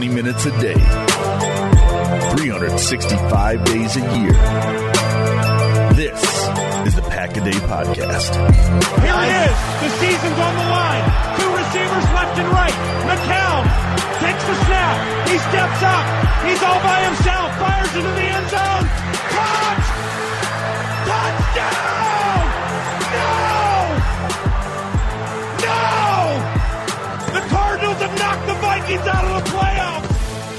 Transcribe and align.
20 0.00 0.14
minutes 0.14 0.46
a 0.46 0.50
day, 0.62 0.80
365 2.40 3.64
days 3.66 3.96
a 3.96 4.00
year. 4.16 4.32
This 5.92 6.16
is 6.88 6.94
the 6.96 7.04
Pack 7.12 7.36
a 7.36 7.44
Day 7.44 7.60
Podcast. 7.68 8.32
Here 9.04 9.12
it 9.12 9.32
is. 9.44 9.56
The 9.84 9.90
season's 10.00 10.40
on 10.40 10.56
the 10.56 10.64
line. 10.72 11.04
Two 11.36 11.52
receivers 11.52 12.06
left 12.16 12.32
and 12.40 12.48
right. 12.48 12.72
McCown 13.12 13.68
takes 14.24 14.40
the 14.48 14.56
snap. 14.64 14.96
He 15.28 15.36
steps 15.36 15.82
up. 15.84 16.04
He's 16.48 16.62
all 16.64 16.80
by 16.80 17.04
himself. 17.04 17.52
Fires 17.60 17.92
into 17.92 18.08
the 18.08 18.24
end 18.24 18.48
zone. 18.48 18.88
Touch! 19.36 19.84
Touchdown! 21.12 22.48
No! 23.12 23.39
Knocked 28.90 29.06
out 29.06 29.24
of 29.24 29.30
the 29.38 29.50
playoffs. 29.54 30.10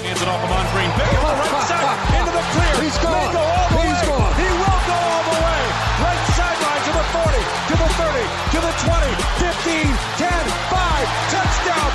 Hands 0.08 0.22
it 0.22 0.28
off 0.28 0.40
Ahman 0.48 0.66
Green. 0.72 0.88
Big 0.96 1.12
hole 1.20 1.36
right 1.36 1.68
side 1.72 2.00
into 2.16 2.32
the 2.32 2.44
clear. 2.56 2.74
He's 2.80 2.96
gone. 3.04 3.12
May 3.12 3.28
go 3.36 3.44
all 3.44 3.68
the 3.68 3.84
He's 3.84 3.92
way. 3.92 4.08
gone. 4.08 4.32
He 4.40 4.48
will 4.56 4.82
go 4.88 4.96
all 4.96 5.24
the 5.28 5.36
way. 5.36 5.62
Right 6.00 6.22
sideline 6.32 6.82
to 6.88 6.92
the 6.96 7.06
40, 7.12 7.44
to 7.68 7.76
the 7.76 7.90
30, 7.92 8.24
to 8.56 8.60
the 8.64 8.74
20, 8.88 9.20
15, 9.44 9.84
10, 10.16 10.48
5. 10.72 11.12
Touchdown. 11.36 11.92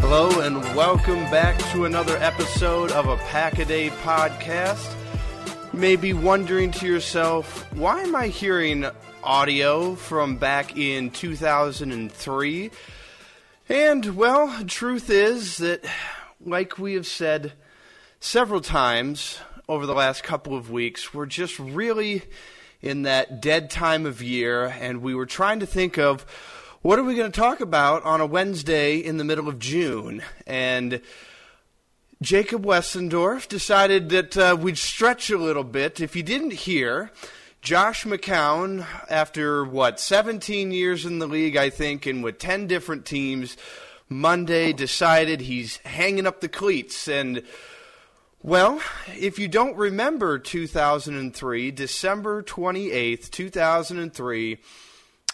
Hello 0.00 0.40
and 0.40 0.56
welcome 0.74 1.20
back 1.30 1.58
to 1.72 1.84
another 1.84 2.16
episode 2.16 2.92
of 2.92 3.08
a 3.08 3.16
Pack 3.28 3.58
a 3.58 3.66
Day 3.66 3.90
podcast. 3.90 4.94
You 5.74 5.78
may 5.78 5.96
be 5.96 6.14
wondering 6.14 6.70
to 6.72 6.86
yourself, 6.86 7.70
why 7.74 8.00
am 8.00 8.16
I 8.16 8.28
hearing 8.28 8.86
audio 9.22 9.94
from 9.94 10.36
back 10.36 10.76
in 10.76 11.10
2003? 11.10 12.70
And, 13.68 14.16
well, 14.16 14.64
truth 14.66 15.10
is 15.10 15.58
that, 15.58 15.84
like 16.44 16.78
we 16.78 16.94
have 16.94 17.06
said 17.06 17.52
several 18.20 18.60
times 18.60 19.38
over 19.68 19.86
the 19.86 19.94
last 19.94 20.22
couple 20.22 20.56
of 20.56 20.70
weeks, 20.70 21.12
we're 21.12 21.26
just 21.26 21.58
really 21.58 22.22
in 22.80 23.02
that 23.02 23.42
dead 23.42 23.70
time 23.70 24.06
of 24.06 24.22
year, 24.22 24.66
and 24.66 25.02
we 25.02 25.14
were 25.14 25.26
trying 25.26 25.60
to 25.60 25.66
think 25.66 25.98
of 25.98 26.24
what 26.80 26.98
are 26.98 27.04
we 27.04 27.16
going 27.16 27.30
to 27.32 27.40
talk 27.40 27.60
about 27.60 28.04
on 28.04 28.20
a 28.20 28.26
Wednesday 28.26 28.96
in 28.98 29.16
the 29.16 29.24
middle 29.24 29.48
of 29.48 29.58
June? 29.58 30.22
And 30.46 31.00
Jacob 32.22 32.64
Westendorf 32.64 33.48
decided 33.48 34.08
that 34.10 34.36
uh, 34.36 34.56
we'd 34.58 34.78
stretch 34.78 35.30
a 35.30 35.38
little 35.38 35.64
bit. 35.64 36.00
If 36.00 36.14
you 36.14 36.22
didn't 36.22 36.52
hear, 36.52 37.10
Josh 37.60 38.04
McCown, 38.04 38.86
after 39.10 39.64
what, 39.64 39.98
17 39.98 40.70
years 40.70 41.04
in 41.04 41.18
the 41.18 41.26
league, 41.26 41.56
I 41.56 41.70
think, 41.70 42.06
and 42.06 42.22
with 42.22 42.38
10 42.38 42.66
different 42.66 43.04
teams, 43.04 43.56
Monday 44.08 44.72
decided 44.72 45.40
he's 45.40 45.78
hanging 45.78 46.26
up 46.26 46.40
the 46.40 46.48
cleats. 46.48 47.08
And, 47.08 47.42
well, 48.42 48.80
if 49.08 49.38
you 49.38 49.48
don't 49.48 49.76
remember 49.76 50.38
2003, 50.38 51.70
December 51.72 52.42
28th, 52.42 53.30
2003, 53.30 54.58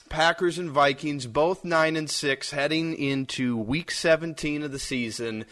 Packers 0.08 0.58
and 0.58 0.70
Vikings 0.70 1.26
both 1.26 1.64
9 1.64 1.96
and 1.96 2.08
6 2.08 2.50
heading 2.50 2.94
into 2.94 3.56
week 3.56 3.90
17 3.90 4.62
of 4.62 4.72
the 4.72 4.78
season. 4.78 5.44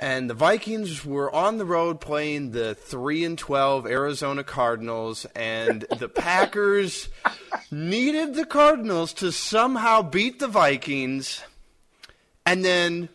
And 0.00 0.30
the 0.30 0.34
Vikings 0.34 1.04
were 1.04 1.30
on 1.30 1.58
the 1.58 1.66
road 1.66 2.00
playing 2.00 2.52
the 2.52 2.74
3 2.74 3.22
and 3.22 3.38
12 3.38 3.86
Arizona 3.86 4.42
Cardinals 4.42 5.26
and 5.36 5.82
the 5.98 6.08
Packers 6.14 7.10
needed 7.70 8.34
the 8.34 8.46
Cardinals 8.46 9.12
to 9.12 9.30
somehow 9.30 10.00
beat 10.00 10.38
the 10.38 10.48
Vikings 10.48 11.42
and 12.46 12.64
then 12.64 13.10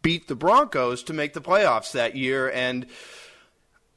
beat 0.00 0.26
the 0.26 0.34
Broncos 0.34 1.02
to 1.02 1.12
make 1.12 1.34
the 1.34 1.42
playoffs 1.42 1.92
that 1.92 2.16
year 2.16 2.50
and 2.50 2.86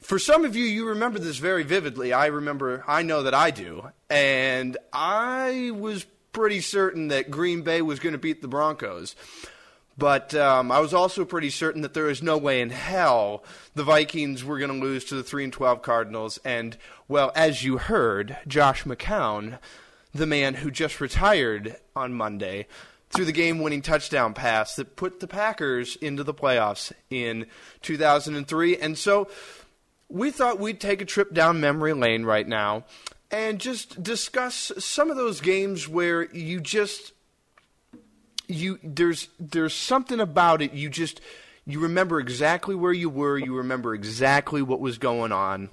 for 0.01 0.19
some 0.19 0.43
of 0.43 0.55
you, 0.55 0.65
you 0.65 0.89
remember 0.89 1.19
this 1.19 1.37
very 1.37 1.63
vividly. 1.63 2.13
I 2.13 2.27
remember, 2.27 2.83
I 2.87 3.01
know 3.01 3.23
that 3.23 3.33
I 3.33 3.51
do. 3.51 3.89
And 4.09 4.77
I 4.93 5.71
was 5.73 6.05
pretty 6.31 6.61
certain 6.61 7.07
that 7.09 7.31
Green 7.31 7.61
Bay 7.61 7.81
was 7.81 7.99
going 7.99 8.13
to 8.13 8.19
beat 8.19 8.41
the 8.41 8.47
Broncos. 8.47 9.15
But 9.97 10.35
um, 10.35 10.71
I 10.71 10.79
was 10.79 10.93
also 10.93 11.25
pretty 11.25 11.49
certain 11.49 11.81
that 11.81 11.93
there 11.93 12.09
is 12.09 12.21
no 12.21 12.37
way 12.37 12.61
in 12.61 12.69
hell 12.69 13.43
the 13.73 13.83
Vikings 13.83 14.43
were 14.43 14.59
going 14.59 14.79
to 14.79 14.85
lose 14.85 15.05
to 15.05 15.15
the 15.15 15.23
3 15.23 15.45
and 15.45 15.53
12 15.53 15.81
Cardinals. 15.81 16.39
And, 16.45 16.77
well, 17.07 17.31
as 17.35 17.63
you 17.63 17.77
heard, 17.77 18.37
Josh 18.47 18.83
McCown, 18.83 19.57
the 20.13 20.27
man 20.27 20.55
who 20.55 20.69
just 20.69 21.01
retired 21.01 21.77
on 21.95 22.13
Monday, 22.13 22.67
threw 23.09 23.25
the 23.25 23.31
game 23.31 23.59
winning 23.59 23.81
touchdown 23.81 24.33
pass 24.33 24.75
that 24.75 24.95
put 24.95 25.19
the 25.19 25.27
Packers 25.27 25.95
into 25.95 26.23
the 26.23 26.33
playoffs 26.33 26.91
in 27.09 27.47
2003. 27.81 28.77
And 28.77 28.97
so 28.97 29.27
we 30.09 30.29
thought 30.29 30.59
we'd 30.59 30.79
take 30.79 31.01
a 31.01 31.05
trip 31.05 31.33
down 31.33 31.59
memory 31.59 31.93
lane 31.93 32.23
right 32.23 32.47
now 32.47 32.85
and 33.31 33.59
just 33.59 34.01
discuss 34.03 34.71
some 34.77 35.09
of 35.09 35.17
those 35.17 35.41
games 35.41 35.87
where 35.87 36.23
you 36.33 36.61
just 36.61 37.13
you 38.47 38.79
there's 38.83 39.29
there's 39.39 39.73
something 39.73 40.19
about 40.19 40.61
it. 40.61 40.73
You 40.73 40.89
just 40.89 41.21
you 41.65 41.79
remember 41.79 42.19
exactly 42.19 42.75
where 42.75 42.93
you 42.93 43.09
were. 43.09 43.37
You 43.37 43.57
remember 43.57 43.93
exactly 43.93 44.61
what 44.61 44.79
was 44.79 44.97
going 44.97 45.31
on. 45.31 45.69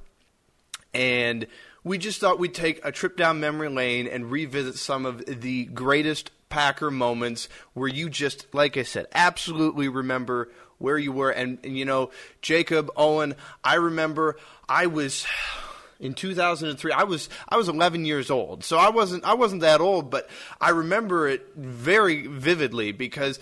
And 0.93 1.47
we 1.83 1.99
just 1.99 2.21
thought 2.21 2.39
we'd 2.39 2.55
take 2.55 2.85
a 2.85 2.93
trip 2.93 3.17
down 3.17 3.41
memory 3.41 3.69
lane 3.69 4.07
and 4.07 4.31
revisit 4.31 4.77
some 4.77 5.07
of 5.07 5.25
the 5.27 5.67
greatest 5.67 6.31
Packer 6.49 6.91
moments 6.91 7.49
where 7.73 7.89
you 7.89 8.09
just, 8.09 8.47
like 8.55 8.77
I 8.77 8.85
said, 8.85 9.07
absolutely 9.13 9.89
remember 9.89 10.51
where 10.79 10.97
you 10.97 11.11
were. 11.11 11.31
And, 11.31 11.59
and 11.65 11.77
you 11.77 11.85
know, 11.85 12.11
Jacob, 12.43 12.91
Owen, 12.97 13.35
I 13.65 13.75
remember 13.75 14.37
I 14.69 14.87
was 14.87 15.27
in 16.05 16.15
2003 16.15 16.93
I 16.93 17.03
was 17.05 17.29
I 17.49 17.57
was 17.57 17.69
11 17.69 18.05
years 18.05 18.31
old. 18.31 18.63
So 18.63 18.77
I 18.77 18.91
wasn't 18.91 19.25
I 19.25 19.35
wasn't 19.35 19.63
that 19.63 19.81
old, 19.81 20.11
but 20.11 20.29
I 20.61 20.71
remember 20.71 21.27
it 21.27 21.49
very 21.57 22.27
vividly 22.27 22.93
because 22.93 23.41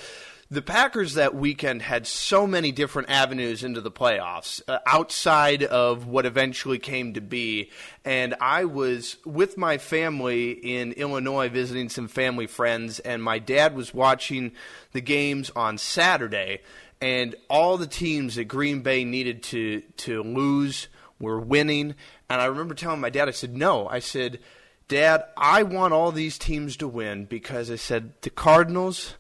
the 0.49 0.63
Packers 0.63 1.15
that 1.15 1.35
weekend 1.35 1.81
had 1.81 2.07
so 2.07 2.47
many 2.47 2.73
different 2.73 3.09
avenues 3.09 3.65
into 3.65 3.81
the 3.81 3.91
playoffs 3.91 4.61
uh, 4.69 4.81
outside 4.87 5.63
of 5.63 6.07
what 6.07 6.27
eventually 6.27 6.79
came 6.79 7.15
to 7.15 7.23
be. 7.23 7.71
And 8.05 8.35
I 8.39 8.67
was 8.67 9.17
with 9.25 9.57
my 9.57 9.79
family 9.79 10.51
in 10.51 10.93
Illinois 10.93 11.49
visiting 11.49 11.89
some 11.89 12.07
family 12.07 12.47
friends, 12.47 12.99
and 12.99 13.23
my 13.23 13.39
dad 13.39 13.75
was 13.75 13.95
watching 13.95 14.53
the 14.93 15.01
games 15.01 15.51
on 15.57 15.79
Saturday. 15.79 16.61
And 17.01 17.35
all 17.49 17.79
the 17.79 17.87
teams 17.87 18.35
that 18.35 18.45
Green 18.45 18.83
Bay 18.83 19.05
needed 19.05 19.43
to, 19.45 19.81
to 19.81 20.23
lose 20.23 20.89
were 21.31 21.41
winning. 21.41 21.95
And 22.29 22.41
I 22.41 22.47
remember 22.47 22.75
telling 22.75 23.01
my 23.01 23.11
dad, 23.11 23.29
I 23.29 23.33
said, 23.33 23.57
No. 23.57 23.89
I 23.89 24.01
said, 24.01 24.41
Dad, 24.89 25.25
I 25.37 25.63
want 25.63 25.95
all 25.95 26.13
these 26.13 26.37
teams 26.37 26.77
to 26.79 26.89
win 26.89 27.25
because 27.25 27.71
I 27.71 27.77
said, 27.77 28.13
the 28.21 28.29
Cardinals 28.29 29.15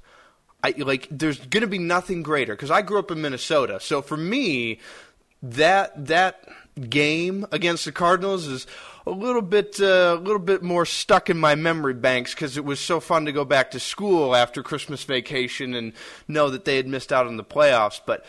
I 0.63 0.75
like 0.79 1.09
there's 1.11 1.39
going 1.39 1.63
to 1.63 1.67
be 1.67 1.79
nothing 1.79 2.23
greater 2.23 2.55
because 2.55 2.71
I 2.71 2.83
grew 2.83 2.99
up 2.99 3.11
in 3.11 3.21
Minnesota. 3.21 3.81
So 3.81 4.01
for 4.01 4.17
me, 4.17 4.79
that 5.43 6.07
that 6.07 6.49
game 6.89 7.47
against 7.51 7.85
the 7.85 7.93
Cardinals 7.93 8.47
is 8.47 8.67
a 9.05 9.11
little 9.11 9.43
bit 9.43 9.81
uh, 9.81 10.17
a 10.17 10.23
little 10.23 10.39
bit 10.39 10.63
more 10.63 10.87
stuck 10.87 11.29
in 11.29 11.37
my 11.37 11.57
memory 11.57 11.95
banks 11.95 12.33
because 12.33 12.57
it 12.57 12.65
was 12.65 12.79
so 12.79 13.01
fun 13.01 13.25
to 13.25 13.33
go 13.33 13.45
back 13.45 13.73
to 13.73 13.81
school 13.81 14.37
after 14.37 14.63
Christmas 14.63 15.03
vacation 15.03 15.75
and 15.75 15.93
know 16.29 16.49
that 16.51 16.65
they 16.65 16.77
had 16.77 16.87
missed 16.87 17.13
out 17.13 17.27
on 17.27 17.37
the 17.37 17.45
playoffs. 17.45 18.01
But 18.05 18.25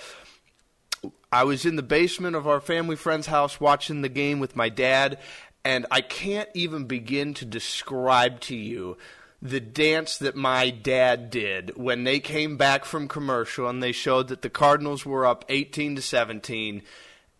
I 1.33 1.45
was 1.45 1.65
in 1.65 1.77
the 1.77 1.81
basement 1.81 2.35
of 2.35 2.47
our 2.47 2.61
family 2.61 2.95
friend's 2.95 3.25
house 3.25 3.59
watching 3.59 4.03
the 4.03 4.07
game 4.09 4.39
with 4.39 4.55
my 4.55 4.69
dad, 4.69 5.17
and 5.65 5.87
I 5.89 6.01
can't 6.01 6.47
even 6.53 6.85
begin 6.85 7.33
to 7.33 7.43
describe 7.43 8.39
to 8.41 8.55
you 8.55 8.97
the 9.41 9.59
dance 9.59 10.19
that 10.19 10.35
my 10.35 10.69
dad 10.69 11.31
did 11.31 11.75
when 11.75 12.03
they 12.03 12.19
came 12.19 12.55
back 12.55 12.85
from 12.85 13.07
commercial 13.07 13.67
and 13.67 13.81
they 13.81 13.91
showed 13.91 14.27
that 14.27 14.43
the 14.43 14.49
Cardinals 14.49 15.07
were 15.07 15.25
up 15.25 15.43
18 15.49 15.95
to 15.95 16.03
17 16.03 16.83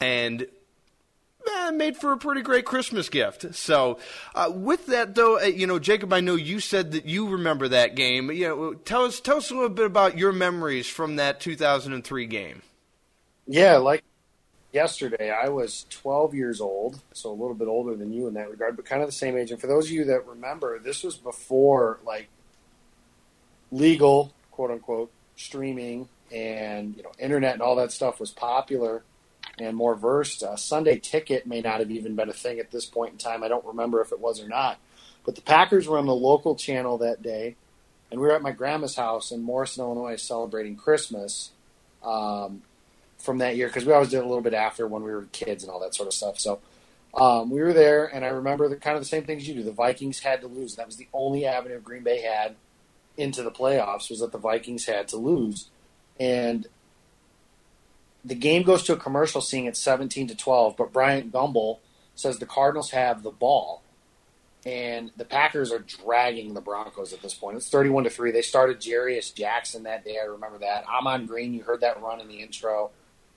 and 0.01 0.47
eh, 1.55 1.69
made 1.69 1.95
for 1.95 2.13
a 2.13 2.17
pretty 2.17 2.41
great 2.41 2.65
Christmas 2.65 3.09
gift. 3.09 3.53
So, 3.53 3.99
uh, 4.33 4.51
with 4.51 4.87
that 4.87 5.13
though, 5.13 5.37
uh, 5.37 5.43
you 5.43 5.67
know, 5.67 5.77
Jacob, 5.77 6.11
I 6.13 6.19
know 6.19 6.33
you 6.33 6.59
said 6.59 6.93
that 6.93 7.05
you 7.05 7.29
remember 7.29 7.67
that 7.67 7.93
game. 7.93 8.31
You 8.31 8.47
know, 8.47 8.73
tell 8.73 9.05
us 9.05 9.19
tell 9.19 9.37
us 9.37 9.51
a 9.51 9.53
little 9.53 9.69
bit 9.69 9.85
about 9.85 10.17
your 10.17 10.31
memories 10.31 10.87
from 10.87 11.17
that 11.17 11.39
2003 11.39 12.25
game. 12.25 12.63
Yeah, 13.45 13.77
like 13.77 14.03
yesterday, 14.71 15.31
I 15.31 15.49
was 15.49 15.85
12 15.89 16.33
years 16.33 16.61
old, 16.61 16.99
so 17.13 17.29
a 17.29 17.33
little 17.33 17.53
bit 17.53 17.67
older 17.67 17.95
than 17.95 18.13
you 18.13 18.27
in 18.27 18.33
that 18.35 18.49
regard, 18.49 18.75
but 18.75 18.85
kind 18.85 19.01
of 19.01 19.07
the 19.07 19.13
same 19.13 19.37
age. 19.37 19.51
And 19.51 19.59
for 19.59 19.67
those 19.67 19.85
of 19.85 19.91
you 19.91 20.05
that 20.05 20.27
remember, 20.27 20.79
this 20.79 21.03
was 21.03 21.15
before 21.15 21.99
like 22.05 22.29
legal, 23.71 24.33
quote 24.51 24.71
unquote, 24.71 25.11
streaming 25.35 26.07
and 26.31 26.95
you 26.95 27.03
know 27.03 27.11
internet 27.19 27.53
and 27.53 27.61
all 27.61 27.75
that 27.75 27.91
stuff 27.91 28.19
was 28.19 28.31
popular 28.31 29.03
and 29.59 29.75
more 29.75 29.95
versed. 29.95 30.41
Uh, 30.43 30.55
Sunday 30.55 30.97
Ticket 30.97 31.45
may 31.45 31.61
not 31.61 31.79
have 31.79 31.91
even 31.91 32.15
been 32.15 32.29
a 32.29 32.33
thing 32.33 32.59
at 32.59 32.71
this 32.71 32.85
point 32.85 33.13
in 33.13 33.17
time. 33.17 33.43
I 33.43 33.47
don't 33.47 33.65
remember 33.65 34.01
if 34.01 34.11
it 34.11 34.19
was 34.19 34.41
or 34.41 34.47
not. 34.47 34.79
But 35.25 35.35
the 35.35 35.41
Packers 35.41 35.87
were 35.87 35.97
on 35.97 36.05
the 36.05 36.15
local 36.15 36.55
channel 36.55 36.97
that 36.97 37.21
day, 37.21 37.55
and 38.11 38.19
we 38.19 38.27
were 38.27 38.35
at 38.35 38.41
my 38.41 38.51
grandma's 38.51 38.95
house 38.95 39.31
in 39.31 39.41
Morrison, 39.41 39.83
Illinois, 39.83 40.21
celebrating 40.21 40.75
Christmas 40.75 41.51
um, 42.03 42.61
from 43.23 43.39
that 43.39 43.55
year 43.55 43.67
because 43.67 43.85
we 43.85 43.93
always 43.93 44.09
did 44.09 44.19
a 44.19 44.27
little 44.27 44.41
bit 44.41 44.53
after 44.53 44.85
when 44.85 45.01
we 45.01 45.11
were 45.11 45.23
kids 45.31 45.63
and 45.63 45.71
all 45.71 45.79
that 45.79 45.95
sort 45.95 46.07
of 46.07 46.13
stuff. 46.13 46.37
So 46.39 46.59
um, 47.13 47.49
we 47.49 47.61
were 47.61 47.73
there, 47.73 48.05
and 48.05 48.25
I 48.25 48.27
remember 48.27 48.67
the 48.67 48.75
kind 48.75 48.97
of 48.97 49.01
the 49.01 49.07
same 49.07 49.23
things 49.23 49.47
you 49.47 49.55
do. 49.55 49.63
The 49.63 49.71
Vikings 49.71 50.19
had 50.19 50.41
to 50.41 50.47
lose. 50.47 50.75
That 50.75 50.85
was 50.85 50.97
the 50.97 51.07
only 51.13 51.45
avenue 51.45 51.79
Green 51.79 52.03
Bay 52.03 52.21
had 52.21 52.55
into 53.15 53.41
the 53.43 53.51
playoffs 53.51 54.09
was 54.09 54.19
that 54.19 54.31
the 54.31 54.37
Vikings 54.37 54.85
had 54.85 55.07
to 55.07 55.17
lose, 55.17 55.69
and 56.19 56.67
the 58.25 58.35
game 58.35 58.63
goes 58.63 58.83
to 58.83 58.93
a 58.93 58.97
commercial, 58.97 59.41
seeing 59.41 59.65
it 59.65 59.77
seventeen 59.77 60.27
to 60.27 60.35
twelve. 60.35 60.75
But 60.75 60.91
Bryant 60.91 61.31
Gumbel 61.31 61.79
says 62.15 62.39
the 62.39 62.45
Cardinals 62.45 62.91
have 62.91 63.23
the 63.23 63.31
ball, 63.31 63.83
and 64.65 65.11
the 65.15 65.25
Packers 65.25 65.71
are 65.71 65.79
dragging 65.79 66.55
the 66.55 66.61
Broncos 66.61 67.13
at 67.13 67.21
this 67.21 67.35
point. 67.35 67.55
It's 67.55 67.69
thirty-one 67.69 68.03
to 68.03 68.09
three. 68.09 68.31
They 68.31 68.41
started 68.41 68.81
Jarious 68.81 69.33
Jackson 69.33 69.83
that 69.83 70.03
day. 70.03 70.17
I 70.21 70.25
remember 70.25 70.57
that. 70.57 70.85
Ahman 70.87 71.27
Green. 71.27 71.53
You 71.53 71.63
heard 71.63 71.81
that 71.81 72.01
run 72.01 72.19
in 72.19 72.27
the 72.27 72.41
intro. 72.41 72.89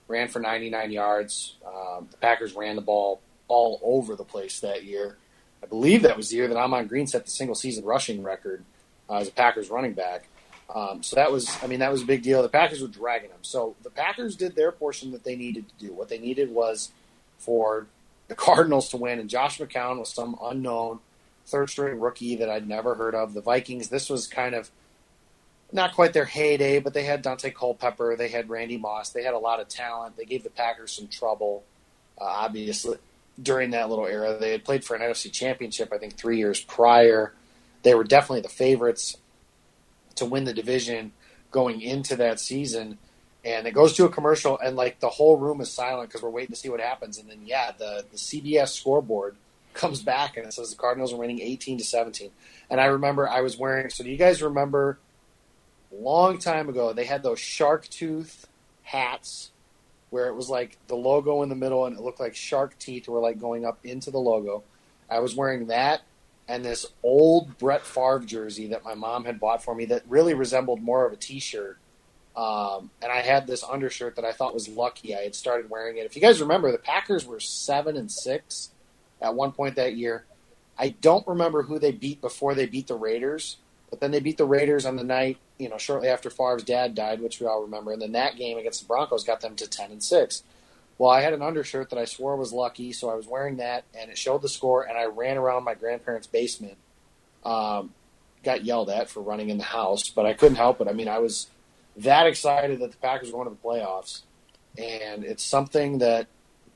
Ran 0.07 0.27
for 0.27 0.39
ninety-nine 0.39 0.91
yards. 0.91 1.55
Um, 1.65 2.07
the 2.11 2.17
Packers 2.17 2.53
ran 2.53 2.75
the 2.75 2.81
ball 2.81 3.21
all 3.47 3.79
over 3.83 4.15
the 4.15 4.23
place 4.23 4.59
that 4.61 4.83
year. 4.83 5.17
I 5.63 5.65
believe 5.65 6.03
that 6.03 6.15
was 6.15 6.29
the 6.29 6.37
year 6.37 6.47
that 6.47 6.57
Ahman 6.57 6.87
Green 6.87 7.07
set 7.07 7.25
the 7.25 7.31
single 7.31 7.55
season 7.55 7.83
rushing 7.83 8.23
record 8.23 8.63
uh, 9.09 9.17
as 9.17 9.27
a 9.27 9.31
Packers 9.31 9.69
running 9.69 9.93
back. 9.93 10.27
Um, 10.73 11.01
so 11.01 11.15
that 11.15 11.31
was, 11.31 11.49
I 11.63 11.67
mean, 11.67 11.79
that 11.79 11.91
was 11.91 12.01
a 12.03 12.05
big 12.05 12.23
deal. 12.23 12.41
The 12.41 12.49
Packers 12.49 12.81
were 12.81 12.87
dragging 12.89 13.29
them. 13.29 13.39
So 13.41 13.75
the 13.83 13.89
Packers 13.89 14.35
did 14.35 14.55
their 14.55 14.71
portion 14.71 15.11
that 15.11 15.23
they 15.23 15.35
needed 15.35 15.65
to 15.69 15.87
do. 15.87 15.93
What 15.93 16.09
they 16.09 16.17
needed 16.19 16.51
was 16.51 16.91
for 17.37 17.87
the 18.27 18.35
Cardinals 18.47 18.89
to 18.89 18.97
win, 18.97 19.19
and 19.19 19.29
Josh 19.29 19.59
McCown 19.59 19.99
was 19.99 20.13
some 20.13 20.37
unknown 20.43 20.99
third 21.45 21.69
string 21.69 21.99
rookie 21.99 22.35
that 22.35 22.49
I'd 22.49 22.67
never 22.67 22.95
heard 22.95 23.15
of. 23.15 23.33
The 23.33 23.41
Vikings, 23.41 23.87
this 23.89 24.09
was 24.09 24.27
kind 24.27 24.53
of 24.53 24.69
not 25.77 25.93
quite 25.93 26.11
their 26.11 26.25
heyday, 26.25 26.79
but 26.79 26.93
they 26.93 27.05
had 27.05 27.23
Daunte 27.23 27.53
Culpepper, 27.53 28.17
they 28.17 28.27
had 28.27 28.49
Randy 28.49 28.77
Moss, 28.77 29.11
they 29.11 29.23
had 29.23 29.33
a 29.33 29.39
lot 29.39 29.61
of 29.61 29.69
talent. 29.69 30.17
They 30.17 30.25
gave 30.25 30.43
the 30.43 30.49
Packers 30.49 30.91
some 30.91 31.07
trouble, 31.07 31.63
uh, 32.19 32.25
obviously 32.25 32.97
during 33.41 33.71
that 33.71 33.89
little 33.89 34.07
era. 34.07 34.37
They 34.39 34.51
had 34.51 34.63
played 34.63 34.83
for 34.83 34.95
an 34.95 35.01
NFC 35.01 35.31
championship, 35.31 35.93
I 35.93 35.97
think, 35.97 36.15
three 36.15 36.37
years 36.37 36.59
prior. 36.59 37.33
They 37.83 37.93
were 37.93 38.03
definitely 38.03 38.41
the 38.41 38.49
favorites 38.49 39.17
to 40.15 40.25
win 40.25 40.45
the 40.45 40.53
division 40.53 41.11
going 41.51 41.81
into 41.81 42.15
that 42.15 42.39
season. 42.39 42.97
And 43.45 43.67
it 43.67 43.71
goes 43.73 43.93
to 43.93 44.05
a 44.05 44.09
commercial, 44.09 44.59
and 44.59 44.75
like 44.75 44.99
the 44.99 45.09
whole 45.09 45.37
room 45.37 45.61
is 45.61 45.71
silent 45.71 46.09
because 46.09 46.21
we're 46.21 46.29
waiting 46.29 46.53
to 46.53 46.59
see 46.59 46.69
what 46.69 46.81
happens. 46.81 47.17
And 47.17 47.29
then, 47.29 47.41
yeah, 47.45 47.71
the, 47.77 48.03
the 48.11 48.17
CBS 48.17 48.69
scoreboard 48.69 49.37
comes 49.73 50.01
back 50.01 50.37
and 50.37 50.47
it 50.47 50.53
says 50.53 50.71
the 50.71 50.75
Cardinals 50.75 51.13
are 51.13 51.17
winning 51.17 51.39
18 51.39 51.77
to 51.77 51.83
17. 51.83 52.31
And 52.69 52.81
I 52.81 52.85
remember 52.87 53.29
I 53.29 53.41
was 53.41 53.57
wearing, 53.57 53.89
so 53.89 54.03
do 54.03 54.09
you 54.09 54.17
guys 54.17 54.41
remember 54.41 54.97
long 55.91 56.37
time 56.37 56.69
ago, 56.69 56.93
they 56.93 57.05
had 57.05 57.23
those 57.23 57.39
shark 57.39 57.87
tooth 57.87 58.47
hats 58.83 59.51
where 60.09 60.27
it 60.27 60.35
was 60.35 60.49
like 60.49 60.77
the 60.87 60.95
logo 60.95 61.43
in 61.43 61.49
the 61.49 61.55
middle 61.55 61.85
and 61.85 61.97
it 61.97 62.01
looked 62.01 62.19
like 62.19 62.35
shark 62.35 62.77
teeth 62.79 63.07
were 63.07 63.19
like 63.19 63.39
going 63.39 63.65
up 63.65 63.79
into 63.83 64.11
the 64.11 64.19
logo. 64.19 64.63
I 65.09 65.19
was 65.19 65.35
wearing 65.35 65.67
that 65.67 66.01
and 66.47 66.63
this 66.63 66.85
old 67.03 67.57
Brett 67.57 67.85
Favre 67.85 68.19
jersey 68.19 68.67
that 68.67 68.83
my 68.83 68.95
mom 68.95 69.25
had 69.25 69.39
bought 69.39 69.63
for 69.63 69.75
me 69.75 69.85
that 69.85 70.03
really 70.07 70.33
resembled 70.33 70.81
more 70.81 71.05
of 71.05 71.11
a 71.11 71.17
t-shirt. 71.17 71.77
Um, 72.35 72.91
and 73.01 73.11
I 73.11 73.21
had 73.21 73.47
this 73.47 73.63
undershirt 73.63 74.15
that 74.15 74.25
I 74.25 74.31
thought 74.31 74.53
was 74.53 74.69
lucky. 74.69 75.15
I 75.15 75.21
had 75.21 75.35
started 75.35 75.69
wearing 75.69 75.97
it. 75.97 76.05
If 76.05 76.15
you 76.15 76.21
guys 76.21 76.39
remember, 76.39 76.71
the 76.71 76.77
Packers 76.77 77.25
were 77.25 77.39
seven 77.39 77.97
and 77.97 78.11
six 78.11 78.69
at 79.21 79.33
one 79.33 79.51
point 79.51 79.75
that 79.75 79.95
year. 79.95 80.25
I 80.77 80.89
don't 80.89 81.27
remember 81.27 81.63
who 81.63 81.79
they 81.79 81.91
beat 81.91 82.21
before 82.21 82.53
they 82.53 82.67
beat 82.67 82.87
the 82.87 82.95
Raiders, 82.95 83.57
but 83.89 83.99
then 83.99 84.11
they 84.11 84.19
beat 84.19 84.37
the 84.37 84.45
Raiders 84.45 84.85
on 84.85 84.95
the 84.95 85.03
night, 85.03 85.37
you 85.57 85.69
know, 85.69 85.77
shortly 85.77 86.09
after 86.09 86.29
Favre's 86.29 86.63
dad 86.63 86.93
died, 86.93 87.21
which 87.21 87.39
we 87.39 87.47
all 87.47 87.61
remember. 87.61 87.93
And 87.93 88.01
then 88.01 88.11
that 88.13 88.35
game 88.35 88.57
against 88.57 88.81
the 88.81 88.87
Broncos 88.87 89.23
got 89.23 89.41
them 89.41 89.55
to 89.55 89.67
ten 89.67 89.91
and 89.91 90.03
six. 90.03 90.43
Well, 90.97 91.11
I 91.11 91.21
had 91.21 91.33
an 91.33 91.41
undershirt 91.41 91.91
that 91.91 91.99
I 91.99 92.05
swore 92.05 92.35
was 92.35 92.51
lucky, 92.51 92.91
so 92.91 93.09
I 93.09 93.15
was 93.15 93.27
wearing 93.27 93.57
that, 93.57 93.83
and 93.97 94.09
it 94.09 94.17
showed 94.17 94.41
the 94.41 94.49
score. 94.49 94.83
And 94.83 94.97
I 94.97 95.05
ran 95.05 95.37
around 95.37 95.63
my 95.63 95.75
grandparents' 95.75 96.27
basement. 96.27 96.77
Um, 97.45 97.93
got 98.43 98.65
yelled 98.65 98.89
at 98.89 99.09
for 99.09 99.21
running 99.21 99.49
in 99.49 99.57
the 99.57 99.63
house, 99.63 100.09
but 100.09 100.25
I 100.25 100.33
couldn't 100.33 100.57
help 100.57 100.81
it. 100.81 100.87
I 100.87 100.93
mean, 100.93 101.07
I 101.07 101.19
was 101.19 101.47
that 101.97 102.27
excited 102.27 102.79
that 102.79 102.91
the 102.91 102.97
Packers 102.97 103.31
were 103.31 103.43
going 103.43 103.55
to 103.55 103.61
the 103.61 103.67
playoffs, 103.67 104.21
and 104.77 105.23
it's 105.23 105.43
something 105.43 105.99
that 105.99 106.27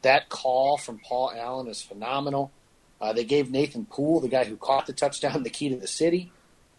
that 0.02 0.30
call 0.30 0.78
from 0.78 1.00
Paul 1.00 1.32
Allen 1.36 1.68
is 1.68 1.82
phenomenal. 1.82 2.52
Uh, 3.02 3.14
they 3.14 3.24
gave 3.24 3.52
Nathan 3.52 3.86
Poole, 3.86 4.20
the 4.20 4.28
guy 4.28 4.46
who 4.46 4.56
caught 4.56 4.86
the 4.86 4.94
touchdown, 4.94 5.44
the 5.44 5.50
key 5.50 5.70
to 5.70 5.76
the 5.76 5.88
city 5.88 6.32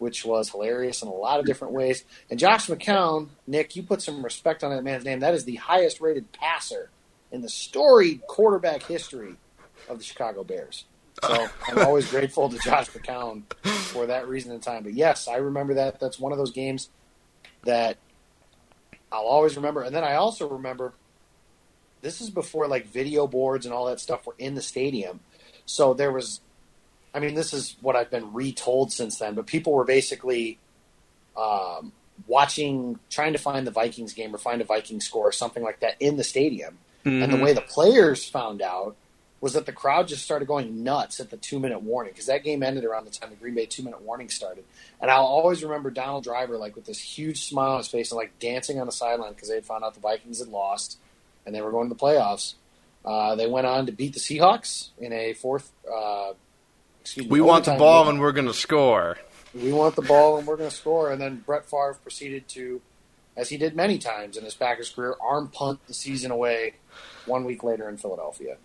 which 0.03 0.25
was 0.25 0.49
hilarious 0.49 1.01
in 1.01 1.07
a 1.07 1.13
lot 1.13 1.39
of 1.39 1.45
different 1.45 1.73
ways. 1.73 2.03
And 2.29 2.37
Josh 2.37 2.67
McCown, 2.67 3.29
Nick, 3.47 3.77
you 3.77 3.83
put 3.83 4.01
some 4.01 4.21
respect 4.21 4.61
on 4.61 4.75
that 4.75 4.83
man's 4.83 5.05
name. 5.05 5.21
That 5.21 5.33
is 5.33 5.45
the 5.45 5.55
highest 5.55 6.01
rated 6.01 6.29
passer 6.33 6.89
in 7.31 7.41
the 7.41 7.47
storied 7.47 8.27
quarterback 8.27 8.83
history 8.83 9.37
of 9.87 9.99
the 9.99 10.03
Chicago 10.03 10.43
Bears. 10.43 10.83
So 11.23 11.47
I'm 11.69 11.79
always 11.87 12.11
grateful 12.11 12.49
to 12.49 12.59
Josh 12.59 12.89
McCown 12.89 13.43
for 13.63 14.07
that 14.07 14.27
reason 14.27 14.51
and 14.51 14.61
time. 14.61 14.83
But 14.83 14.93
yes, 14.93 15.29
I 15.29 15.37
remember 15.37 15.75
that. 15.75 16.01
That's 16.01 16.19
one 16.19 16.33
of 16.33 16.37
those 16.37 16.51
games 16.51 16.89
that 17.63 17.95
I'll 19.09 19.21
always 19.21 19.55
remember. 19.55 19.83
And 19.83 19.95
then 19.95 20.03
I 20.03 20.15
also 20.15 20.49
remember 20.49 20.91
this 22.01 22.19
is 22.19 22.29
before 22.29 22.67
like 22.67 22.87
video 22.87 23.25
boards 23.25 23.65
and 23.65 23.73
all 23.73 23.85
that 23.85 24.01
stuff 24.01 24.27
were 24.27 24.35
in 24.37 24.55
the 24.55 24.61
stadium. 24.61 25.21
So 25.65 25.93
there 25.93 26.11
was 26.11 26.41
I 27.13 27.19
mean, 27.19 27.35
this 27.35 27.53
is 27.53 27.75
what 27.81 27.95
I've 27.95 28.09
been 28.09 28.33
retold 28.33 28.91
since 28.91 29.19
then, 29.19 29.35
but 29.35 29.45
people 29.45 29.73
were 29.73 29.85
basically 29.85 30.57
um, 31.37 31.91
watching, 32.27 32.99
trying 33.09 33.33
to 33.33 33.39
find 33.39 33.67
the 33.67 33.71
Vikings 33.71 34.13
game 34.13 34.33
or 34.33 34.37
find 34.37 34.61
a 34.61 34.65
Viking 34.65 34.99
score 34.99 35.27
or 35.27 35.31
something 35.31 35.63
like 35.63 35.79
that 35.81 35.95
in 35.99 36.17
the 36.17 36.23
stadium. 36.23 36.77
Mm-hmm. 37.05 37.23
And 37.23 37.31
the 37.31 37.37
mm-hmm. 37.37 37.45
way 37.45 37.53
the 37.53 37.61
players 37.61 38.27
found 38.27 38.61
out 38.61 38.95
was 39.41 39.53
that 39.53 39.65
the 39.65 39.73
crowd 39.73 40.07
just 40.07 40.23
started 40.23 40.47
going 40.47 40.85
nuts 40.85 41.19
at 41.19 41.29
the 41.29 41.35
two 41.35 41.59
minute 41.59 41.81
warning 41.81 42.13
because 42.13 42.27
that 42.27 42.45
game 42.45 42.63
ended 42.63 42.85
around 42.85 43.03
the 43.03 43.11
time 43.11 43.29
the 43.29 43.35
Green 43.35 43.53
Bay 43.53 43.65
two 43.65 43.83
minute 43.83 44.01
warning 44.01 44.29
started. 44.29 44.63
And 45.01 45.11
I'll 45.11 45.25
always 45.25 45.61
remember 45.61 45.91
Donald 45.91 46.23
Driver 46.23 46.57
like 46.57 46.77
with 46.77 46.85
this 46.85 46.99
huge 46.99 47.43
smile 47.43 47.71
on 47.71 47.79
his 47.79 47.89
face 47.89 48.11
and 48.11 48.17
like 48.17 48.39
dancing 48.39 48.79
on 48.79 48.85
the 48.85 48.93
sideline 48.93 49.33
because 49.33 49.49
they 49.49 49.55
had 49.55 49.65
found 49.65 49.83
out 49.83 49.95
the 49.95 49.99
Vikings 49.99 50.39
had 50.39 50.47
lost 50.47 50.97
and 51.45 51.53
they 51.53 51.61
were 51.61 51.71
going 51.71 51.89
to 51.89 51.93
the 51.93 51.99
playoffs. 51.99 52.53
Uh, 53.03 53.35
they 53.35 53.45
went 53.45 53.67
on 53.67 53.85
to 53.85 53.91
beat 53.91 54.13
the 54.13 54.19
Seahawks 54.21 54.91
in 54.97 55.11
a 55.11 55.33
fourth 55.33 55.69
uh, 55.93 56.31
excuse 57.03 57.25
me, 57.25 57.31
we 57.31 57.41
want 57.41 57.65
the 57.65 57.75
ball 57.75 58.07
and 58.09 58.19
we're 58.21 58.31
going 58.31 58.47
to 58.47 58.53
score. 58.53 59.17
We 59.53 59.73
want 59.73 59.95
the 59.95 60.01
ball 60.01 60.37
and 60.37 60.47
we're 60.47 60.55
going 60.55 60.69
to 60.69 60.75
score. 60.75 61.11
And 61.11 61.21
then 61.21 61.43
Brett 61.45 61.65
Favre 61.65 61.97
proceeded 62.01 62.47
to, 62.49 62.81
as 63.35 63.49
he 63.49 63.57
did 63.57 63.75
many 63.75 63.97
times 63.97 64.37
in 64.37 64.45
his 64.45 64.55
Packers 64.55 64.89
career, 64.89 65.15
arm 65.21 65.49
punt 65.49 65.81
the 65.85 65.93
season 65.93 66.31
away 66.31 66.75
one 67.25 67.43
week 67.43 67.61
later 67.61 67.89
in 67.89 67.97
Philadelphia. 67.97 68.55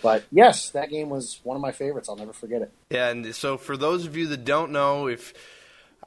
But 0.00 0.24
yes, 0.30 0.70
that 0.70 0.90
game 0.90 1.08
was 1.08 1.40
one 1.42 1.56
of 1.56 1.60
my 1.60 1.72
favorites. 1.72 2.08
I'll 2.08 2.16
never 2.16 2.32
forget 2.32 2.62
it. 2.62 2.70
Yeah, 2.90 3.08
and 3.08 3.34
so 3.34 3.58
for 3.58 3.76
those 3.76 4.06
of 4.06 4.16
you 4.16 4.28
that 4.28 4.44
don't 4.44 4.70
know, 4.70 5.08
if 5.08 5.34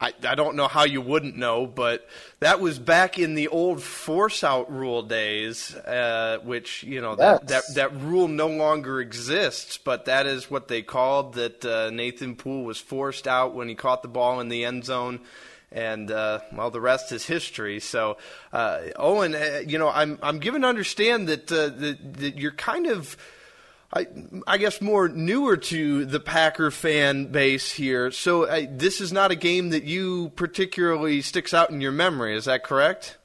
I, 0.01 0.13
I 0.27 0.33
don't 0.33 0.55
know 0.55 0.67
how 0.67 0.83
you 0.83 0.99
wouldn't 0.99 1.37
know, 1.37 1.67
but 1.67 2.07
that 2.39 2.59
was 2.59 2.79
back 2.79 3.19
in 3.19 3.35
the 3.35 3.49
old 3.49 3.83
force 3.83 4.43
out 4.43 4.71
rule 4.71 5.03
days, 5.03 5.75
uh, 5.75 6.39
which 6.43 6.81
you 6.83 6.99
know 6.99 7.15
that, 7.15 7.47
that 7.49 7.63
that 7.75 8.01
rule 8.01 8.27
no 8.27 8.47
longer 8.47 8.99
exists. 8.99 9.77
But 9.77 10.05
that 10.05 10.25
is 10.25 10.49
what 10.49 10.67
they 10.67 10.81
called 10.81 11.35
that. 11.35 11.63
Uh, 11.63 11.91
Nathan 11.91 12.35
Poole 12.35 12.63
was 12.63 12.79
forced 12.79 13.27
out 13.27 13.53
when 13.53 13.69
he 13.69 13.75
caught 13.75 14.01
the 14.01 14.07
ball 14.07 14.39
in 14.39 14.49
the 14.49 14.65
end 14.65 14.85
zone, 14.85 15.19
and 15.71 16.09
uh, 16.09 16.39
well, 16.51 16.71
the 16.71 16.81
rest 16.81 17.11
is 17.11 17.25
history. 17.27 17.79
So, 17.79 18.17
uh, 18.51 18.81
Owen, 18.95 19.35
uh, 19.35 19.61
you 19.67 19.77
know, 19.77 19.89
I'm 19.89 20.17
I'm 20.23 20.39
given 20.39 20.63
to 20.63 20.67
understand 20.67 21.29
that, 21.29 21.51
uh, 21.51 21.69
that 21.69 22.13
that 22.15 22.37
you're 22.39 22.51
kind 22.53 22.87
of 22.87 23.15
I, 23.93 24.07
I 24.47 24.57
guess 24.57 24.81
more 24.81 25.09
newer 25.09 25.57
to 25.57 26.05
the 26.05 26.19
Packer 26.19 26.71
fan 26.71 27.25
base 27.25 27.71
here. 27.71 28.11
So 28.11 28.43
uh, 28.43 28.65
this 28.69 29.01
is 29.01 29.11
not 29.11 29.31
a 29.31 29.35
game 29.35 29.71
that 29.71 29.83
you 29.83 30.29
particularly 30.35 31.21
sticks 31.21 31.53
out 31.53 31.71
in 31.71 31.81
your 31.81 31.91
memory. 31.91 32.35
Is 32.35 32.45
that 32.45 32.63
correct? 32.63 33.17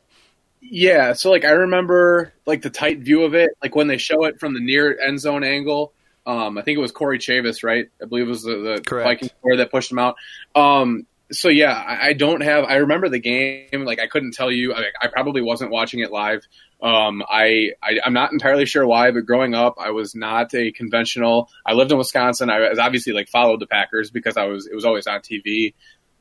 Yeah. 0.60 1.12
So 1.12 1.30
like 1.30 1.44
I 1.44 1.50
remember 1.50 2.32
like 2.46 2.62
the 2.62 2.70
tight 2.70 2.98
view 2.98 3.22
of 3.22 3.34
it, 3.34 3.50
like 3.62 3.76
when 3.76 3.86
they 3.86 3.98
show 3.98 4.24
it 4.24 4.40
from 4.40 4.54
the 4.54 4.60
near 4.60 4.98
end 5.00 5.20
zone 5.20 5.44
angle. 5.44 5.92
Um, 6.26 6.58
I 6.58 6.62
think 6.62 6.76
it 6.76 6.80
was 6.80 6.90
Corey 6.90 7.20
Chavous, 7.20 7.62
right? 7.62 7.88
I 8.02 8.06
believe 8.06 8.26
it 8.26 8.30
was 8.30 8.42
the, 8.42 8.82
the 8.84 9.00
Viking 9.04 9.30
player 9.42 9.58
that 9.58 9.70
pushed 9.70 9.92
him 9.92 10.00
out. 10.00 10.16
Um, 10.56 11.06
so 11.32 11.48
yeah, 11.48 11.72
I, 11.72 12.08
I, 12.08 12.12
don't 12.12 12.42
have. 12.42 12.64
I 12.64 12.76
remember 12.76 13.08
the 13.08 13.18
game. 13.18 13.84
Like 13.84 14.00
I 14.00 14.06
couldn't 14.06 14.32
tell 14.32 14.50
you. 14.50 14.74
I, 14.74 14.84
I 15.02 15.08
probably 15.08 15.42
wasn't 15.42 15.70
watching 15.70 16.00
it 16.00 16.10
live. 16.10 16.42
Um, 16.80 17.22
I, 17.28 17.72
I 17.82 17.98
am 18.04 18.12
not 18.12 18.32
entirely 18.32 18.66
sure 18.66 18.86
why, 18.86 19.10
but 19.10 19.26
growing 19.26 19.54
up, 19.54 19.76
I 19.78 19.90
was 19.90 20.14
not 20.14 20.54
a 20.54 20.72
conventional. 20.72 21.50
I 21.64 21.72
lived 21.72 21.90
in 21.90 21.98
Wisconsin. 21.98 22.50
I 22.50 22.68
was 22.68 22.78
obviously 22.78 23.12
like 23.12 23.28
followed 23.28 23.60
the 23.60 23.66
Packers 23.66 24.10
because 24.10 24.36
I 24.36 24.44
was 24.44 24.66
it 24.66 24.74
was 24.74 24.84
always 24.84 25.06
on 25.06 25.20
TV. 25.20 25.74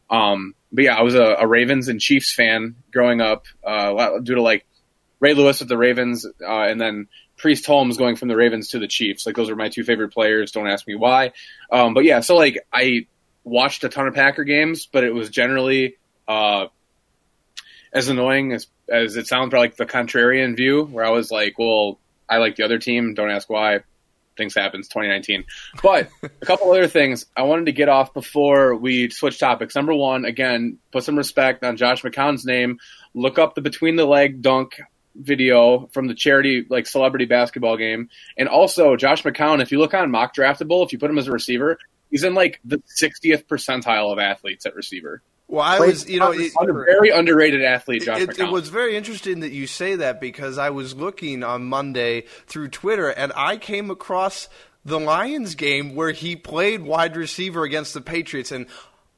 Um, 0.10 0.56
but 0.72 0.86
yeah, 0.86 0.96
I 0.96 1.02
was 1.02 1.16
a, 1.16 1.36
a, 1.40 1.48
Ravens 1.48 1.88
and 1.88 2.00
Chiefs 2.00 2.34
fan 2.34 2.76
growing 2.92 3.22
up 3.22 3.46
uh, 3.64 4.20
due 4.20 4.36
to 4.36 4.42
like 4.42 4.66
Ray 5.20 5.34
Lewis 5.34 5.60
with 5.60 5.70
the 5.70 5.78
Ravens, 5.78 6.26
uh, 6.26 6.62
and 6.62 6.80
then 6.80 7.08
Priest 7.38 7.66
Holmes 7.66 7.98
going 7.98 8.16
from 8.16 8.28
the 8.28 8.36
Ravens 8.36 8.70
to 8.70 8.80
the 8.80 8.88
Chiefs. 8.88 9.26
Like 9.26 9.36
those 9.36 9.50
are 9.50 9.56
my 9.56 9.70
two 9.70 9.84
favorite 9.84 10.14
players. 10.14 10.52
Don't 10.52 10.68
ask 10.68 10.88
me 10.88 10.96
why. 10.96 11.32
Um, 11.72 11.94
but 11.94 12.04
yeah, 12.04 12.20
so 12.20 12.36
like 12.36 12.60
I 12.72 13.08
watched 13.46 13.84
a 13.86 13.90
ton 13.90 14.08
of 14.08 14.14
Packer 14.14 14.44
games, 14.44 14.88
but 14.92 15.06
it 15.06 15.14
was 15.14 15.30
generally 15.30 15.96
uh, 16.28 16.66
as 17.94 18.10
annoying 18.10 18.52
as 18.52 18.68
as 18.90 19.16
it 19.16 19.28
sounds, 19.28 19.54
like 19.54 19.78
the 19.78 19.86
contrarian 19.86 20.56
view, 20.56 20.84
where 20.84 21.06
I 21.06 21.10
was 21.10 21.32
like, 21.32 21.58
well, 21.58 22.00
I 22.30 22.38
like 22.38 22.56
the 22.56 22.64
other 22.64 22.78
team. 22.78 23.14
Don't 23.14 23.32
ask 23.32 23.50
why. 23.50 23.80
Things 24.38 24.54
happens 24.54 24.90
2019. 24.90 25.46
But 25.82 26.10
a 26.24 26.46
couple 26.46 26.70
other 26.70 26.88
things 26.88 27.26
I 27.36 27.44
wanted 27.44 27.68
to 27.68 27.72
get 27.72 27.88
off 27.88 28.14
before 28.14 28.76
we 28.76 29.10
switch 29.10 29.40
topics. 29.40 29.76
Number 29.76 29.94
one, 29.94 30.26
again, 30.26 30.78
put 30.92 31.04
some 31.04 31.18
respect 31.18 31.64
on 31.64 31.78
Josh 31.78 32.04
McCown's 32.04 32.46
name. 32.46 32.80
Look 33.14 33.40
up 33.40 33.56
the 33.56 33.62
between 33.62 33.96
the 33.96 34.06
leg 34.06 34.42
dunk 34.42 34.80
video 35.16 35.88
from 35.94 36.08
the 36.08 36.14
charity 36.14 36.66
like 36.70 36.86
celebrity 36.86 37.26
basketball 37.26 37.78
game. 37.78 38.10
And 38.38 38.50
also 38.50 38.98
Josh 38.98 39.24
McCown, 39.24 39.62
if 39.62 39.72
you 39.72 39.80
look 39.80 39.94
on 39.94 40.12
mock 40.12 40.36
draftable, 40.36 40.86
if 40.86 40.92
you 40.92 41.00
put 41.00 41.10
him 41.10 41.18
as 41.18 41.28
a 41.28 41.32
receiver, 41.32 41.80
he's 42.16 42.24
in 42.24 42.34
like 42.34 42.62
the 42.64 42.82
60th 42.98 43.46
percentile 43.46 44.10
of 44.14 44.20
athletes 44.20 44.66
at 44.66 44.74
receiver. 44.74 45.22
Well, 45.50 45.62
I 45.62 45.82
was, 45.82 46.10
you 46.10 46.18
know, 46.18 46.32
it, 46.32 46.54
a 46.58 46.74
very 46.74 47.10
underrated 47.10 47.62
athlete, 47.62 48.04
Josh 48.04 48.22
it, 48.22 48.40
it, 48.40 48.50
was 48.50 48.70
very 48.70 48.96
interesting 48.96 49.42
that 49.42 49.52
you 49.52 49.68
say 49.68 49.98
that 49.98 50.22
because 50.22 50.58
I 50.58 50.70
was 50.70 50.96
looking 50.96 51.44
on 51.44 51.66
Monday 51.66 52.24
through 52.48 52.70
Twitter 52.70 53.10
and 53.10 53.34
I 53.36 53.58
came 53.58 53.92
across 53.92 54.48
the 54.86 54.98
Lions 54.98 55.56
game 55.56 55.94
where 55.94 56.12
he 56.12 56.38
played 56.38 56.84
wide 56.84 57.18
receiver 57.18 57.64
against 57.64 57.94
the 57.94 58.00
Patriots 58.00 58.54
and 58.54 58.68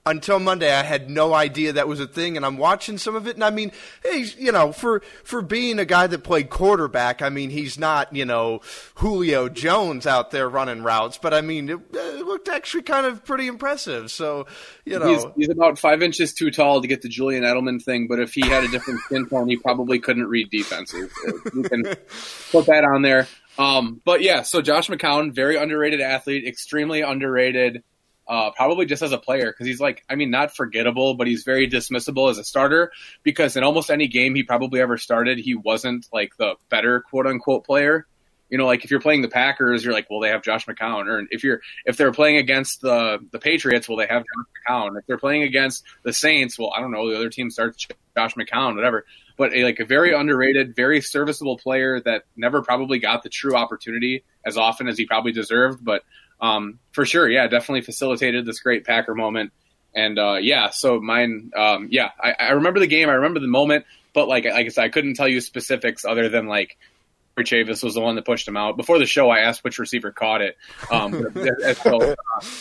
until 0.10 0.40
Monday, 0.40 0.74
I 0.74 0.84
had 0.84 1.10
no 1.10 1.34
idea 1.34 1.74
that 1.74 1.88
was 1.88 2.00
a 2.00 2.08
thing, 2.08 2.38
and 2.38 2.46
I'm 2.46 2.58
watching 2.58 2.98
some 2.98 3.16
of 3.16 3.28
it, 3.28 3.36
and 3.36 3.44
I 3.44 3.50
mean, 3.50 3.72
he's 4.04 4.36
you 4.38 4.52
know, 4.52 4.72
for 4.72 5.02
for 5.24 5.42
being 5.42 5.80
a 5.80 5.86
guy 5.86 6.08
that 6.08 6.24
played 6.24 6.50
quarterback, 6.50 7.22
I 7.22 7.30
mean, 7.30 7.50
he's 7.50 7.78
not 7.78 8.14
you 8.16 8.26
know 8.26 8.62
Julio 8.96 9.50
Jones 9.50 10.08
out 10.08 10.32
there 10.32 10.50
running 10.50 10.84
routes, 10.84 11.18
but 11.18 11.34
I 11.34 11.42
mean, 11.42 11.70
it, 11.70 11.80
it 11.94 12.26
looked 12.26 12.50
actually 12.50 12.84
kind 12.84 13.06
of 13.06 13.24
pretty 13.26 13.48
impressive. 13.48 14.12
So 14.12 14.48
you 14.86 15.00
know, 15.00 15.08
he's, 15.08 15.26
he's, 15.36 15.50
about 15.50 15.78
five 15.78 16.02
inches 16.02 16.34
too 16.34 16.52
tall 16.52 16.82
to 16.82 16.88
get 16.88 17.02
the 17.02 17.10
Julian 17.10 17.44
Edelman 17.44 17.82
thing, 17.82 18.08
but 18.08 18.20
if 18.20 18.34
he 18.34 18.48
had 18.48 18.64
a 18.64 18.68
different 18.68 19.02
skin 19.02 19.28
tone, 19.28 19.50
he 19.50 19.58
probably 19.58 20.00
couldn't 20.00 20.28
read 20.28 20.50
defenses. 20.50 21.12
You 21.54 21.64
can 21.64 21.84
put 22.52 22.66
that 22.68 22.84
on 22.84 23.02
there. 23.02 23.28
Um, 23.58 24.02
but 24.06 24.22
yeah, 24.22 24.44
so 24.44 24.62
Josh 24.62 24.88
McCown, 24.88 25.34
very 25.34 25.58
underrated 25.58 26.00
athlete, 26.00 26.48
extremely 26.48 27.02
underrated 27.02 27.84
uh, 28.28 28.52
probably 28.52 28.86
just 28.86 29.02
as 29.02 29.12
a 29.12 29.18
player 29.18 29.52
because 29.52 29.68
he's 29.68 29.80
like, 29.80 30.04
I 30.10 30.16
mean, 30.16 30.30
not 30.30 30.56
forgettable, 30.56 31.14
but 31.14 31.28
he's 31.28 31.44
very 31.44 31.68
dismissible 31.68 32.30
as 32.30 32.38
a 32.38 32.44
starter 32.44 32.92
because 33.24 33.56
in 33.56 33.64
almost 33.64 33.90
any 33.90 34.08
game 34.08 34.36
he 34.36 34.44
probably 34.44 34.82
ever 34.82 34.98
started, 34.98 35.38
he 35.38 35.56
wasn't 35.56 36.08
like 36.12 36.36
the 36.38 36.56
better 36.70 37.02
quote 37.02 37.28
unquote 37.28 37.66
player. 37.66 38.06
You 38.50 38.58
know, 38.58 38.66
like 38.66 38.86
if 38.86 38.92
you're 38.92 39.02
playing 39.02 39.24
the 39.24 39.28
Packers, 39.28 39.84
you're 39.84 39.94
like, 39.94 40.10
well, 40.10 40.22
they 40.22 40.30
have 40.30 40.42
Josh 40.42 40.66
McCown. 40.66 41.08
Or 41.08 41.26
if 41.32 41.44
you're 41.44 41.60
if 41.86 41.98
they're 41.98 42.14
playing 42.14 42.38
against 42.38 42.82
the 42.82 43.20
the 43.32 43.40
Patriots, 43.40 43.90
well, 43.90 43.98
they 43.98 44.08
have 44.08 44.24
Josh 44.24 44.46
McCown. 44.70 44.98
If 44.98 45.06
they're 45.06 45.18
playing 45.18 45.44
against 45.44 45.84
the 46.04 46.14
Saints, 46.14 46.58
well, 46.58 46.72
I 46.76 46.80
don't 46.80 46.92
know, 46.92 47.10
the 47.10 47.16
other 47.16 47.30
team 47.30 47.50
starts 47.50 47.86
Josh 48.16 48.36
McCown, 48.36 48.76
whatever. 48.76 49.06
But 49.38 49.54
a, 49.54 49.64
like 49.64 49.80
a 49.80 49.86
very 49.86 50.14
underrated, 50.14 50.76
very 50.76 51.02
serviceable 51.02 51.58
player 51.58 52.02
that 52.02 52.24
never 52.36 52.62
probably 52.62 53.00
got 53.00 53.22
the 53.22 53.30
true 53.30 53.56
opportunity 53.56 54.24
as 54.46 54.58
often 54.58 54.88
as 54.88 54.98
he 54.98 55.06
probably 55.06 55.34
deserved, 55.34 55.84
but 55.84 56.04
um, 56.40 56.80
for 56.92 57.06
sure, 57.06 57.30
yeah, 57.30 57.48
definitely 57.48 57.82
facilitated 57.82 58.46
this 58.46 58.60
great 58.60 58.86
Packer 58.86 59.16
moment. 59.16 59.52
And 59.96 60.20
uh, 60.20 60.36
yeah, 60.36 60.70
so 60.70 61.00
mine, 61.00 61.52
um, 61.56 61.88
yeah, 61.90 62.12
I, 62.22 62.36
I, 62.40 62.50
remember 62.52 62.80
the 62.80 62.88
game, 62.88 63.10
I 63.10 63.14
remember 63.14 63.40
the 63.40 63.48
moment, 63.48 63.86
but 64.14 64.28
like, 64.28 64.46
like 64.46 64.66
I 64.66 64.70
said, 64.70 64.84
I 64.84 64.90
couldn't 64.90 65.16
tell 65.16 65.28
you 65.28 65.42
specifics 65.42 66.06
other 66.06 66.30
than 66.30 66.46
like 66.46 66.78
Corey 67.36 67.46
Chavous 67.46 67.84
was 67.84 67.96
the 67.96 68.02
one 68.02 68.16
that 68.16 68.26
pushed 68.26 68.48
him 68.48 68.58
out. 68.58 68.78
Before 68.78 69.00
the 69.00 69.06
show, 69.06 69.30
I 69.30 69.40
asked 69.40 69.64
which 69.64 69.80
receiver 69.80 70.12
caught 70.12 70.42
it. 70.42 70.58
Um, 70.92 71.14
so, 71.34 72.02
uh, 72.02 72.16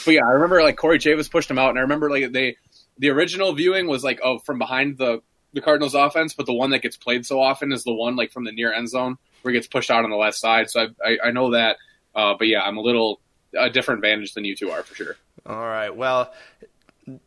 but 0.04 0.12
yeah, 0.12 0.24
I 0.24 0.32
remember 0.32 0.62
like 0.62 0.76
Corey 0.76 0.98
Chavous 0.98 1.30
pushed 1.30 1.50
him 1.50 1.58
out, 1.58 1.70
and 1.70 1.78
I 1.78 1.82
remember 1.82 2.10
like 2.10 2.32
they, 2.32 2.56
the 2.98 3.10
original 3.10 3.52
viewing 3.52 3.86
was 3.86 4.02
like 4.02 4.20
oh 4.22 4.38
from 4.38 4.58
behind 4.58 4.96
the 4.96 5.20
the 5.52 5.60
Cardinals 5.60 5.94
offense, 5.94 6.34
but 6.34 6.46
the 6.46 6.52
one 6.52 6.70
that 6.70 6.82
gets 6.82 6.96
played 6.96 7.24
so 7.24 7.40
often 7.40 7.72
is 7.72 7.84
the 7.84 7.92
one 7.92 8.16
like 8.16 8.32
from 8.32 8.44
the 8.44 8.52
near 8.52 8.72
end 8.72 8.88
zone 8.88 9.16
where 9.42 9.52
he 9.52 9.58
gets 9.58 9.66
pushed 9.66 9.90
out 9.90 10.04
on 10.04 10.10
the 10.10 10.16
left 10.16 10.36
side. 10.36 10.70
So 10.70 10.88
I, 11.02 11.08
I, 11.10 11.18
I 11.24 11.30
know 11.30 11.52
that. 11.52 11.76
Uh, 12.14 12.34
but 12.38 12.48
yeah, 12.48 12.62
I'm 12.62 12.76
a 12.76 12.82
little 12.82 13.20
a 13.58 13.70
different 13.70 13.98
advantage 13.98 14.34
than 14.34 14.44
you 14.44 14.54
two 14.54 14.70
are 14.70 14.82
for 14.82 14.94
sure. 14.94 15.16
All 15.44 15.56
right. 15.56 15.94
Well, 15.94 16.32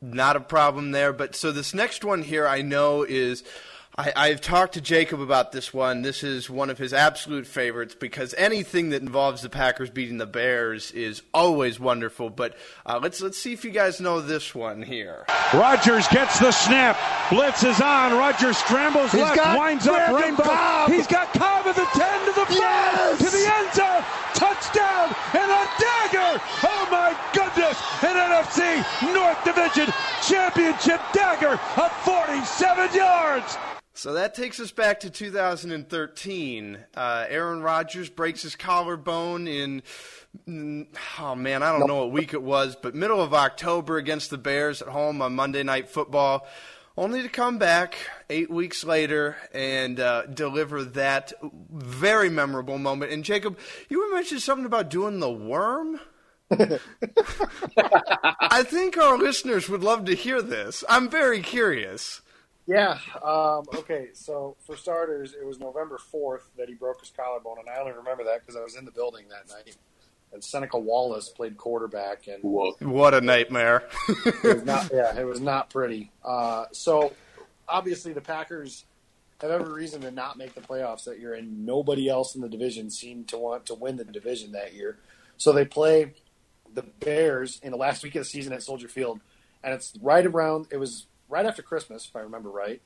not 0.01 0.35
a 0.35 0.41
problem 0.41 0.91
there. 0.91 1.13
But 1.13 1.35
so 1.35 1.51
this 1.51 1.73
next 1.73 2.03
one 2.03 2.21
here, 2.23 2.47
I 2.47 2.61
know 2.61 3.03
is 3.03 3.43
I, 4.15 4.29
have 4.29 4.39
talked 4.39 4.75
to 4.75 4.81
Jacob 4.81 5.19
about 5.19 5.51
this 5.51 5.73
one. 5.73 6.03
This 6.03 6.23
is 6.23 6.49
one 6.49 6.69
of 6.69 6.77
his 6.77 6.93
absolute 6.93 7.45
favorites 7.45 7.95
because 7.95 8.33
anything 8.37 8.91
that 8.91 9.01
involves 9.01 9.41
the 9.41 9.49
Packers 9.49 9.89
beating 9.89 10.17
the 10.17 10.25
Bears 10.25 10.91
is 10.91 11.21
always 11.33 11.81
wonderful. 11.81 12.29
But 12.29 12.55
uh, 12.85 12.99
let's 13.03 13.21
let's 13.21 13.37
see 13.37 13.51
if 13.51 13.65
you 13.65 13.71
guys 13.71 13.99
know 13.99 14.21
this 14.21 14.55
one 14.55 14.81
here. 14.81 15.25
Rodgers 15.53 16.07
gets 16.07 16.39
the 16.39 16.53
snap. 16.53 16.97
Blitz 17.29 17.63
is 17.63 17.81
on. 17.81 18.13
Rodgers 18.13 18.57
scrambles 18.57 19.11
He's 19.11 19.21
left, 19.21 19.57
winds 19.57 19.85
up 19.85 20.21
rainbow. 20.21 20.43
Cobb. 20.43 20.91
He's 20.91 21.07
got 21.07 21.33
Cobb 21.33 21.67
at 21.67 21.75
the 21.75 21.87
ten 21.91 22.19
to 22.25 22.39
the 22.39 22.45
five 22.45 22.55
yes. 22.55 23.17
to 23.17 23.37
the 23.37 23.53
end 23.53 23.73
zone. 23.73 24.29
Touchdown 24.59 25.15
and 25.33 25.51
a 25.51 25.67
dagger. 25.79 26.41
Oh 26.63 26.87
my 26.91 27.17
goodness! 27.33 27.81
An 28.03 28.15
NFC 28.15 29.13
North 29.13 29.41
Division 29.45 29.93
championship 30.27 30.99
dagger 31.13 31.57
of 31.77 31.91
47 32.03 32.93
yards. 32.93 33.57
So 33.93 34.13
that 34.13 34.35
takes 34.35 34.59
us 34.59 34.71
back 34.71 34.99
to 35.01 35.09
2013. 35.09 36.77
Uh, 36.93 37.25
Aaron 37.29 37.61
Rodgers 37.61 38.09
breaks 38.09 38.41
his 38.41 38.57
collarbone 38.57 39.47
in, 39.47 39.81
mm, 40.45 40.87
oh 41.19 41.35
man, 41.35 41.63
I 41.63 41.71
don't 41.71 41.87
know 41.87 41.99
what 41.99 42.11
week 42.11 42.33
it 42.33 42.43
was, 42.43 42.75
but 42.75 42.93
middle 42.95 43.21
of 43.21 43.33
October 43.33 43.95
against 43.95 44.29
the 44.29 44.37
Bears 44.37 44.81
at 44.81 44.89
home 44.89 45.21
on 45.21 45.35
Monday 45.35 45.63
Night 45.63 45.87
Football, 45.87 46.45
only 46.97 47.21
to 47.21 47.29
come 47.29 47.57
back 47.57 47.95
eight 48.29 48.49
weeks 48.49 48.83
later 48.83 49.37
and 49.53 49.99
uh, 49.99 50.25
deliver 50.27 50.83
that 50.83 51.33
very 51.41 52.29
memorable 52.29 52.77
moment. 52.77 53.11
And 53.11 53.23
Jacob, 53.23 53.57
you 53.89 54.13
mentioned 54.13 54.41
something 54.41 54.65
about 54.65 54.89
doing 54.89 55.19
the 55.19 55.31
worm. 55.31 55.99
I 56.51 56.79
think 58.63 58.97
our 58.97 59.17
listeners 59.17 59.69
would 59.69 59.83
love 59.83 60.05
to 60.05 60.15
hear 60.15 60.41
this. 60.41 60.83
I'm 60.89 61.09
very 61.09 61.41
curious. 61.41 62.21
Yeah. 62.65 62.99
Um, 63.23 63.65
okay. 63.75 64.09
So 64.13 64.55
for 64.65 64.77
starters, 64.77 65.33
it 65.33 65.45
was 65.45 65.59
November 65.59 65.97
fourth 65.97 66.49
that 66.57 66.69
he 66.69 66.75
broke 66.75 66.99
his 66.99 67.09
collarbone, 67.09 67.57
and 67.59 67.69
I 67.69 67.79
only 67.79 67.93
remember 67.93 68.23
that 68.25 68.41
because 68.41 68.55
I 68.55 68.63
was 68.63 68.75
in 68.75 68.85
the 68.85 68.91
building 68.91 69.25
that 69.29 69.53
night. 69.53 69.75
And 70.31 70.43
Seneca 70.43 70.77
Wallace 70.77 71.29
played 71.29 71.57
quarterback, 71.57 72.27
and 72.27 72.43
what 72.43 73.15
a 73.15 73.21
nightmare! 73.21 73.89
it 74.07 74.43
was 74.43 74.63
not, 74.63 74.91
yeah, 74.93 75.19
it 75.19 75.25
was 75.25 75.41
not 75.41 75.71
pretty. 75.71 76.11
Uh, 76.23 76.65
so 76.71 77.13
obviously, 77.69 78.13
the 78.13 78.21
Packers 78.21 78.85
have 79.41 79.51
every 79.51 79.71
reason 79.71 80.01
to 80.01 80.11
not 80.11 80.37
make 80.37 80.53
the 80.53 80.61
playoffs 80.61 81.05
that 81.05 81.19
year, 81.19 81.33
and 81.33 81.65
nobody 81.65 82.09
else 82.09 82.35
in 82.35 82.41
the 82.41 82.49
division 82.49 82.89
seemed 82.89 83.27
to 83.29 83.37
want 83.37 83.65
to 83.67 83.75
win 83.75 83.95
the 83.95 84.03
division 84.03 84.51
that 84.51 84.73
year. 84.73 84.97
So 85.37 85.53
they 85.53 85.65
play 85.65 86.13
the 86.73 86.83
Bears 86.83 87.59
in 87.63 87.71
the 87.71 87.77
last 87.77 88.03
week 88.03 88.15
of 88.15 88.21
the 88.21 88.29
season 88.29 88.53
at 88.53 88.63
Soldier 88.63 88.87
Field, 88.87 89.21
and 89.63 89.73
it's 89.73 89.93
right 90.01 90.25
around. 90.25 90.67
It 90.71 90.77
was 90.77 91.07
right 91.29 91.45
after 91.45 91.61
Christmas, 91.61 92.05
if 92.07 92.15
I 92.15 92.19
remember 92.21 92.49
right. 92.49 92.81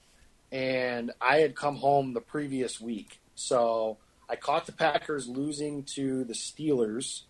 And 0.52 1.12
I 1.20 1.38
had 1.38 1.56
come 1.56 1.78
home 1.78 2.14
the 2.14 2.22
previous 2.22 2.80
week. 2.80 3.20
So 3.34 3.98
I 4.30 4.36
caught 4.36 4.68
the 4.68 4.72
Packers 4.72 5.28
losing 5.28 5.84
to 5.96 6.24
the 6.26 6.34
Steelers 6.34 7.24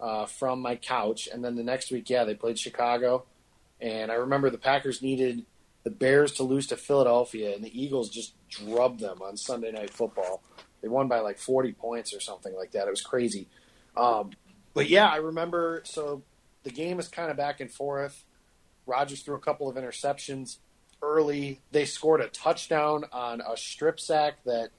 uh, 0.00 0.24
from 0.24 0.60
my 0.60 0.76
couch. 0.76 1.28
And 1.30 1.44
then 1.44 1.56
the 1.56 1.62
next 1.62 1.90
week, 1.90 2.08
yeah, 2.08 2.24
they 2.24 2.34
played 2.34 2.58
Chicago. 2.58 3.24
And 3.80 4.10
I 4.10 4.14
remember 4.14 4.48
the 4.48 4.58
Packers 4.58 5.02
needed 5.02 5.44
the 5.82 5.90
Bears 5.90 6.32
to 6.32 6.42
lose 6.42 6.66
to 6.68 6.76
Philadelphia, 6.76 7.54
and 7.54 7.64
the 7.64 7.82
Eagles 7.82 8.10
just 8.10 8.34
drubbed 8.48 9.00
them 9.00 9.22
on 9.22 9.36
Sunday 9.36 9.72
Night 9.72 9.90
Football. 9.90 10.42
They 10.82 10.88
won 10.88 11.08
by 11.08 11.20
like 11.20 11.38
40 11.38 11.72
points 11.72 12.14
or 12.14 12.20
something 12.20 12.54
like 12.54 12.72
that. 12.72 12.86
It 12.86 12.90
was 12.90 13.02
crazy. 13.02 13.48
Um, 13.96 14.30
but 14.74 14.88
yeah, 14.88 15.08
I 15.08 15.16
remember. 15.16 15.82
So 15.84 16.22
the 16.62 16.70
game 16.70 16.98
is 16.98 17.08
kind 17.08 17.30
of 17.30 17.36
back 17.36 17.60
and 17.60 17.70
forth. 17.70 18.24
Rodgers 18.86 19.22
threw 19.22 19.36
a 19.36 19.40
couple 19.40 19.68
of 19.68 19.76
interceptions 19.76 20.58
early. 21.02 21.60
They 21.70 21.84
scored 21.84 22.20
a 22.20 22.28
touchdown 22.28 23.04
on 23.12 23.40
a 23.40 23.56
strip 23.56 24.00
sack 24.00 24.44
that 24.44 24.70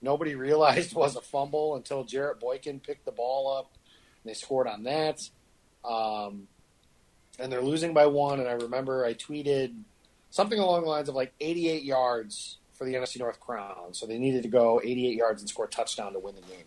nobody 0.00 0.34
realized 0.36 0.94
was 0.94 1.16
a 1.16 1.20
fumble 1.20 1.76
until 1.76 2.04
Jarrett 2.04 2.40
Boykin 2.40 2.80
picked 2.80 3.04
the 3.04 3.12
ball 3.12 3.52
up. 3.56 3.72
And 4.22 4.30
they 4.30 4.34
scored 4.34 4.66
on 4.66 4.84
that. 4.84 5.20
Um, 5.84 6.48
and 7.38 7.50
they're 7.50 7.62
losing 7.62 7.94
by 7.94 8.06
one. 8.06 8.40
And 8.40 8.48
I 8.48 8.52
remember 8.52 9.04
I 9.04 9.14
tweeted 9.14 9.74
something 10.32 10.58
along 10.58 10.82
the 10.82 10.88
lines 10.88 11.08
of 11.08 11.14
like 11.14 11.32
88 11.40 11.84
yards 11.84 12.58
for 12.72 12.84
the 12.84 12.94
NFC 12.94 13.20
North 13.20 13.38
crown. 13.38 13.92
So 13.92 14.06
they 14.06 14.18
needed 14.18 14.42
to 14.42 14.48
go 14.48 14.80
88 14.82 15.16
yards 15.16 15.42
and 15.42 15.48
score 15.48 15.66
a 15.66 15.68
touchdown 15.68 16.14
to 16.14 16.18
win 16.18 16.34
the 16.34 16.40
game. 16.40 16.64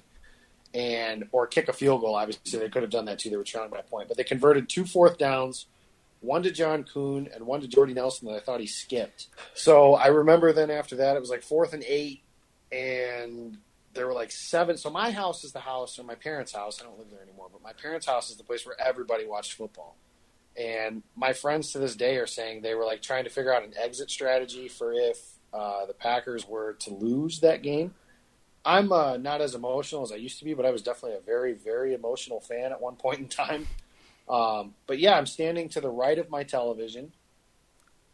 And 0.74 1.27
or 1.31 1.48
kick 1.48 1.67
a 1.67 1.74
field 1.74 2.01
goal. 2.01 2.15
Obviously, 2.15 2.60
they 2.60 2.69
could 2.69 2.84
have 2.84 2.91
done 2.91 3.05
that 3.05 3.19
too. 3.19 3.29
They 3.29 3.38
were 3.38 3.43
trailing 3.43 3.72
by 3.72 3.79
a 3.79 3.84
point, 3.84 4.07
but 4.07 4.17
they 4.17 4.24
converted 4.24 4.69
two 4.69 4.86
fourth 4.86 5.17
downs 5.17 5.67
one 6.22 6.43
to 6.43 6.51
John 6.51 6.84
Kuhn 6.84 7.29
and 7.34 7.45
one 7.45 7.62
to 7.62 7.67
Jordy 7.67 7.93
Nelson 7.93 8.27
that 8.27 8.36
I 8.36 8.39
thought 8.39 8.60
he 8.60 8.67
skipped. 8.67 9.27
So 9.53 9.95
I 9.95 10.07
remember 10.07 10.51
then 10.53 10.72
after 10.72 10.95
that 10.98 11.15
it 11.15 11.19
was 11.19 11.29
like 11.29 11.43
fourth 11.43 11.74
and 11.74 11.84
eight, 11.88 12.24
and 12.72 13.57
there 13.93 14.07
were 14.07 14.13
like 14.13 14.31
seven. 14.31 14.77
So 14.77 14.89
my 14.89 15.12
house 15.12 15.43
is 15.43 15.51
the 15.51 15.60
house, 15.60 16.00
or 16.00 16.03
my 16.03 16.15
parents' 16.15 16.53
house. 16.53 16.81
I 16.81 16.86
don't 16.86 16.98
live 16.98 17.10
there 17.12 17.22
anymore, 17.22 17.48
but 17.51 17.62
my 17.63 17.74
parents' 17.74 18.05
house 18.05 18.29
is 18.29 18.38
the 18.38 18.43
place 18.43 18.65
where 18.65 18.75
everybody 18.79 19.25
watched 19.25 19.53
football. 19.53 19.95
And 20.58 21.04
my 21.16 21.34
friends 21.34 21.72
to 21.74 21.80
this 21.80 21.96
day 21.96 22.18
are 22.18 22.28
saying 22.28 22.62
they 22.62 22.76
were 22.76 22.86
like 22.86 23.02
trying 23.02 23.26
to 23.26 23.30
figure 23.30 23.54
out 23.54 23.64
an 23.64 23.74
exit 23.78 24.10
strategy 24.10 24.68
for 24.68 24.94
if 24.94 25.20
uh, 25.54 25.86
the 25.86 25.94
Packers 25.94 26.48
were 26.48 26.74
to 26.80 26.94
lose 26.94 27.40
that 27.42 27.62
game. 27.62 27.94
I'm 28.66 28.92
uh, 28.92 29.18
not 29.18 29.42
as 29.42 29.54
emotional 29.54 30.02
as 30.04 30.12
I 30.12 30.16
used 30.16 30.40
to 30.40 30.46
be, 30.46 30.54
but 30.54 30.66
I 30.66 30.72
was 30.72 30.82
definitely 30.82 31.18
a 31.18 31.22
very, 31.22 31.54
very 31.54 31.94
emotional 31.94 32.40
fan 32.40 32.72
at 32.72 32.82
one 32.82 32.96
point 32.96 33.20
in 33.20 33.28
time. 33.28 33.68
Um, 34.28 34.74
but 34.88 34.98
yeah, 34.98 35.16
I'm 35.16 35.28
standing 35.28 35.70
to 35.70 35.82
the 35.82 35.90
right 35.90 36.18
of 36.18 36.30
my 36.30 36.44
television 36.44 37.14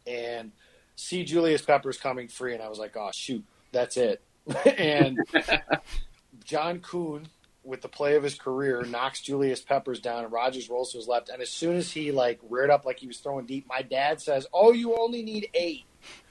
and 0.06 0.52
see 0.94 1.24
Julius 1.24 1.62
Peppers 1.62 1.96
coming 1.96 2.28
free, 2.28 2.54
and 2.54 2.62
I 2.62 2.68
was 2.68 2.78
like, 2.78 2.96
oh, 2.96 3.10
shoot, 3.14 3.44
that's 3.72 3.96
it. 3.96 4.20
and 4.78 5.18
John 6.44 6.80
Kuhn, 6.80 7.28
with 7.64 7.80
the 7.80 7.88
play 7.88 8.16
of 8.16 8.22
his 8.22 8.34
career, 8.34 8.84
knocks 8.84 9.20
Julius 9.20 9.60
Peppers 9.60 10.00
down, 10.00 10.24
and 10.24 10.32
Rodgers 10.32 10.68
rolls 10.68 10.92
to 10.92 10.98
his 10.98 11.08
left. 11.08 11.28
And 11.28 11.40
as 11.40 11.50
soon 11.50 11.76
as 11.76 11.92
he 11.92 12.10
like 12.12 12.40
reared 12.48 12.70
up 12.70 12.84
like 12.84 12.98
he 12.98 13.06
was 13.06 13.18
throwing 13.18 13.46
deep, 13.46 13.66
my 13.68 13.82
dad 13.82 14.20
says, 14.20 14.46
"Oh, 14.52 14.72
you 14.72 14.96
only 14.98 15.22
need 15.22 15.48
eight. 15.54 15.84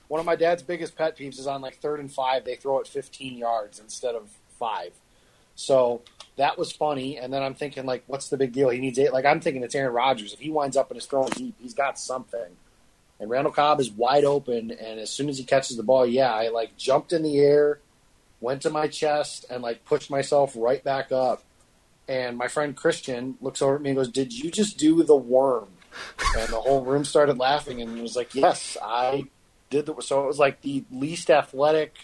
One 0.07 0.19
of 0.19 0.25
my 0.25 0.35
dad's 0.35 0.61
biggest 0.61 0.97
pet 0.97 1.17
peeves 1.17 1.39
is 1.39 1.47
on 1.47 1.61
like 1.61 1.77
third 1.77 2.01
and 2.01 2.11
five, 2.11 2.43
they 2.43 2.55
throw 2.55 2.79
it 2.79 2.87
15 2.87 3.37
yards 3.37 3.79
instead 3.79 4.13
of 4.13 4.29
five. 4.59 4.91
So 5.55 6.01
that 6.35 6.57
was 6.57 6.71
funny. 6.71 7.17
And 7.17 7.31
then 7.31 7.41
I'm 7.41 7.53
thinking, 7.53 7.85
like, 7.85 8.03
what's 8.07 8.27
the 8.27 8.35
big 8.35 8.51
deal? 8.51 8.69
He 8.69 8.79
needs 8.79 8.99
eight. 8.99 9.13
Like, 9.13 9.25
I'm 9.25 9.39
thinking 9.39 9.63
it's 9.63 9.75
Aaron 9.75 9.93
Rodgers. 9.93 10.33
If 10.33 10.39
he 10.39 10.49
winds 10.49 10.75
up 10.75 10.91
and 10.91 10.97
is 10.97 11.05
throwing 11.05 11.29
deep, 11.29 11.55
he's 11.61 11.73
got 11.73 11.97
something. 11.97 12.57
And 13.21 13.29
Randall 13.29 13.53
Cobb 13.53 13.79
is 13.79 13.91
wide 13.91 14.25
open. 14.25 14.71
And 14.71 14.99
as 14.99 15.09
soon 15.09 15.29
as 15.29 15.37
he 15.37 15.43
catches 15.43 15.77
the 15.77 15.83
ball, 15.83 16.05
yeah, 16.05 16.33
I 16.33 16.49
like 16.49 16.75
jumped 16.75 17.13
in 17.13 17.23
the 17.23 17.39
air, 17.39 17.79
went 18.41 18.63
to 18.63 18.69
my 18.69 18.87
chest, 18.87 19.45
and 19.49 19.63
like 19.63 19.85
pushed 19.85 20.09
myself 20.09 20.53
right 20.57 20.83
back 20.83 21.11
up. 21.11 21.43
And 22.07 22.37
my 22.37 22.49
friend 22.49 22.75
Christian 22.75 23.37
looks 23.39 23.61
over 23.61 23.75
at 23.75 23.81
me 23.81 23.91
and 23.91 23.97
goes, 23.97 24.09
Did 24.09 24.33
you 24.33 24.51
just 24.51 24.77
do 24.77 25.03
the 25.03 25.15
worm? 25.15 25.69
And 26.37 26.49
the 26.49 26.59
whole 26.59 26.83
room 26.83 27.05
started 27.05 27.37
laughing 27.37 27.81
and 27.81 28.01
was 28.01 28.15
like, 28.15 28.35
Yes, 28.35 28.75
I 28.81 29.25
did 29.71 29.87
the 29.87 29.99
so 30.01 30.23
it 30.23 30.27
was 30.27 30.37
like 30.37 30.61
the 30.61 30.83
least 30.91 31.31
athletic 31.31 31.95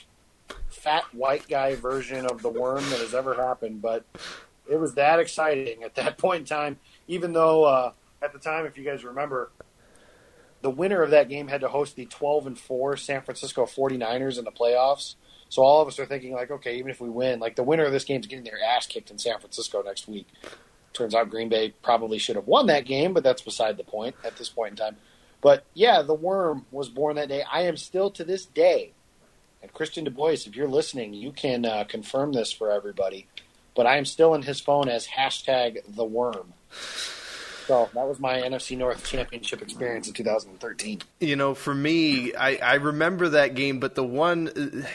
fat 0.70 1.04
white 1.14 1.48
guy 1.48 1.76
version 1.76 2.26
of 2.26 2.42
the 2.42 2.50
worm 2.50 2.84
that 2.90 3.00
has 3.00 3.14
ever 3.14 3.36
happened 3.36 3.82
but 3.82 4.06
it 4.68 4.78
was 4.78 4.96
that 4.96 5.20
exciting 5.20 5.84
at 5.84 5.94
that 5.94 6.18
point 6.18 6.40
in 6.40 6.46
time 6.46 6.80
even 7.08 7.34
though 7.34 7.66
uh, 7.66 7.92
at 8.22 8.34
the 8.34 8.40
time 8.40 8.66
if 8.66 8.78
you 8.78 8.84
guys 8.84 9.04
remember 9.04 9.52
the 10.62 10.70
winner 10.70 11.04
of 11.04 11.12
that 11.12 11.30
game 11.30 11.48
had 11.48 11.62
to 11.62 11.68
host 11.68 11.96
the 11.96 12.06
12 12.06 12.48
and 12.48 12.58
4 12.58 12.98
San 12.98 13.22
Francisco 13.22 13.66
49ers 13.66 14.40
in 14.40 14.46
the 14.46 14.52
playoffs 14.52 15.16
so 15.50 15.62
all 15.62 15.82
of 15.82 15.88
us 15.88 16.00
are 16.00 16.06
thinking 16.06 16.34
like 16.34 16.52
okay 16.52 16.78
even 16.78 16.92
if 16.92 17.02
we 17.02 17.10
win 17.10 17.40
like 17.40 17.56
the 17.56 17.64
winner 17.64 17.86
of 17.86 17.92
this 17.92 18.04
game 18.04 18.20
is 18.20 18.28
getting 18.28 18.46
their 18.46 18.60
ass 18.62 18.86
kicked 18.86 19.12
in 19.12 19.18
San 19.18 19.40
Francisco 19.40 19.82
next 19.82 20.08
week 20.08 20.28
turns 20.94 21.14
out 21.14 21.30
Green 21.30 21.50
Bay 21.50 21.74
probably 21.82 22.18
should 22.18 22.36
have 22.36 22.48
won 22.48 22.68
that 22.68 22.86
game 22.86 23.14
but 23.14 23.24
that's 23.24 23.42
beside 23.42 23.78
the 23.78 23.84
point 23.84 24.16
at 24.24 24.36
this 24.38 24.50
point 24.50 24.72
in 24.72 24.76
time 24.78 24.98
but 25.42 25.66
yeah, 25.74 26.02
the 26.02 26.14
worm 26.14 26.66
was 26.72 26.90
born 26.90 27.16
that 27.16 27.30
day. 27.30 27.44
I 27.50 27.62
am 27.62 27.78
still 27.78 28.10
to 28.12 28.24
this 28.24 28.46
day, 28.46 28.92
and 29.62 29.72
Christian 29.72 30.04
Du 30.04 30.12
Bois, 30.12 30.32
if 30.32 30.56
you're 30.56 30.68
listening, 30.68 31.14
you 31.14 31.32
can 31.32 31.66
uh, 31.66 31.84
confirm 31.88 32.34
this 32.34 32.52
for 32.52 32.72
everybody. 32.72 33.28
But 33.76 33.86
I 33.86 33.98
am 33.98 34.06
still 34.06 34.34
in 34.34 34.42
his 34.42 34.60
phone 34.60 34.90
as 34.90 35.08
hashtag 35.08 35.82
the 35.88 36.04
worm. 36.04 36.54
So 37.68 37.90
that 37.94 38.08
was 38.08 38.20
my 38.20 38.42
NFC 38.42 38.78
North 38.78 39.06
Championship 39.06 39.62
experience 39.62 40.08
in 40.08 40.14
2013. 40.14 41.02
You 41.20 41.36
know, 41.36 41.54
for 41.54 41.76
me, 41.76 42.34
I, 42.34 42.56
I 42.56 42.74
remember 42.76 43.30
that 43.30 43.56
game, 43.56 43.80
but 43.80 43.94
the 43.94 44.06
one 44.06 44.86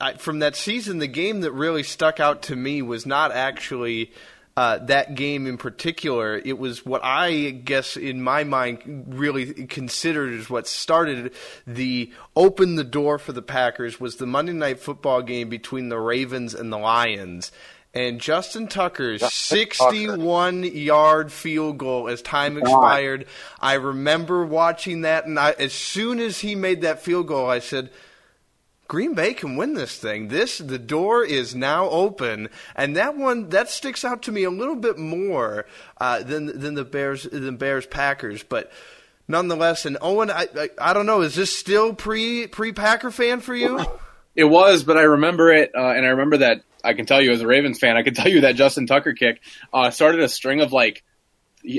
I, 0.00 0.14
from 0.14 0.40
that 0.40 0.56
season, 0.56 0.98
the 0.98 1.06
game 1.06 1.40
that 1.40 1.52
really 1.52 1.82
stuck 1.82 2.20
out 2.20 2.42
to 2.42 2.56
me 2.56 2.82
was 2.82 3.06
not 3.06 3.32
actually 3.32 4.12
uh, 4.56 4.78
that 4.78 5.14
game 5.14 5.46
in 5.46 5.58
particular, 5.58 6.40
it 6.42 6.58
was 6.58 6.86
what 6.86 7.04
I 7.04 7.50
guess 7.50 7.96
in 7.96 8.22
my 8.22 8.42
mind 8.42 9.04
really 9.08 9.52
considered 9.66 10.32
as 10.40 10.48
what 10.48 10.66
started 10.66 11.34
the 11.66 12.10
open 12.34 12.76
the 12.76 12.84
door 12.84 13.18
for 13.18 13.32
the 13.32 13.42
Packers 13.42 14.00
was 14.00 14.16
the 14.16 14.24
Monday 14.24 14.54
night 14.54 14.80
football 14.80 15.20
game 15.20 15.50
between 15.50 15.90
the 15.90 15.98
Ravens 15.98 16.54
and 16.54 16.72
the 16.72 16.78
Lions. 16.78 17.52
And 17.92 18.18
Justin 18.18 18.66
Tucker's 18.68 19.22
61 19.32 20.64
yard 20.64 21.32
field 21.32 21.76
goal 21.76 22.08
as 22.08 22.22
time 22.22 22.56
expired. 22.56 23.26
I 23.60 23.74
remember 23.74 24.44
watching 24.44 25.02
that, 25.02 25.26
and 25.26 25.38
I, 25.38 25.52
as 25.52 25.72
soon 25.74 26.18
as 26.18 26.40
he 26.40 26.54
made 26.54 26.82
that 26.82 27.02
field 27.02 27.28
goal, 27.28 27.48
I 27.48 27.58
said, 27.58 27.90
Green 28.88 29.14
Bay 29.14 29.34
can 29.34 29.56
win 29.56 29.74
this 29.74 29.98
thing. 29.98 30.28
This 30.28 30.58
the 30.58 30.78
door 30.78 31.24
is 31.24 31.54
now 31.54 31.88
open, 31.88 32.48
and 32.74 32.96
that 32.96 33.16
one 33.16 33.48
that 33.50 33.68
sticks 33.68 34.04
out 34.04 34.22
to 34.22 34.32
me 34.32 34.44
a 34.44 34.50
little 34.50 34.76
bit 34.76 34.98
more 34.98 35.66
uh, 35.98 36.22
than 36.22 36.58
than 36.60 36.74
the 36.74 36.84
Bears 36.84 37.24
than 37.24 37.56
Bears 37.56 37.86
Packers, 37.86 38.42
but 38.42 38.70
nonetheless. 39.28 39.86
And 39.86 39.98
Owen, 40.00 40.30
I, 40.30 40.48
I, 40.56 40.70
I 40.78 40.92
don't 40.92 41.06
know, 41.06 41.22
is 41.22 41.34
this 41.34 41.56
still 41.56 41.94
pre 41.94 42.46
pre 42.46 42.72
Packer 42.72 43.10
fan 43.10 43.40
for 43.40 43.54
you? 43.54 43.84
It 44.34 44.44
was, 44.44 44.84
but 44.84 44.98
I 44.98 45.02
remember 45.02 45.50
it, 45.50 45.72
uh, 45.74 45.92
and 45.92 46.04
I 46.04 46.10
remember 46.10 46.36
that 46.38 46.62
I 46.84 46.92
can 46.92 47.06
tell 47.06 47.22
you 47.22 47.32
as 47.32 47.40
a 47.40 47.46
Ravens 47.46 47.78
fan, 47.78 47.96
I 47.96 48.02
can 48.02 48.12
tell 48.14 48.28
you 48.28 48.42
that 48.42 48.54
Justin 48.54 48.86
Tucker 48.86 49.14
kick 49.14 49.40
uh, 49.72 49.90
started 49.90 50.20
a 50.20 50.28
string 50.28 50.60
of 50.60 50.72
like 50.72 51.02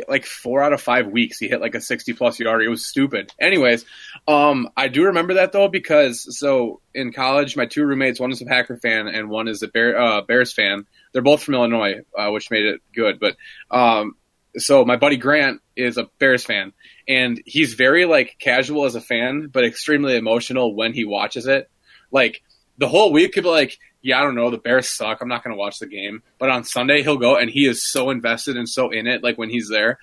like 0.07 0.25
four 0.25 0.61
out 0.61 0.73
of 0.73 0.81
five 0.81 1.07
weeks 1.07 1.37
he 1.37 1.47
hit 1.47 1.61
like 1.61 1.75
a 1.75 1.81
60 1.81 2.13
plus 2.13 2.39
yard. 2.39 2.63
It 2.63 2.69
was 2.69 2.85
stupid. 2.85 3.31
Anyways, 3.39 3.85
um, 4.27 4.69
I 4.75 4.87
do 4.87 5.05
remember 5.05 5.35
that 5.35 5.51
though 5.51 5.67
because 5.67 6.37
so 6.37 6.81
in 6.93 7.13
college, 7.13 7.55
my 7.55 7.65
two 7.65 7.85
roommates, 7.85 8.19
one 8.19 8.31
is 8.31 8.41
a 8.41 8.45
Packer 8.45 8.77
fan 8.77 9.07
and 9.07 9.29
one 9.29 9.47
is 9.47 9.63
a 9.63 9.67
Bear, 9.67 9.99
uh, 9.99 10.21
Bears 10.21 10.53
fan. 10.53 10.85
They're 11.13 11.21
both 11.21 11.43
from 11.43 11.55
Illinois, 11.55 12.01
uh, 12.17 12.29
which 12.29 12.51
made 12.51 12.65
it 12.65 12.81
good. 12.93 13.19
But 13.19 13.37
um, 13.71 14.15
so 14.57 14.85
my 14.85 14.95
buddy 14.95 15.17
Grant 15.17 15.61
is 15.75 15.97
a 15.97 16.09
Bears 16.19 16.43
fan 16.43 16.73
and 17.07 17.41
he's 17.45 17.73
very 17.73 18.05
like 18.05 18.37
casual 18.39 18.85
as 18.85 18.95
a 18.95 19.01
fan, 19.01 19.47
but 19.47 19.63
extremely 19.63 20.17
emotional 20.17 20.75
when 20.75 20.93
he 20.93 21.05
watches 21.05 21.47
it. 21.47 21.69
Like 22.11 22.41
the 22.77 22.87
whole 22.87 23.11
week 23.11 23.33
could 23.33 23.43
be 23.43 23.49
like, 23.49 23.77
yeah, 24.07 24.21
I 24.21 24.23
don't 24.23 24.35
know, 24.35 24.49
the 24.49 24.57
Bears 24.57 24.95
suck. 24.95 25.19
I'm 25.19 25.27
not 25.27 25.43
going 25.43 25.53
to 25.53 25.59
watch 25.59 25.79
the 25.79 25.85
game. 25.85 26.23
But 26.39 26.49
on 26.49 26.63
Sunday, 26.63 27.03
he'll 27.03 27.17
go 27.17 27.35
and 27.35 27.49
he 27.49 27.67
is 27.67 27.85
so 27.85 28.09
invested 28.09 28.55
and 28.55 28.67
so 28.67 28.89
in 28.89 29.05
it, 29.05 29.21
like 29.21 29.37
when 29.37 29.49
he's 29.49 29.67
there. 29.69 29.99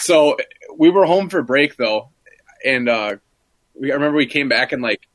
So 0.00 0.36
we 0.76 0.90
were 0.90 1.06
home 1.06 1.30
for 1.30 1.40
break 1.42 1.76
though, 1.76 2.10
and 2.64 2.88
uh, 2.88 3.16
we, 3.74 3.92
I 3.92 3.94
remember 3.94 4.16
we 4.16 4.26
came 4.26 4.48
back 4.48 4.72
and 4.72 4.82
like 4.82 5.08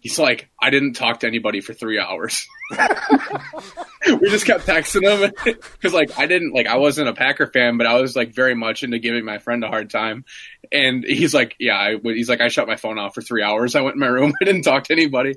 he's 0.00 0.18
like, 0.18 0.50
I 0.60 0.70
didn't 0.70 0.94
talk 0.94 1.20
to 1.20 1.28
anybody 1.28 1.60
for 1.60 1.74
three 1.74 2.00
hours. 2.00 2.44
we 2.70 4.28
just 4.28 4.46
kept 4.46 4.66
texting 4.66 5.02
him 5.02 5.32
because 5.44 5.94
like 5.94 6.18
I 6.18 6.26
didn't 6.26 6.52
like 6.52 6.66
I 6.66 6.76
wasn't 6.78 7.08
a 7.08 7.14
Packer 7.14 7.46
fan, 7.46 7.78
but 7.78 7.86
I 7.86 8.00
was 8.00 8.16
like 8.16 8.34
very 8.34 8.56
much 8.56 8.82
into 8.82 8.98
giving 8.98 9.24
my 9.24 9.38
friend 9.38 9.62
a 9.62 9.68
hard 9.68 9.90
time. 9.90 10.24
And 10.72 11.04
he's 11.04 11.32
like, 11.32 11.54
yeah, 11.60 11.78
I, 11.78 11.96
he's 12.02 12.28
like, 12.28 12.40
I 12.40 12.48
shut 12.48 12.66
my 12.66 12.74
phone 12.74 12.98
off 12.98 13.14
for 13.14 13.22
three 13.22 13.44
hours. 13.44 13.76
I 13.76 13.82
went 13.82 13.94
in 13.94 14.00
my 14.00 14.08
room. 14.08 14.32
I 14.42 14.44
didn't 14.44 14.62
talk 14.62 14.84
to 14.84 14.92
anybody 14.92 15.36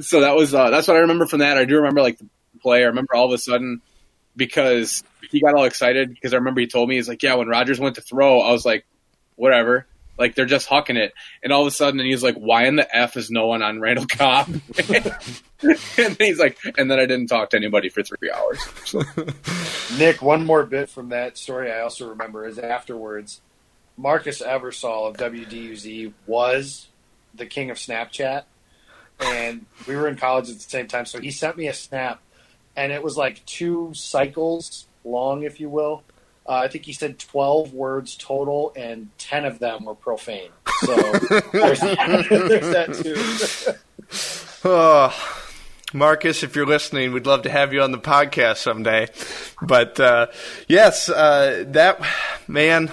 so 0.00 0.20
that 0.20 0.34
was 0.34 0.54
uh, 0.54 0.70
that's 0.70 0.88
what 0.88 0.96
I 0.96 1.00
remember 1.00 1.26
from 1.26 1.40
that. 1.40 1.58
I 1.58 1.64
do 1.64 1.76
remember 1.76 2.02
like 2.02 2.18
the 2.18 2.28
play. 2.60 2.82
I 2.82 2.86
remember 2.86 3.14
all 3.14 3.26
of 3.26 3.32
a 3.32 3.38
sudden 3.38 3.80
because 4.36 5.02
he 5.30 5.40
got 5.40 5.54
all 5.54 5.64
excited 5.64 6.10
because 6.10 6.32
I 6.32 6.36
remember 6.36 6.60
he 6.60 6.66
told 6.66 6.88
me 6.88 6.96
he's 6.96 7.08
like, 7.08 7.22
yeah, 7.22 7.34
when 7.34 7.48
Rodgers 7.48 7.80
went 7.80 7.96
to 7.96 8.00
throw, 8.00 8.40
I 8.40 8.52
was 8.52 8.64
like, 8.64 8.86
whatever. 9.36 9.86
Like 10.18 10.34
they're 10.34 10.46
just 10.46 10.68
hucking 10.68 10.96
it, 10.96 11.14
and 11.44 11.52
all 11.52 11.60
of 11.60 11.68
a 11.68 11.70
sudden, 11.70 12.00
and 12.00 12.08
he's 12.08 12.24
like, 12.24 12.34
"Why 12.34 12.66
in 12.66 12.74
the 12.74 12.96
f 12.96 13.16
is 13.16 13.30
no 13.30 13.46
one 13.46 13.62
on 13.62 13.78
Randall 13.78 14.06
Cobb?" 14.06 14.48
and 14.88 16.16
he's 16.18 16.40
like, 16.40 16.58
and 16.76 16.90
then 16.90 16.98
I 16.98 17.06
didn't 17.06 17.28
talk 17.28 17.50
to 17.50 17.56
anybody 17.56 17.88
for 17.88 18.02
three 18.02 18.28
hours. 18.28 18.58
Nick, 19.96 20.20
one 20.20 20.44
more 20.44 20.66
bit 20.66 20.90
from 20.90 21.10
that 21.10 21.38
story 21.38 21.70
I 21.70 21.82
also 21.82 22.08
remember 22.08 22.44
is 22.48 22.58
afterwards, 22.58 23.40
Marcus 23.96 24.42
Eversole 24.42 25.08
of 25.08 25.16
WDUZ 25.18 26.12
was 26.26 26.88
the 27.32 27.46
king 27.46 27.70
of 27.70 27.76
Snapchat 27.76 28.42
and 29.20 29.66
we 29.86 29.96
were 29.96 30.08
in 30.08 30.16
college 30.16 30.48
at 30.48 30.56
the 30.56 30.62
same 30.62 30.86
time. 30.86 31.06
So 31.06 31.20
he 31.20 31.30
sent 31.30 31.56
me 31.56 31.68
a 31.68 31.74
snap, 31.74 32.20
and 32.76 32.92
it 32.92 33.02
was 33.02 33.16
like 33.16 33.44
two 33.46 33.92
cycles 33.94 34.86
long, 35.04 35.42
if 35.42 35.60
you 35.60 35.68
will. 35.68 36.02
Uh, 36.46 36.62
I 36.64 36.68
think 36.68 36.86
he 36.86 36.94
said 36.94 37.18
12 37.18 37.74
words 37.74 38.16
total, 38.16 38.72
and 38.74 39.10
10 39.18 39.44
of 39.44 39.58
them 39.58 39.84
were 39.84 39.94
profane. 39.94 40.50
So 40.80 40.96
there's, 41.52 41.80
there's 41.80 42.70
that 42.70 43.78
too. 44.62 44.64
oh, 44.68 45.44
Marcus, 45.92 46.42
if 46.42 46.56
you're 46.56 46.66
listening, 46.66 47.12
we'd 47.12 47.26
love 47.26 47.42
to 47.42 47.50
have 47.50 47.72
you 47.74 47.82
on 47.82 47.92
the 47.92 47.98
podcast 47.98 48.58
someday. 48.58 49.08
But 49.60 50.00
uh, 50.00 50.28
yes, 50.68 51.08
uh, 51.08 51.64
that 51.68 52.00
man. 52.46 52.90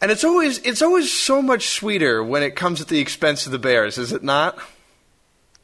And 0.00 0.10
it's 0.10 0.24
always 0.24 0.58
it's 0.58 0.82
always 0.82 1.10
so 1.10 1.40
much 1.40 1.68
sweeter 1.68 2.22
when 2.22 2.42
it 2.42 2.56
comes 2.56 2.82
at 2.82 2.88
the 2.88 3.00
expense 3.00 3.46
of 3.46 3.52
the 3.52 3.58
Bears, 3.58 3.96
is 3.96 4.12
it 4.12 4.22
not? 4.22 4.58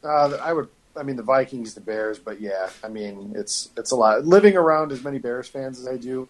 Uh, 0.03 0.37
I 0.41 0.53
would. 0.53 0.69
I 0.95 1.03
mean, 1.03 1.15
the 1.15 1.23
Vikings, 1.23 1.73
the 1.73 1.81
Bears, 1.81 2.19
but 2.19 2.41
yeah, 2.41 2.69
I 2.83 2.89
mean, 2.89 3.33
it's 3.35 3.69
it's 3.77 3.91
a 3.91 3.95
lot. 3.95 4.25
Living 4.25 4.57
around 4.57 4.91
as 4.91 5.03
many 5.03 5.19
Bears 5.19 5.47
fans 5.47 5.79
as 5.79 5.87
I 5.87 5.95
do, 5.97 6.27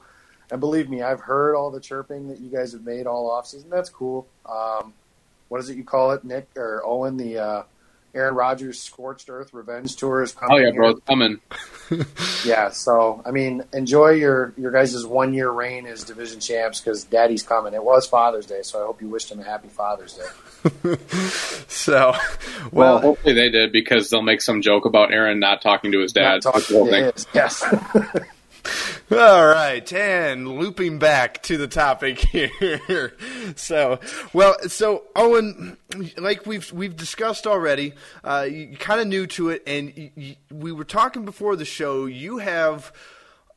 and 0.51 0.59
believe 0.59 0.89
me, 0.89 1.01
I've 1.01 1.21
heard 1.21 1.55
all 1.55 1.71
the 1.71 1.79
chirping 1.79 2.27
that 2.29 2.39
you 2.39 2.49
guys 2.49 2.73
have 2.73 2.85
made 2.85 3.07
all 3.07 3.31
offseason. 3.31 3.69
That's 3.69 3.89
cool. 3.89 4.27
Um, 4.45 4.93
what 5.49 5.59
is 5.59 5.69
it 5.69 5.77
you 5.77 5.83
call 5.83 6.11
it, 6.11 6.23
Nick 6.23 6.47
or 6.55 6.83
Owen? 6.85 7.17
The 7.17 7.39
uh, 7.39 7.63
Aaron 8.13 8.35
Rodgers' 8.35 8.81
Scorched 8.81 9.29
Earth 9.29 9.53
Revenge 9.53 9.95
Tour 9.95 10.23
is 10.23 10.33
coming. 10.33 10.57
Oh 10.57 10.59
yeah, 10.59 10.71
bro, 10.71 10.89
it's 10.89 11.01
coming. 11.07 11.39
yeah, 12.45 12.69
so 12.69 13.21
I 13.25 13.31
mean, 13.31 13.63
enjoy 13.73 14.11
your 14.11 14.53
your 14.57 14.71
guys' 14.71 15.05
one 15.05 15.33
year 15.33 15.49
reign 15.49 15.85
as 15.85 16.03
division 16.03 16.39
champs 16.39 16.81
because 16.81 17.03
Daddy's 17.05 17.43
coming. 17.43 17.73
It 17.73 17.83
was 17.83 18.07
Father's 18.07 18.45
Day, 18.45 18.61
so 18.63 18.81
I 18.81 18.85
hope 18.85 19.01
you 19.01 19.07
wished 19.07 19.31
him 19.31 19.39
a 19.39 19.43
happy 19.43 19.69
Father's 19.69 20.13
Day. 20.13 20.95
so, 21.67 22.13
well, 22.71 22.95
well, 22.95 22.99
hopefully 22.99 23.33
they 23.33 23.49
did 23.49 23.71
because 23.71 24.09
they'll 24.09 24.21
make 24.21 24.41
some 24.41 24.61
joke 24.61 24.85
about 24.85 25.13
Aaron 25.13 25.39
not 25.39 25.61
talking 25.61 25.91
to 25.93 25.99
his 25.99 26.13
dad. 26.13 26.43
Not 26.43 26.53
talking 26.53 26.85
to 26.85 27.11
his, 27.13 27.27
yes. 27.33 27.63
All 29.11 29.45
right, 29.45 29.91
and 29.91 30.47
looping 30.47 30.97
back 30.97 31.43
to 31.43 31.57
the 31.57 31.67
topic 31.67 32.19
here. 32.31 33.13
so, 33.55 33.99
well, 34.31 34.55
so 34.67 35.03
Owen, 35.15 35.77
like 36.17 36.45
we've 36.45 36.71
we've 36.71 36.95
discussed 36.95 37.45
already, 37.45 37.93
uh, 38.23 38.47
you 38.49 38.77
kind 38.77 39.01
of 39.01 39.07
new 39.07 39.27
to 39.27 39.49
it, 39.49 39.63
and 39.67 39.91
you, 39.97 40.11
you, 40.15 40.35
we 40.49 40.71
were 40.71 40.85
talking 40.85 41.25
before 41.25 41.55
the 41.55 41.65
show. 41.65 42.05
You 42.05 42.37
have. 42.39 42.91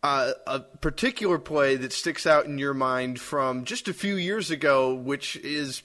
Uh, 0.02 0.34
a 0.46 0.60
particular 0.60 1.38
play 1.38 1.76
that 1.76 1.90
sticks 1.90 2.26
out 2.26 2.44
in 2.44 2.58
your 2.58 2.74
mind 2.74 3.18
from 3.18 3.64
just 3.64 3.88
a 3.88 3.94
few 3.94 4.16
years 4.16 4.50
ago, 4.50 4.92
which 4.92 5.34
is 5.36 5.82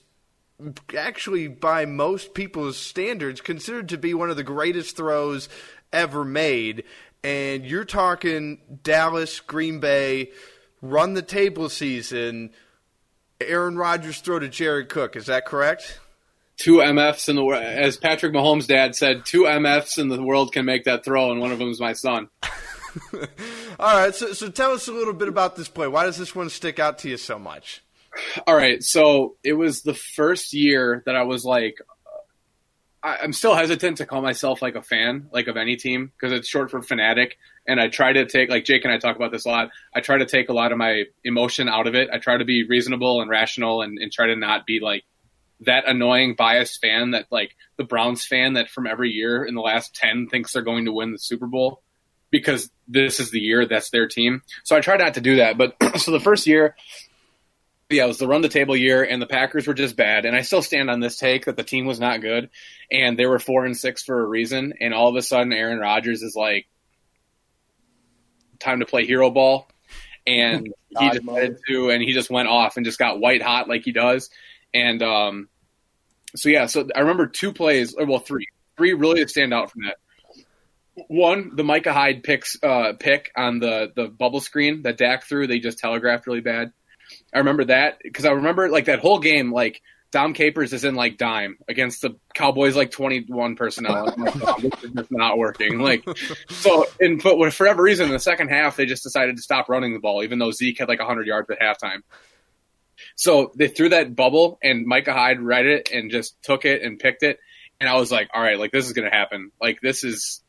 actually 0.98 1.48
by 1.48 1.86
most 1.86 2.34
people's 2.34 2.78
standards 2.78 3.40
considered 3.40 3.88
to 3.88 3.98
be 3.98 4.14
one 4.14 4.30
of 4.30 4.36
the 4.36 4.44
greatest 4.44 4.98
throws 4.98 5.48
ever 5.94 6.26
made 6.26 6.84
and 7.24 7.66
you're 7.66 7.86
talking 7.86 8.60
Dallas, 8.84 9.40
Green 9.40 9.80
Bay, 9.80 10.32
run 10.82 11.14
the 11.14 11.22
table 11.22 11.70
season. 11.70 12.52
Aaron 13.42 13.78
Rodgers 13.78 14.20
throw 14.20 14.40
to 14.40 14.50
Jared 14.50 14.90
Cook. 14.90 15.16
Is 15.16 15.28
that 15.28 15.46
correct? 15.46 16.00
Two 16.58 16.78
MFs 16.78 17.30
in 17.30 17.38
the 17.38 17.44
world, 17.44 17.64
as 17.64 17.96
Patrick 17.96 18.34
Mahomes' 18.34 18.68
dad 18.68 18.94
said, 18.94 19.26
two 19.26 19.44
MFs 19.44 19.98
in 19.98 20.10
the 20.10 20.22
world 20.22 20.52
can 20.52 20.66
make 20.66 20.84
that 20.84 21.06
throw, 21.06 21.32
and 21.32 21.40
one 21.40 21.54
of 21.54 21.60
them 21.60 21.70
is 21.70 21.80
my 21.80 21.94
son. 21.94 22.28
All 23.80 23.98
right, 23.98 24.14
so 24.14 24.34
so 24.34 24.50
tell 24.50 24.72
us 24.72 24.90
a 24.90 24.92
little 24.92 25.14
bit 25.14 25.30
about 25.30 25.56
this 25.56 25.70
play. 25.70 25.88
Why 25.88 26.04
does 26.04 26.18
this 26.18 26.36
one 26.36 26.50
stick 26.50 26.80
out 26.80 26.98
to 27.00 27.10
you 27.10 27.16
so 27.16 27.40
much? 27.40 27.82
All 28.46 28.56
right, 28.56 28.84
so 28.84 29.38
it 29.42 29.54
was 29.54 29.84
the 29.84 29.94
first 29.94 30.54
year 30.54 31.02
that 31.06 31.16
I 31.16 31.24
was 31.24 31.46
like, 31.46 31.78
I, 33.02 33.24
am 33.24 33.34
still 33.34 33.56
hesitant 33.56 33.98
to 33.98 34.06
call 34.06 34.22
myself 34.22 34.62
like 34.62 34.76
a 34.76 34.82
fan, 34.82 35.30
like 35.32 35.48
of 35.48 35.58
any 35.58 35.76
team, 35.76 36.12
because 36.16 36.38
it's 36.38 36.48
short 36.48 36.70
for 36.70 36.82
fanatic. 36.82 37.38
And 37.68 37.80
I 37.80 37.88
try 37.88 38.12
to 38.14 38.26
take, 38.26 38.50
like 38.50 38.66
Jake 38.66 38.84
and 38.84 38.94
I 38.94 38.98
talk 38.98 39.16
about 39.16 39.32
this 39.32 39.46
a 39.46 39.50
lot. 39.50 39.70
I 39.94 40.02
try 40.02 40.18
to 40.18 40.26
take 40.26 40.50
a 40.50 40.54
lot 40.54 40.72
of 40.72 40.78
my 40.78 41.04
emotion 41.24 41.70
out 41.70 41.88
of 41.88 41.96
it. 41.96 42.10
I 42.12 42.18
try 42.18 42.38
to 42.38 42.46
be 42.46 42.68
reasonable 42.68 43.22
and 43.22 43.30
rational, 43.30 43.82
and, 43.82 43.98
and 44.00 44.12
try 44.12 44.28
to 44.28 44.36
not 44.36 44.66
be 44.66 44.80
like 44.82 45.04
that 45.62 45.88
annoying 45.88 46.36
biased 46.36 46.82
fan 46.82 47.12
that 47.12 47.26
like 47.32 47.56
the 47.78 47.84
Browns 47.84 48.26
fan 48.26 48.54
that 48.54 48.70
from 48.70 48.88
every 48.88 49.12
year 49.12 49.44
in 49.44 49.56
the 49.56 49.62
last 49.62 49.94
ten 49.96 50.28
thinks 50.28 50.54
they're 50.54 50.62
going 50.62 50.86
to 50.86 50.92
win 50.92 51.12
the 51.12 51.20
Super 51.20 51.48
Bowl 51.48 51.82
because 52.32 52.70
this 52.88 53.20
is 53.20 53.32
the 53.32 53.40
year 53.40 53.66
that's 53.66 53.90
their 53.90 54.08
team. 54.08 54.42
So 54.64 54.76
I 54.76 54.82
try 54.82 54.98
not 54.98 55.16
to 55.16 55.22
do 55.22 55.38
that. 55.38 55.58
But 55.58 55.76
so 56.00 56.12
the 56.12 56.20
first 56.20 56.48
year, 56.48 56.76
yeah, 57.90 58.06
it 58.06 58.08
was 58.08 58.20
the 58.20 58.28
run 58.28 58.42
the 58.42 58.50
table 58.50 58.76
year, 58.76 59.04
and 59.04 59.22
the 59.22 59.28
Packers 59.28 59.66
were 59.66 59.74
just 59.74 59.96
bad. 59.96 60.26
And 60.26 60.36
I 60.36 60.42
still 60.42 60.62
stand 60.62 60.92
on 60.92 61.00
this 61.00 61.18
take 61.18 61.46
that 61.46 61.58
the 61.58 61.64
team 61.64 61.86
was 61.86 62.00
not 62.00 62.22
good, 62.22 62.50
and 62.92 63.18
they 63.18 63.26
were 63.26 63.40
four 63.40 63.66
and 63.66 63.76
six 63.76 64.04
for 64.04 64.22
a 64.22 64.26
reason. 64.26 64.74
And 64.80 64.94
all 64.94 65.10
of 65.10 65.16
a 65.16 65.22
sudden, 65.24 65.52
Aaron 65.54 65.80
Rodgers 65.80 66.22
is 66.22 66.36
like, 66.36 66.68
time 68.60 68.80
to 68.82 68.86
play 68.86 69.06
hero 69.06 69.32
ball, 69.32 69.70
and 70.28 70.72
he 71.00 71.10
decided 71.10 71.58
to, 71.68 71.90
and 71.90 72.04
he 72.04 72.14
just 72.14 72.30
went 72.30 72.48
off 72.48 72.78
and 72.78 72.86
just 72.86 73.00
got 73.00 73.20
white 73.20 73.42
hot 73.42 73.68
like 73.68 73.84
he 73.84 73.92
does. 73.92 74.30
And 74.72 75.02
um, 75.02 75.50
so 76.36 76.50
yeah, 76.50 76.68
so 76.68 76.88
I 76.96 77.00
remember 77.00 77.26
two 77.26 77.54
plays, 77.54 77.96
or 77.96 78.06
well, 78.06 78.20
three, 78.20 78.48
three 78.78 78.94
really 78.94 79.26
stand 79.28 79.54
out 79.54 79.72
from 79.72 79.84
that. 79.86 79.96
One, 81.08 81.56
the 81.56 81.64
Micah 81.64 81.94
Hyde 81.94 82.24
picks 82.24 82.58
uh, 82.62 82.94
pick 83.00 83.32
on 83.36 83.60
the 83.60 83.92
the 83.96 84.08
bubble 84.08 84.42
screen 84.42 84.84
that 84.84 84.98
Dak 84.98 85.24
threw, 85.24 85.48
they 85.48 85.60
just 85.60 85.80
telegraphed 85.80 86.28
really 86.28 86.42
bad. 86.42 86.72
I 87.34 87.40
remember 87.40 87.66
that 87.66 88.00
because 88.04 88.26
I 88.26 88.32
remember 88.32 88.70
like 88.70 88.86
that 88.86 89.00
whole 89.00 89.20
game, 89.20 89.52
like 89.52 89.82
Dom 90.12 90.34
Capers 90.34 90.74
is 90.74 90.84
in 90.84 90.96
like 90.96 91.18
dime 91.18 91.58
against 91.68 92.02
the 92.02 92.16
Cowboys 92.34 92.76
like 92.76 92.90
21 92.92 93.56
personnel. 93.56 94.14
this 94.18 94.84
is 94.84 94.92
just 94.92 95.12
not 95.12 95.38
working. 95.38 95.80
Like 95.80 96.04
so, 96.50 96.86
and 97.00 97.22
but 97.22 97.54
for 97.54 97.66
whatever 97.66 97.84
reason, 97.84 98.08
in 98.08 98.12
the 98.12 98.20
second 98.20 98.50
half 98.50 98.76
they 98.76 98.86
just 98.86 99.04
decided 99.04 99.36
to 99.36 99.42
stop 99.42 99.70
running 99.70 99.94
the 99.94 100.00
ball, 100.00 100.24
even 100.24 100.40
though 100.40 100.52
Zeke 100.52 100.80
had 100.80 100.90
like 100.90 101.00
100 101.00 101.28
yards 101.28 101.50
at 101.52 101.60
halftime. 101.60 102.02
So 103.16 103.52
they 103.56 103.68
threw 103.68 103.90
that 103.90 104.16
bubble, 104.16 104.58
and 104.64 104.86
Micah 104.86 105.14
Hyde 105.14 105.42
read 105.42 105.66
it 105.66 105.92
and 105.94 106.12
just 106.12 106.42
took 106.42 106.66
it 106.66 106.82
and 106.82 107.00
picked 107.00 107.24
it, 107.24 107.40
and 107.80 107.88
I 107.88 107.96
was 107.96 108.12
like, 108.12 108.30
all 108.34 108.42
right, 108.42 108.60
like 108.60 108.72
this 108.72 108.88
is 108.88 108.94
gonna 108.94 109.12
happen. 109.12 109.52
Like 109.62 109.80
this 109.82 110.04
is 110.04 110.42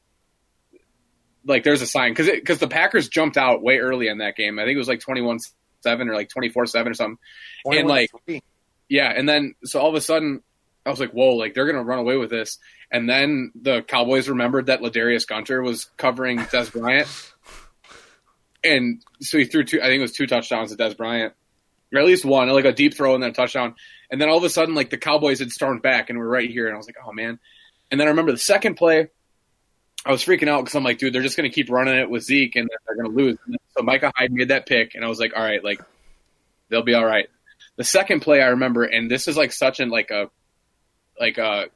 like 1.44 1.64
there's 1.64 1.82
a 1.82 1.86
sign 1.86 2.12
because 2.12 2.30
because 2.30 2.58
the 2.58 2.68
Packers 2.68 3.08
jumped 3.08 3.36
out 3.36 3.62
way 3.62 3.78
early 3.78 4.08
in 4.08 4.18
that 4.18 4.36
game. 4.36 4.58
I 4.58 4.64
think 4.64 4.74
it 4.74 4.78
was 4.78 4.88
like 4.88 5.00
21 5.00 5.38
seven 5.82 6.08
or 6.08 6.14
like 6.14 6.28
twenty 6.28 6.48
four 6.48 6.66
seven 6.66 6.92
or 6.92 6.94
something. 6.94 7.18
And 7.80 7.88
like, 7.88 8.10
yeah, 8.88 9.12
and 9.14 9.28
then 9.28 9.54
so 9.64 9.80
all 9.80 9.88
of 9.88 9.94
a 9.94 10.00
sudden, 10.00 10.42
I 10.84 10.90
was 10.90 11.00
like, 11.00 11.12
whoa, 11.12 11.34
like 11.34 11.54
they're 11.54 11.66
gonna 11.66 11.84
run 11.84 11.98
away 11.98 12.16
with 12.16 12.30
this. 12.30 12.58
And 12.90 13.08
then 13.08 13.52
the 13.54 13.82
Cowboys 13.82 14.28
remembered 14.28 14.66
that 14.66 14.80
Ladarius 14.80 15.26
Gunter 15.26 15.62
was 15.62 15.86
covering 15.96 16.38
Dez 16.38 16.72
Bryant, 16.72 17.08
and 18.64 19.02
so 19.20 19.38
he 19.38 19.44
threw 19.44 19.64
two. 19.64 19.80
I 19.80 19.84
think 19.84 19.98
it 19.98 20.02
was 20.02 20.12
two 20.12 20.26
touchdowns 20.26 20.74
to 20.74 20.82
Dez 20.82 20.96
Bryant, 20.96 21.34
or 21.92 22.00
at 22.00 22.06
least 22.06 22.24
one, 22.24 22.48
like 22.48 22.64
a 22.64 22.72
deep 22.72 22.94
throw 22.94 23.14
and 23.14 23.22
then 23.22 23.30
a 23.30 23.34
touchdown. 23.34 23.74
And 24.10 24.20
then 24.20 24.28
all 24.28 24.38
of 24.38 24.44
a 24.44 24.50
sudden, 24.50 24.74
like 24.74 24.90
the 24.90 24.98
Cowboys 24.98 25.38
had 25.38 25.50
stormed 25.50 25.82
back 25.82 26.10
and 26.10 26.18
we're 26.18 26.28
right 26.28 26.50
here, 26.50 26.66
and 26.66 26.74
I 26.74 26.78
was 26.78 26.86
like, 26.86 26.96
oh 27.06 27.12
man. 27.12 27.38
And 27.90 28.00
then 28.00 28.06
I 28.06 28.10
remember 28.10 28.32
the 28.32 28.38
second 28.38 28.76
play. 28.76 29.08
I 30.04 30.12
was 30.12 30.24
freaking 30.24 30.48
out 30.48 30.62
because 30.62 30.74
I'm 30.74 30.84
like, 30.84 30.98
dude, 30.98 31.12
they're 31.12 31.22
just 31.22 31.36
going 31.36 31.50
to 31.50 31.54
keep 31.54 31.70
running 31.70 31.98
it 31.98 32.08
with 32.08 32.22
Zeke 32.22 32.56
and 32.56 32.68
they're 32.68 32.96
going 32.96 33.14
to 33.14 33.22
lose. 33.22 33.38
So 33.76 33.82
Micah 33.82 34.12
Hyde 34.16 34.32
made 34.32 34.48
that 34.48 34.66
pick, 34.66 34.94
and 34.94 35.04
I 35.04 35.08
was 35.08 35.20
like, 35.20 35.32
all 35.36 35.42
right, 35.42 35.62
like 35.62 35.80
they'll 36.68 36.82
be 36.82 36.94
all 36.94 37.04
right. 37.04 37.28
The 37.76 37.84
second 37.84 38.20
play 38.20 38.40
I 38.42 38.48
remember, 38.48 38.84
and 38.84 39.10
this 39.10 39.28
is 39.28 39.36
like 39.36 39.52
such 39.52 39.80
an 39.80 39.90
like 39.90 40.10
a 40.10 40.30
like 41.18 41.38
a 41.38 41.66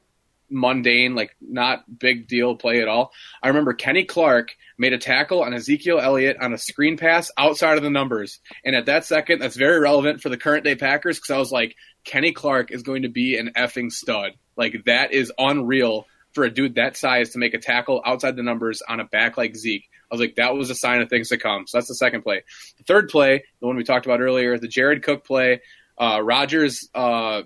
mundane, 0.51 1.15
like 1.15 1.37
not 1.41 1.99
big 1.99 2.27
deal 2.27 2.57
play 2.57 2.81
at 2.81 2.89
all. 2.89 3.13
I 3.43 3.49
remember 3.49 3.75
Kenny 3.75 4.05
Clark 4.05 4.57
made 4.79 4.93
a 4.93 4.99
tackle 4.99 5.43
on 5.43 5.53
Ezekiel 5.53 6.01
Elliott 6.01 6.39
on 6.41 6.53
a 6.53 6.59
screen 6.59 6.97
pass 6.97 7.31
outside 7.37 7.77
of 7.77 7.83
the 7.83 7.91
numbers, 7.91 8.41
and 8.65 8.75
at 8.75 8.87
that 8.87 9.05
second, 9.05 9.41
that's 9.41 9.57
very 9.57 9.81
relevant 9.81 10.23
for 10.23 10.31
the 10.31 10.39
current 10.39 10.65
day 10.65 10.77
Packers 10.77 11.19
because 11.19 11.31
I 11.31 11.39
was 11.39 11.53
like, 11.53 11.77
Kenny 12.05 12.33
Clark 12.33 12.71
is 12.71 12.83
going 12.83 13.03
to 13.03 13.11
be 13.11 13.37
an 13.37 13.53
effing 13.55 13.93
stud. 13.93 14.33
Like 14.57 14.85
that 14.87 15.13
is 15.13 15.33
unreal 15.39 16.07
for 16.35 16.45
a 16.45 16.51
dude 16.51 16.75
that 16.75 16.97
size 16.97 17.31
to 17.31 17.39
make 17.39 17.55
a 17.55 17.59
tackle 17.59 18.03
outside 18.05 18.37
the 18.37 18.43
numbers 18.43 18.83
on 18.89 19.01
a 19.01 19.05
back 19.05 19.37
like 19.37 19.57
Zeke. 19.57 19.89
I 20.11 20.15
was 20.15 20.21
like, 20.21 20.37
that 20.37 20.55
was 20.55 20.71
a 20.71 20.75
sign 20.75 21.01
of 21.01 21.09
things 21.09 21.29
to 21.29 21.39
come. 21.39 21.67
So 21.67 21.79
that's 21.79 21.89
the 21.89 21.95
second 21.95 22.23
play. 22.23 22.43
The 22.79 22.85
third 22.85 23.09
play, 23.09 23.45
the 23.61 23.67
one 23.67 23.77
we 23.77 23.85
talked 23.85 24.07
about 24.07 24.21
earlier, 24.21 24.59
the 24.59 24.69
Jared 24.69 25.03
Cook 25.03 25.25
play. 25.25 25.61
Uh, 25.99 26.21
Rodgers, 26.23 26.89
uh, 26.95 27.43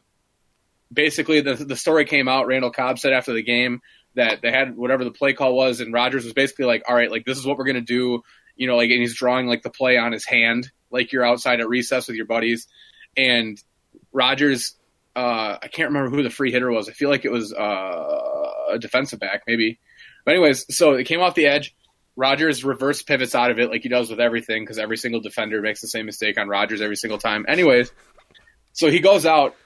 basically, 0.92 1.40
the, 1.40 1.55
the 1.55 1.77
story 1.77 2.05
came 2.05 2.29
out. 2.29 2.46
Randall 2.46 2.70
Cobb 2.70 2.98
said 2.98 3.12
after 3.12 3.33
the 3.33 3.42
game 3.42 3.81
that 4.14 4.42
they 4.42 4.51
had 4.51 4.77
whatever 4.77 5.05
the 5.05 5.11
play 5.11 5.35
call 5.35 5.55
was, 5.55 5.81
and 5.81 5.92
Rodgers 5.92 6.24
was 6.24 6.33
basically 6.33 6.64
like, 6.64 6.83
all 6.88 6.94
right, 6.94 7.11
like 7.11 7.24
this 7.24 7.38
is 7.38 7.46
what 7.46 7.59
we're 7.59 7.64
going 7.64 7.77
to 7.77 7.81
do. 7.81 8.22
You 8.57 8.66
know, 8.66 8.77
like, 8.77 8.90
and 8.90 9.01
he's 9.01 9.14
drawing 9.14 9.46
like 9.46 9.62
the 9.62 9.70
play 9.70 9.96
on 9.96 10.12
his 10.12 10.24
hand, 10.24 10.70
like 10.90 11.12
you're 11.12 11.24
outside 11.24 11.61
at 11.61 11.68
recess 11.68 12.09
with 12.09 12.16
your 12.16 12.27
buddies. 12.27 12.66
And 13.16 13.62
Rodgers, 14.12 14.74
uh, 15.18 15.59
I 15.61 15.66
can't 15.66 15.88
remember 15.88 16.16
who 16.16 16.22
the 16.22 16.31
free 16.31 16.52
hitter 16.52 16.70
was. 16.70 16.88
I 16.88 16.92
feel 16.92 17.11
like 17.11 17.24
it 17.24 17.33
was 17.33 17.52
uh, 17.52 18.50
a 18.70 18.78
defensive 18.78 19.18
back, 19.18 19.42
maybe. 19.48 19.81
But 20.24 20.35
anyways, 20.35 20.76
so 20.76 20.92
it 20.92 21.04
came 21.09 21.20
off 21.20 21.35
the 21.35 21.46
edge. 21.46 21.74
Rodgers 22.14 22.64
reverse 22.64 23.02
pivots 23.02 23.35
out 23.35 23.50
of 23.50 23.59
it 23.59 23.68
like 23.68 23.83
he 23.83 23.88
does 23.88 24.11
with 24.11 24.20
everything 24.20 24.62
because 24.62 24.78
every 24.78 24.96
single 24.96 25.20
defender 25.20 25.61
makes 25.61 25.81
the 25.81 25.88
same 25.88 26.07
mistake 26.07 26.38
on 26.38 26.46
Rodgers 26.46 26.81
every 26.81 26.94
single 26.94 27.18
time. 27.18 27.46
Anyways, 27.48 27.90
so 28.72 28.90
he 28.90 29.00
goes 29.00 29.26
out 29.26 29.57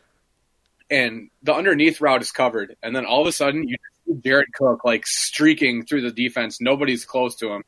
and 0.90 1.28
the 1.42 1.54
underneath 1.54 2.00
route 2.00 2.22
is 2.22 2.32
covered, 2.32 2.76
and 2.82 2.96
then 2.96 3.04
all 3.04 3.20
of 3.20 3.26
a 3.26 3.32
sudden 3.32 3.68
you 3.68 3.76
see 4.06 4.14
Jared 4.24 4.54
Cook 4.54 4.86
like 4.86 5.06
streaking 5.06 5.84
through 5.84 6.00
the 6.00 6.10
defense. 6.10 6.62
Nobody's 6.62 7.04
close 7.04 7.36
to 7.36 7.52
him, 7.52 7.62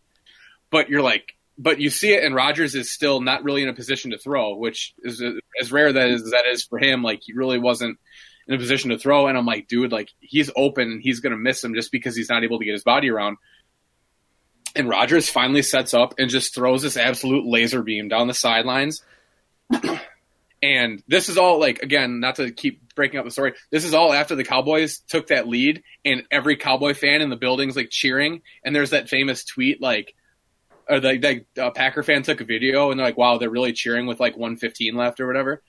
but 0.70 0.88
you're 0.88 1.02
like, 1.02 1.33
but 1.56 1.80
you 1.80 1.90
see 1.90 2.12
it, 2.12 2.24
and 2.24 2.34
Rodgers 2.34 2.74
is 2.74 2.92
still 2.92 3.20
not 3.20 3.44
really 3.44 3.62
in 3.62 3.68
a 3.68 3.74
position 3.74 4.10
to 4.10 4.18
throw, 4.18 4.56
which 4.56 4.94
is 5.02 5.22
as 5.60 5.72
rare 5.72 5.92
that 5.92 6.08
is 6.08 6.30
that 6.30 6.44
is 6.50 6.64
for 6.64 6.78
him. 6.78 7.02
Like 7.02 7.20
he 7.22 7.32
really 7.32 7.58
wasn't 7.58 7.98
in 8.48 8.54
a 8.54 8.58
position 8.58 8.90
to 8.90 8.98
throw, 8.98 9.28
and 9.28 9.38
I'm 9.38 9.46
like, 9.46 9.68
dude, 9.68 9.92
like 9.92 10.10
he's 10.20 10.50
open, 10.56 11.00
he's 11.02 11.20
gonna 11.20 11.36
miss 11.36 11.62
him 11.62 11.74
just 11.74 11.92
because 11.92 12.16
he's 12.16 12.28
not 12.28 12.44
able 12.44 12.58
to 12.58 12.64
get 12.64 12.72
his 12.72 12.84
body 12.84 13.10
around. 13.10 13.36
And 14.76 14.88
Rodgers 14.88 15.28
finally 15.28 15.62
sets 15.62 15.94
up 15.94 16.14
and 16.18 16.28
just 16.28 16.54
throws 16.54 16.82
this 16.82 16.96
absolute 16.96 17.46
laser 17.46 17.82
beam 17.82 18.08
down 18.08 18.26
the 18.26 18.34
sidelines. 18.34 19.04
and 20.62 21.02
this 21.06 21.28
is 21.28 21.38
all 21.38 21.60
like 21.60 21.80
again, 21.80 22.18
not 22.18 22.36
to 22.36 22.50
keep 22.50 22.94
breaking 22.96 23.18
up 23.18 23.24
the 23.24 23.30
story. 23.30 23.54
This 23.70 23.84
is 23.84 23.94
all 23.94 24.12
after 24.12 24.34
the 24.34 24.44
Cowboys 24.44 25.00
took 25.08 25.28
that 25.28 25.46
lead, 25.46 25.84
and 26.04 26.24
every 26.32 26.56
Cowboy 26.56 26.94
fan 26.94 27.20
in 27.22 27.30
the 27.30 27.36
building's 27.36 27.76
like 27.76 27.90
cheering. 27.90 28.42
And 28.64 28.74
there's 28.74 28.90
that 28.90 29.08
famous 29.08 29.44
tweet 29.44 29.80
like, 29.80 30.14
or 30.88 31.00
the, 31.00 31.44
the 31.54 31.64
uh, 31.64 31.70
Packer 31.70 32.02
fan 32.02 32.22
took 32.22 32.40
a 32.40 32.44
video, 32.44 32.90
and 32.90 32.98
they're 32.98 33.06
like, 33.06 33.18
"Wow, 33.18 33.38
they're 33.38 33.50
really 33.50 33.72
cheering 33.72 34.06
with 34.06 34.20
like 34.20 34.36
115 34.36 34.94
left 34.94 35.20
or 35.20 35.26
whatever." 35.26 35.62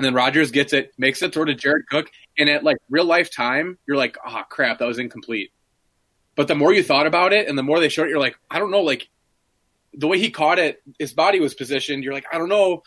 and 0.00 0.04
then 0.06 0.14
Rodgers 0.14 0.50
gets 0.50 0.72
it, 0.72 0.94
makes 0.96 1.20
it 1.20 1.34
throw 1.34 1.44
to 1.44 1.54
Jared 1.54 1.86
Cook, 1.86 2.10
and 2.38 2.48
at 2.48 2.64
like 2.64 2.78
real 2.88 3.04
life 3.04 3.30
time, 3.30 3.76
you're 3.86 3.98
like, 3.98 4.16
oh 4.26 4.42
crap, 4.48 4.78
that 4.78 4.88
was 4.88 4.98
incomplete. 4.98 5.52
But 6.36 6.48
the 6.48 6.54
more 6.54 6.72
you 6.72 6.82
thought 6.82 7.06
about 7.06 7.34
it, 7.34 7.48
and 7.48 7.58
the 7.58 7.62
more 7.62 7.80
they 7.80 7.90
showed 7.90 8.06
it, 8.06 8.08
you're 8.08 8.18
like, 8.18 8.38
I 8.50 8.58
don't 8.58 8.70
know, 8.70 8.80
like 8.80 9.10
the 9.92 10.08
way 10.08 10.18
he 10.18 10.30
caught 10.30 10.58
it, 10.58 10.82
his 10.98 11.12
body 11.12 11.38
was 11.38 11.52
positioned. 11.52 12.02
You're 12.02 12.14
like, 12.14 12.24
I 12.32 12.38
don't 12.38 12.48
know. 12.48 12.82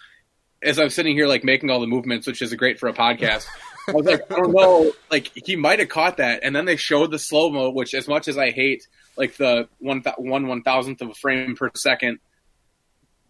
As 0.64 0.80
I'm 0.80 0.90
sitting 0.90 1.16
here, 1.16 1.28
like 1.28 1.44
making 1.44 1.70
all 1.70 1.82
the 1.82 1.88
movements, 1.88 2.26
which 2.26 2.42
is 2.42 2.52
great 2.56 2.80
for 2.80 2.90
a 2.90 2.94
podcast. 2.94 3.46
I 3.88 3.92
was 3.92 4.08
like, 4.08 4.32
I 4.32 4.36
don't 4.36 4.52
know, 4.52 4.92
like 5.12 5.30
he 5.36 5.56
might 5.56 5.78
have 5.78 5.90
caught 5.90 6.18
that, 6.18 6.40
and 6.42 6.56
then 6.56 6.66
they 6.66 6.78
showed 6.78 7.12
the 7.12 7.20
slow 7.20 7.52
mo, 7.52 7.70
which 7.70 7.94
as 7.94 8.08
much 8.08 8.28
as 8.28 8.40
I 8.40 8.50
hate 8.50 8.88
like 9.18 9.38
the 9.38 9.68
one 9.80 10.04
one 10.18 10.48
one 10.48 10.64
thousandth 10.64 11.02
of 11.02 11.10
a 11.10 11.14
frame 11.14 11.56
per 11.56 11.72
second 11.76 12.20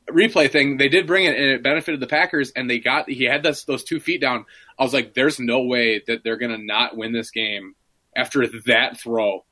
replay 0.09 0.51
thing, 0.51 0.77
they 0.77 0.89
did 0.89 1.07
bring 1.07 1.25
it 1.25 1.35
and 1.35 1.45
it 1.45 1.63
benefited 1.63 1.99
the 1.99 2.07
Packers 2.07 2.51
and 2.51 2.69
they 2.69 2.79
got 2.79 3.09
he 3.09 3.23
had 3.23 3.43
those 3.43 3.83
two 3.83 3.99
feet 3.99 4.21
down. 4.21 4.45
I 4.77 4.83
was 4.83 4.93
like, 4.93 5.13
there's 5.13 5.39
no 5.39 5.63
way 5.63 6.01
that 6.07 6.23
they're 6.23 6.37
gonna 6.37 6.57
not 6.57 6.97
win 6.97 7.13
this 7.13 7.31
game 7.31 7.75
after 8.15 8.47
that 8.65 8.99
throw. 8.99 9.45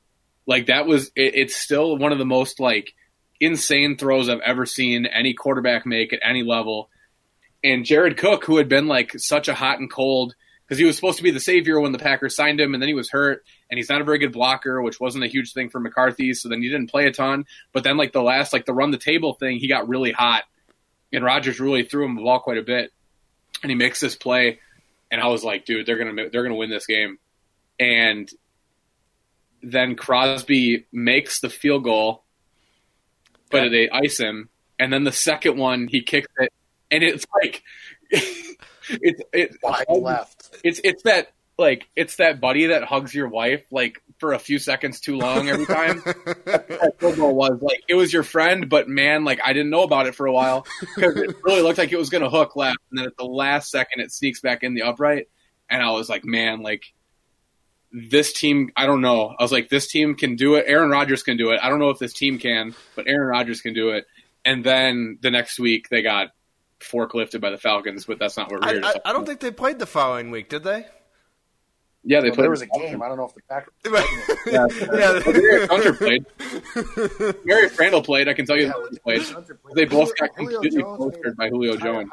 Like 0.46 0.66
that 0.66 0.86
was 0.86 1.06
it, 1.16 1.34
it's 1.34 1.56
still 1.56 1.96
one 1.96 2.12
of 2.12 2.18
the 2.18 2.24
most 2.24 2.60
like 2.60 2.92
insane 3.40 3.96
throws 3.96 4.28
I've 4.28 4.40
ever 4.40 4.66
seen 4.66 5.06
any 5.06 5.34
quarterback 5.34 5.86
make 5.86 6.12
at 6.12 6.20
any 6.22 6.42
level. 6.42 6.90
And 7.64 7.84
Jared 7.84 8.16
Cook, 8.16 8.44
who 8.44 8.56
had 8.56 8.68
been 8.68 8.86
like 8.86 9.12
such 9.16 9.48
a 9.48 9.54
hot 9.54 9.78
and 9.78 9.90
cold 9.90 10.34
because 10.64 10.78
he 10.78 10.84
was 10.84 10.96
supposed 10.96 11.18
to 11.18 11.22
be 11.22 11.30
the 11.30 11.40
savior 11.40 11.80
when 11.80 11.92
the 11.92 11.98
Packers 11.98 12.36
signed 12.36 12.60
him, 12.60 12.74
and 12.74 12.82
then 12.82 12.88
he 12.88 12.94
was 12.94 13.10
hurt, 13.10 13.44
and 13.70 13.78
he's 13.78 13.88
not 13.88 14.00
a 14.00 14.04
very 14.04 14.18
good 14.18 14.32
blocker, 14.32 14.80
which 14.80 15.00
wasn't 15.00 15.24
a 15.24 15.28
huge 15.28 15.52
thing 15.52 15.68
for 15.68 15.80
McCarthy. 15.80 16.32
So 16.34 16.48
then 16.48 16.62
he 16.62 16.68
didn't 16.68 16.90
play 16.90 17.06
a 17.06 17.12
ton. 17.12 17.44
But 17.72 17.84
then 17.84 17.96
like 17.96 18.12
the 18.12 18.22
last 18.22 18.52
like 18.52 18.64
the 18.64 18.72
run 18.72 18.90
the 18.90 18.98
table 18.98 19.34
thing, 19.34 19.58
he 19.58 19.68
got 19.68 19.88
really 19.88 20.12
hot, 20.12 20.44
and 21.12 21.24
Rodgers 21.24 21.60
really 21.60 21.84
threw 21.84 22.04
him 22.04 22.16
the 22.16 22.22
ball 22.22 22.40
quite 22.40 22.58
a 22.58 22.62
bit, 22.62 22.90
and 23.62 23.70
he 23.70 23.76
makes 23.76 24.00
this 24.00 24.16
play, 24.16 24.60
and 25.10 25.20
I 25.20 25.26
was 25.26 25.44
like, 25.44 25.64
dude, 25.64 25.84
they're 25.86 25.98
gonna 25.98 26.30
they're 26.30 26.42
gonna 26.42 26.54
win 26.54 26.70
this 26.70 26.86
game, 26.86 27.18
and 27.78 28.30
then 29.62 29.94
Crosby 29.94 30.86
makes 30.90 31.40
the 31.40 31.50
field 31.50 31.84
goal, 31.84 32.24
but 33.50 33.68
they 33.68 33.90
ice 33.90 34.18
him, 34.18 34.48
and 34.78 34.92
then 34.92 35.04
the 35.04 35.12
second 35.12 35.58
one 35.58 35.86
he 35.88 36.02
kicks 36.02 36.28
it, 36.38 36.52
and 36.90 37.02
it's 37.02 37.26
like. 37.42 37.62
it's 38.88 39.22
it 39.32 39.56
wide 39.62 39.84
left. 39.88 40.56
It's 40.64 40.80
it's 40.84 41.02
that 41.04 41.32
like 41.58 41.88
it's 41.96 42.16
that 42.16 42.40
buddy 42.40 42.66
that 42.66 42.84
hugs 42.84 43.14
your 43.14 43.28
wife 43.28 43.64
like 43.70 44.02
for 44.18 44.32
a 44.32 44.38
few 44.38 44.58
seconds 44.58 45.00
too 45.00 45.16
long 45.16 45.48
every 45.48 45.66
time. 45.66 46.02
that 46.44 46.94
football 46.98 47.34
was 47.34 47.60
like 47.60 47.82
it 47.88 47.94
was 47.94 48.12
your 48.12 48.22
friend, 48.22 48.68
but 48.68 48.88
man, 48.88 49.24
like 49.24 49.40
I 49.44 49.52
didn't 49.52 49.70
know 49.70 49.82
about 49.82 50.06
it 50.06 50.14
for 50.14 50.26
a 50.26 50.32
while 50.32 50.66
because 50.94 51.16
it 51.16 51.36
really 51.42 51.62
looked 51.62 51.78
like 51.78 51.92
it 51.92 51.98
was 51.98 52.10
going 52.10 52.22
to 52.22 52.30
hook 52.30 52.56
left, 52.56 52.78
and 52.90 52.98
then 52.98 53.06
at 53.06 53.16
the 53.16 53.24
last 53.24 53.70
second 53.70 54.00
it 54.00 54.12
sneaks 54.12 54.40
back 54.40 54.62
in 54.62 54.74
the 54.74 54.82
upright, 54.82 55.28
and 55.68 55.82
I 55.82 55.90
was 55.90 56.08
like, 56.08 56.24
man, 56.24 56.62
like 56.62 56.84
this 57.92 58.32
team, 58.32 58.70
I 58.76 58.86
don't 58.86 59.02
know. 59.02 59.34
I 59.38 59.42
was 59.42 59.52
like, 59.52 59.68
this 59.68 59.86
team 59.88 60.14
can 60.14 60.36
do 60.36 60.54
it. 60.54 60.64
Aaron 60.66 60.90
Rodgers 60.90 61.22
can 61.22 61.36
do 61.36 61.50
it. 61.50 61.60
I 61.62 61.68
don't 61.68 61.78
know 61.78 61.90
if 61.90 61.98
this 61.98 62.14
team 62.14 62.38
can, 62.38 62.74
but 62.96 63.06
Aaron 63.06 63.28
Rodgers 63.28 63.60
can 63.60 63.74
do 63.74 63.90
it. 63.90 64.06
And 64.44 64.64
then 64.64 65.18
the 65.20 65.30
next 65.30 65.60
week 65.60 65.88
they 65.88 66.02
got 66.02 66.28
forklifted 66.82 67.40
by 67.40 67.50
the 67.50 67.58
Falcons, 67.58 68.04
but 68.04 68.18
that's 68.18 68.36
not 68.36 68.50
what 68.50 68.62
we're 68.62 68.72
here 68.72 68.84
I, 68.84 68.90
I, 68.90 69.10
I 69.10 69.12
don't 69.12 69.26
think 69.26 69.40
they 69.40 69.50
played 69.50 69.78
the 69.78 69.86
following 69.86 70.30
week, 70.30 70.48
did 70.48 70.64
they? 70.64 70.86
Yeah, 72.04 72.20
they 72.20 72.30
well, 72.30 72.34
played. 72.34 72.42
There 72.44 72.50
was 72.50 72.62
a 72.62 72.66
game. 72.66 73.00
I 73.00 73.08
don't 73.08 73.16
know 73.16 73.26
if 73.26 73.34
the 73.34 73.42
Packers. 73.48 73.74
yeah, 74.46 74.66
yeah. 74.92 75.20
Darius 75.20 75.68
Hunter 75.68 75.92
played. 75.92 76.24
Marius 77.44 77.78
Randall 77.78 78.02
played. 78.02 78.28
I 78.28 78.34
can 78.34 78.44
tell 78.44 78.56
you 78.56 78.64
yeah, 78.64 78.72
that 78.72 79.02
played. 79.04 79.22
played. 79.22 79.76
They 79.76 79.84
both 79.84 80.16
got 80.18 80.34
completely 80.34 80.82
postered 80.82 81.36
by 81.36 81.48
Julio 81.48 81.76
Jones. 81.76 82.10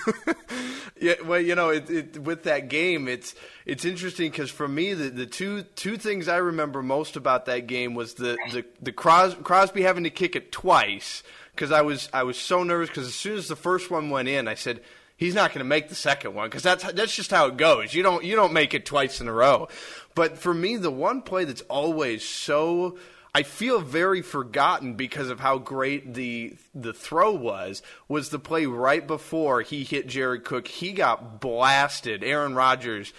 yeah, 1.00 1.14
well, 1.26 1.40
you 1.40 1.54
know, 1.54 1.70
it, 1.70 1.90
it, 1.90 2.18
with 2.18 2.44
that 2.44 2.68
game, 2.68 3.06
it's 3.06 3.34
it's 3.66 3.84
interesting 3.84 4.30
because 4.30 4.50
for 4.50 4.66
me, 4.66 4.94
the, 4.94 5.10
the 5.10 5.26
two 5.26 5.62
two 5.62 5.98
things 5.98 6.26
I 6.26 6.36
remember 6.36 6.82
most 6.82 7.16
about 7.16 7.44
that 7.46 7.66
game 7.66 7.94
was 7.94 8.14
the 8.14 8.38
the, 8.52 8.64
the 8.80 8.92
Cros- 8.92 9.36
Crosby 9.42 9.82
having 9.82 10.04
to 10.04 10.10
kick 10.10 10.36
it 10.36 10.52
twice 10.52 11.22
because 11.54 11.70
I 11.70 11.82
was 11.82 12.08
I 12.12 12.22
was 12.22 12.38
so 12.38 12.62
nervous 12.62 12.88
because 12.88 13.06
as 13.06 13.14
soon 13.14 13.36
as 13.36 13.48
the 13.48 13.56
first 13.56 13.90
one 13.90 14.10
went 14.10 14.28
in, 14.28 14.48
I 14.48 14.54
said 14.54 14.80
he's 15.16 15.34
not 15.34 15.50
going 15.50 15.60
to 15.60 15.64
make 15.64 15.88
the 15.88 15.94
second 15.94 16.34
one 16.34 16.48
because 16.48 16.62
that's 16.62 16.90
that's 16.92 17.14
just 17.14 17.30
how 17.30 17.46
it 17.46 17.56
goes. 17.56 17.94
You 17.94 18.02
don't 18.02 18.24
you 18.24 18.36
don't 18.36 18.52
make 18.52 18.74
it 18.74 18.86
twice 18.86 19.20
in 19.20 19.28
a 19.28 19.32
row. 19.32 19.68
But 20.14 20.38
for 20.38 20.54
me, 20.54 20.76
the 20.76 20.90
one 20.90 21.22
play 21.22 21.44
that's 21.44 21.62
always 21.62 22.24
so 22.24 22.98
I 23.34 23.42
feel 23.42 23.80
very 23.80 24.22
forgotten 24.22 24.94
because 24.94 25.28
of 25.28 25.40
how 25.40 25.58
great 25.58 26.14
the 26.14 26.56
the 26.74 26.92
throw 26.92 27.32
was 27.32 27.82
was 28.08 28.28
the 28.28 28.38
play 28.38 28.66
right 28.66 29.06
before 29.06 29.62
he 29.62 29.84
hit 29.84 30.06
Jared 30.06 30.44
Cook. 30.44 30.68
He 30.68 30.92
got 30.92 31.40
blasted. 31.40 32.22
Aaron 32.22 32.54
Rodgers 32.54 33.12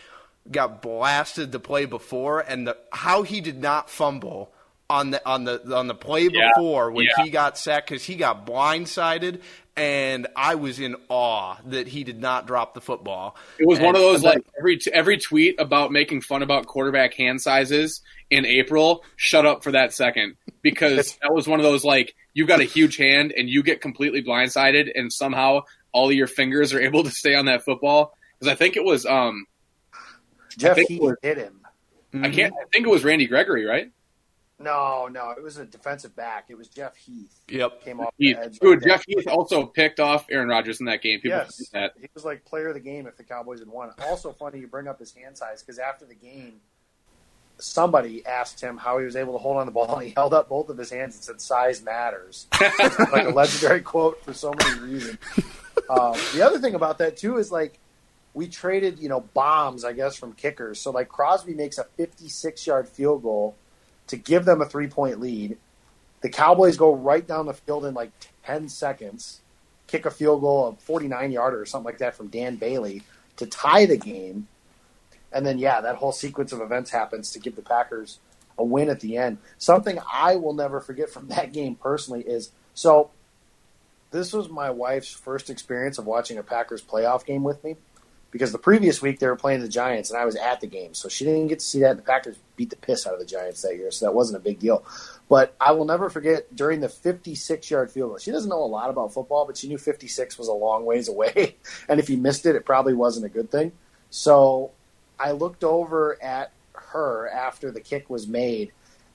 got 0.49 0.81
blasted 0.81 1.51
the 1.51 1.59
play 1.59 1.85
before 1.85 2.39
and 2.39 2.67
the 2.67 2.77
how 2.91 3.23
he 3.23 3.41
did 3.41 3.59
not 3.59 3.89
fumble 3.89 4.53
on 4.89 5.11
the 5.11 5.27
on 5.27 5.43
the 5.45 5.75
on 5.75 5.87
the 5.87 5.95
play 5.95 6.27
yeah. 6.31 6.49
before 6.55 6.91
when 6.91 7.05
yeah. 7.05 7.23
he 7.23 7.29
got 7.29 7.57
sacked 7.57 7.89
because 7.89 8.03
he 8.03 8.15
got 8.15 8.45
blindsided 8.45 9.41
and 9.77 10.27
I 10.35 10.55
was 10.55 10.79
in 10.79 10.95
awe 11.09 11.57
that 11.65 11.87
he 11.87 12.03
did 12.03 12.19
not 12.19 12.47
drop 12.47 12.73
the 12.73 12.81
football. 12.81 13.35
It 13.59 13.67
was 13.67 13.79
and, 13.79 13.87
one 13.87 13.95
of 13.95 14.01
those 14.01 14.23
like 14.23 14.45
every 14.57 14.79
every 14.93 15.17
tweet 15.17 15.59
about 15.59 15.91
making 15.91 16.21
fun 16.21 16.43
about 16.43 16.67
quarterback 16.67 17.13
hand 17.13 17.41
sizes 17.41 18.01
in 18.29 18.45
April. 18.45 19.03
Shut 19.15 19.45
up 19.45 19.63
for 19.63 19.71
that 19.71 19.93
second 19.93 20.35
because 20.61 21.17
that 21.21 21.33
was 21.33 21.47
one 21.47 21.59
of 21.59 21.63
those 21.63 21.83
like 21.83 22.15
you 22.33 22.45
got 22.45 22.61
a 22.61 22.65
huge 22.65 22.97
hand 22.97 23.33
and 23.35 23.49
you 23.49 23.63
get 23.63 23.81
completely 23.81 24.23
blindsided 24.23 24.91
and 24.95 25.11
somehow 25.11 25.61
all 25.91 26.09
of 26.09 26.15
your 26.15 26.27
fingers 26.27 26.73
are 26.73 26.79
able 26.79 27.03
to 27.03 27.11
stay 27.11 27.35
on 27.35 27.45
that 27.45 27.63
football 27.63 28.13
because 28.39 28.51
I 28.51 28.55
think 28.55 28.77
it 28.77 28.83
was 28.83 29.05
um 29.05 29.45
Jeff 30.57 30.77
Heath 30.77 31.01
hit 31.21 31.37
him. 31.37 31.61
I 32.13 32.29
can't. 32.29 32.53
I 32.53 32.65
think 32.71 32.87
it 32.87 32.89
was 32.89 33.03
Randy 33.03 33.27
Gregory, 33.27 33.65
right? 33.65 33.91
No, 34.57 35.07
no, 35.11 35.31
it 35.31 35.43
was 35.43 35.57
a 35.57 35.65
defensive 35.65 36.15
back. 36.15 36.45
It 36.47 36.57
was 36.57 36.69
Jeff 36.69 36.95
Heath. 36.95 37.41
Yep, 37.49 37.83
came 37.83 37.99
off 37.99 38.13
Heath. 38.17 38.37
Dude, 38.61 38.83
Jeff 38.83 39.03
Heath 39.05 39.27
also 39.27 39.65
picked 39.65 39.99
off 39.99 40.27
Aaron 40.31 40.47
Rodgers 40.47 40.79
in 40.79 40.85
that 40.85 41.01
game. 41.01 41.19
People 41.19 41.39
yes, 41.39 41.69
that. 41.73 41.91
he 41.99 42.07
was 42.13 42.23
like 42.23 42.45
player 42.45 42.69
of 42.69 42.73
the 42.73 42.79
game 42.79 43.05
if 43.05 43.17
the 43.17 43.23
Cowboys 43.23 43.59
had 43.59 43.67
won. 43.67 43.91
Also, 44.07 44.31
funny 44.31 44.59
you 44.59 44.67
bring 44.67 44.87
up 44.87 44.97
his 44.97 45.13
hand 45.13 45.37
size 45.37 45.61
because 45.61 45.77
after 45.77 46.05
the 46.05 46.15
game, 46.15 46.61
somebody 47.57 48.25
asked 48.25 48.61
him 48.61 48.77
how 48.77 48.97
he 48.97 49.03
was 49.03 49.17
able 49.17 49.33
to 49.33 49.39
hold 49.39 49.57
on 49.57 49.65
the 49.65 49.73
ball, 49.73 49.93
and 49.97 50.07
he 50.07 50.13
held 50.15 50.33
up 50.33 50.47
both 50.47 50.69
of 50.69 50.77
his 50.77 50.89
hands 50.89 51.15
and 51.15 51.23
said, 51.23 51.41
"Size 51.41 51.83
matters." 51.83 52.47
like 53.11 53.27
a 53.27 53.31
legendary 53.31 53.81
quote 53.81 54.23
for 54.23 54.33
so 54.33 54.53
many 54.57 54.79
reasons. 54.79 55.17
Um, 55.89 56.15
the 56.33 56.41
other 56.41 56.59
thing 56.59 56.75
about 56.75 56.99
that 56.99 57.17
too 57.17 57.37
is 57.37 57.51
like 57.51 57.77
we 58.33 58.47
traded, 58.47 58.99
you 58.99 59.09
know, 59.09 59.19
bombs, 59.33 59.83
I 59.83 59.91
guess, 59.91 60.15
from 60.15 60.31
kickers. 60.31 60.79
So 60.79 60.91
like 60.91 61.09
Crosby 61.09 61.53
makes 61.53 61.77
a 61.77 61.83
56 61.97 62.65
yard 62.65 62.87
field 62.87 63.21
goal 63.21 63.57
to 64.07 64.17
give 64.17 64.45
them 64.45 64.61
a 64.61 64.65
three 64.65 64.87
point 64.87 65.19
lead. 65.19 65.57
The 66.21 66.29
Cowboys 66.29 66.77
go 66.77 66.93
right 66.93 67.25
down 67.25 67.45
the 67.45 67.53
field 67.53 67.85
in 67.85 67.93
like 67.93 68.11
10 68.45 68.69
seconds, 68.69 69.41
kick 69.87 70.05
a 70.05 70.11
field 70.11 70.41
goal, 70.41 70.67
a 70.69 70.75
49 70.81 71.31
yarder 71.31 71.61
or 71.61 71.65
something 71.65 71.85
like 71.85 71.99
that 71.99 72.15
from 72.15 72.27
Dan 72.27 72.55
Bailey 72.55 73.03
to 73.37 73.45
tie 73.45 73.85
the 73.85 73.97
game. 73.97 74.47
And 75.31 75.45
then, 75.45 75.57
yeah, 75.57 75.81
that 75.81 75.97
whole 75.97 76.11
sequence 76.11 76.51
of 76.51 76.61
events 76.61 76.91
happens 76.91 77.31
to 77.31 77.39
give 77.39 77.55
the 77.55 77.61
Packers 77.61 78.19
a 78.57 78.63
win 78.63 78.89
at 78.89 79.01
the 79.01 79.17
end. 79.17 79.37
Something 79.57 79.99
I 80.11 80.37
will 80.37 80.53
never 80.53 80.79
forget 80.79 81.09
from 81.09 81.27
that 81.29 81.53
game 81.53 81.75
personally 81.75 82.21
is 82.21 82.51
so 82.73 83.11
this 84.11 84.31
was 84.31 84.49
my 84.49 84.69
wife's 84.69 85.11
first 85.11 85.49
experience 85.49 85.97
of 85.97 86.05
watching 86.05 86.37
a 86.37 86.43
Packers 86.43 86.81
playoff 86.81 87.25
game 87.25 87.43
with 87.43 87.63
me 87.63 87.75
because 88.35 88.51
the 88.51 88.57
previous 88.57 89.01
week 89.01 89.19
they 89.19 89.27
were 89.27 89.37
playing 89.37 89.61
the 89.61 89.69
Giants 89.69 90.11
and 90.11 90.19
I 90.19 90.25
was 90.25 90.35
at 90.35 90.59
the 90.59 90.67
game, 90.67 90.93
so 90.93 91.07
she 91.07 91.23
didn't 91.23 91.47
get 91.47 91.59
to 91.59 91.65
see 91.65 91.79
that. 91.79 91.95
The 91.95 92.01
Packers 92.01 92.35
beat 92.57 92.69
the 92.69 92.75
piss 92.75 93.07
out 93.07 93.13
of 93.13 93.19
the 93.21 93.25
Giants 93.25 93.61
that 93.61 93.77
year, 93.77 93.91
so 93.91 94.05
that 94.05 94.11
wasn't 94.11 94.35
a 94.35 94.43
big 94.43 94.59
deal. 94.59 94.83
But 95.29 95.55
I 95.57 95.71
will 95.71 95.85
never 95.85 96.09
forget 96.09 96.53
during 96.53 96.81
the 96.81 96.89
56 96.89 97.71
yard 97.71 97.91
field 97.91 98.09
goal. 98.09 98.17
She 98.17 98.31
doesn't 98.31 98.49
know 98.49 98.61
a 98.61 98.65
lot 98.65 98.89
about 98.89 99.13
football, 99.13 99.45
but 99.45 99.55
she 99.55 99.69
knew 99.69 99.77
56 99.77 100.37
was 100.37 100.49
a 100.49 100.53
long 100.53 100.83
ways 100.83 101.07
away, 101.07 101.55
and 101.87 101.97
if 101.97 102.09
you 102.09 102.17
missed 102.17 102.45
it, 102.45 102.57
it 102.57 102.65
probably 102.65 102.93
wasn't 102.93 103.25
a 103.25 103.29
good 103.29 103.49
thing. 103.49 103.71
So 104.09 104.71
I 105.17 105.31
looked 105.31 105.63
over 105.63 106.21
at 106.21 106.51
her 106.73 107.29
after 107.29 107.71
the 107.71 107.79
kick 107.79 108.09
was 108.09 108.27
made, 108.27 108.73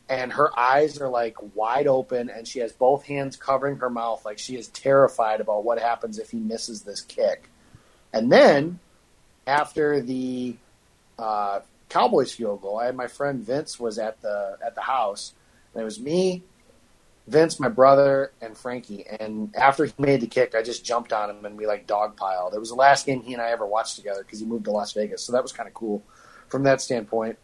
and 0.08 0.32
her 0.32 0.58
eyes 0.58 0.98
are 0.98 1.10
like 1.10 1.36
wide 1.54 1.86
open, 1.86 2.30
and 2.30 2.48
she 2.48 2.60
has 2.60 2.72
both 2.72 3.04
hands 3.04 3.36
covering 3.36 3.76
her 3.76 3.90
mouth, 3.90 4.24
like 4.24 4.38
she 4.38 4.56
is 4.56 4.68
terrified 4.68 5.42
about 5.42 5.62
what 5.62 5.78
happens 5.78 6.18
if 6.18 6.30
he 6.30 6.38
misses 6.38 6.84
this 6.84 7.02
kick. 7.02 7.50
And 8.14 8.32
then 8.32 8.80
after 9.50 10.00
the 10.00 10.56
uh, 11.18 11.60
Cowboys 11.88 12.32
field 12.32 12.62
goal, 12.62 12.78
I 12.78 12.86
had 12.86 12.96
my 12.96 13.08
friend 13.08 13.42
Vince 13.42 13.78
was 13.80 13.98
at 13.98 14.22
the 14.22 14.56
at 14.64 14.74
the 14.74 14.80
house, 14.80 15.34
and 15.74 15.82
it 15.82 15.84
was 15.84 15.98
me, 15.98 16.44
Vince, 17.26 17.58
my 17.58 17.68
brother, 17.68 18.32
and 18.40 18.56
Frankie. 18.56 19.04
And 19.06 19.54
after 19.56 19.84
he 19.84 19.92
made 19.98 20.20
the 20.20 20.28
kick, 20.28 20.54
I 20.54 20.62
just 20.62 20.84
jumped 20.84 21.12
on 21.12 21.30
him 21.30 21.44
and 21.44 21.58
we 21.58 21.66
like 21.66 21.86
dogpiled. 21.86 22.54
It 22.54 22.60
was 22.60 22.70
the 22.70 22.76
last 22.76 23.06
game 23.06 23.22
he 23.22 23.32
and 23.32 23.42
I 23.42 23.50
ever 23.50 23.66
watched 23.66 23.96
together 23.96 24.22
because 24.22 24.38
he 24.38 24.46
moved 24.46 24.64
to 24.66 24.70
Las 24.70 24.92
Vegas, 24.92 25.22
so 25.22 25.32
that 25.32 25.42
was 25.42 25.52
kind 25.52 25.68
of 25.68 25.74
cool 25.74 26.02
from 26.48 26.62
that 26.62 26.80
standpoint 26.80 27.36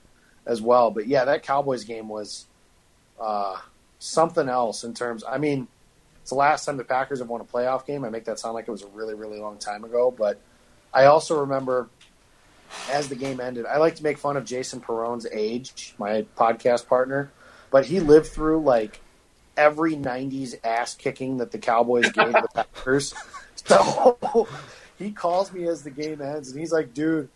as 0.46 0.62
well. 0.62 0.92
But 0.92 1.08
yeah, 1.08 1.24
that 1.24 1.42
Cowboys 1.42 1.82
game 1.82 2.08
was 2.08 2.46
uh, 3.20 3.56
something 3.98 4.48
else 4.48 4.84
in 4.84 4.94
terms. 4.94 5.24
I 5.28 5.38
mean, 5.38 5.66
it's 6.20 6.30
the 6.30 6.36
last 6.36 6.66
time 6.66 6.76
the 6.76 6.84
Packers 6.84 7.18
have 7.18 7.28
won 7.28 7.40
a 7.40 7.44
playoff 7.44 7.84
game. 7.84 8.04
I 8.04 8.10
make 8.10 8.26
that 8.26 8.38
sound 8.38 8.54
like 8.54 8.68
it 8.68 8.70
was 8.70 8.82
a 8.82 8.88
really 8.88 9.14
really 9.14 9.40
long 9.40 9.58
time 9.58 9.82
ago, 9.82 10.14
but 10.16 10.40
I 10.96 11.04
also 11.06 11.40
remember 11.40 11.88
as 12.90 13.08
the 13.08 13.14
game 13.14 13.40
ended, 13.40 13.66
I 13.66 13.78
like 13.78 13.96
to 13.96 14.02
make 14.02 14.18
fun 14.18 14.36
of 14.36 14.44
Jason 14.44 14.80
Perone's 14.80 15.26
age, 15.30 15.94
my 15.98 16.26
podcast 16.36 16.86
partner, 16.86 17.30
but 17.70 17.86
he 17.86 18.00
lived 18.00 18.28
through 18.28 18.62
like 18.62 19.00
every 19.56 19.94
'90s 19.96 20.54
ass 20.64 20.94
kicking 20.94 21.38
that 21.38 21.50
the 21.50 21.58
Cowboys 21.58 22.10
gave 22.10 22.32
the 22.32 22.48
Packers. 22.54 23.14
So 23.56 24.48
he 24.98 25.12
calls 25.12 25.52
me 25.52 25.66
as 25.66 25.82
the 25.82 25.90
game 25.90 26.20
ends, 26.20 26.50
and 26.50 26.60
he's 26.60 26.72
like, 26.72 26.94
"Dude." 26.94 27.28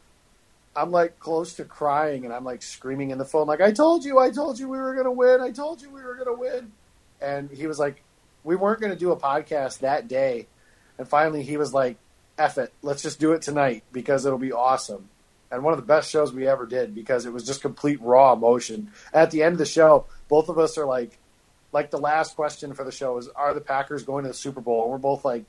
I'm 0.76 0.92
like 0.92 1.18
close 1.18 1.54
to 1.54 1.64
crying 1.64 2.24
and 2.24 2.32
I'm 2.32 2.44
like 2.44 2.62
screaming 2.62 3.10
in 3.10 3.18
the 3.18 3.24
phone, 3.24 3.48
like, 3.48 3.60
I 3.60 3.72
told 3.72 4.04
you, 4.04 4.20
I 4.20 4.30
told 4.30 4.56
you 4.56 4.68
we 4.68 4.78
were 4.78 4.94
going 4.94 5.06
to 5.06 5.10
win. 5.10 5.40
I 5.40 5.50
told 5.50 5.82
you 5.82 5.90
we 5.90 6.00
were 6.00 6.14
going 6.14 6.28
to 6.28 6.40
win. 6.40 6.70
And 7.20 7.50
he 7.50 7.66
was 7.66 7.80
like, 7.80 8.02
we 8.44 8.56
weren't 8.56 8.80
going 8.80 8.92
to 8.92 8.98
do 8.98 9.10
a 9.10 9.16
podcast 9.16 9.80
that 9.80 10.08
day. 10.08 10.46
And 10.98 11.08
finally 11.08 11.42
he 11.42 11.56
was 11.56 11.74
like, 11.74 11.96
F 12.38 12.56
it, 12.56 12.72
let's 12.82 13.02
just 13.02 13.20
do 13.20 13.32
it 13.32 13.42
tonight 13.42 13.84
because 13.92 14.24
it'll 14.24 14.38
be 14.38 14.52
awesome. 14.52 15.08
And 15.50 15.64
one 15.64 15.72
of 15.72 15.78
the 15.78 15.86
best 15.86 16.10
shows 16.10 16.32
we 16.32 16.46
ever 16.46 16.64
did 16.66 16.94
because 16.94 17.26
it 17.26 17.32
was 17.32 17.44
just 17.44 17.60
complete 17.60 18.00
raw 18.00 18.32
emotion. 18.32 18.90
At 19.12 19.30
the 19.30 19.42
end 19.42 19.54
of 19.54 19.58
the 19.58 19.66
show, 19.66 20.06
both 20.28 20.48
of 20.48 20.58
us 20.58 20.78
are 20.78 20.86
like, 20.86 21.18
like 21.72 21.90
the 21.90 21.98
last 21.98 22.36
question 22.36 22.74
for 22.74 22.84
the 22.84 22.92
show 22.92 23.18
is, 23.18 23.28
are 23.28 23.52
the 23.54 23.60
Packers 23.60 24.04
going 24.04 24.24
to 24.24 24.28
the 24.28 24.34
Super 24.34 24.60
Bowl? 24.60 24.82
And 24.82 24.92
we're 24.92 24.98
both 24.98 25.24
like, 25.24 25.44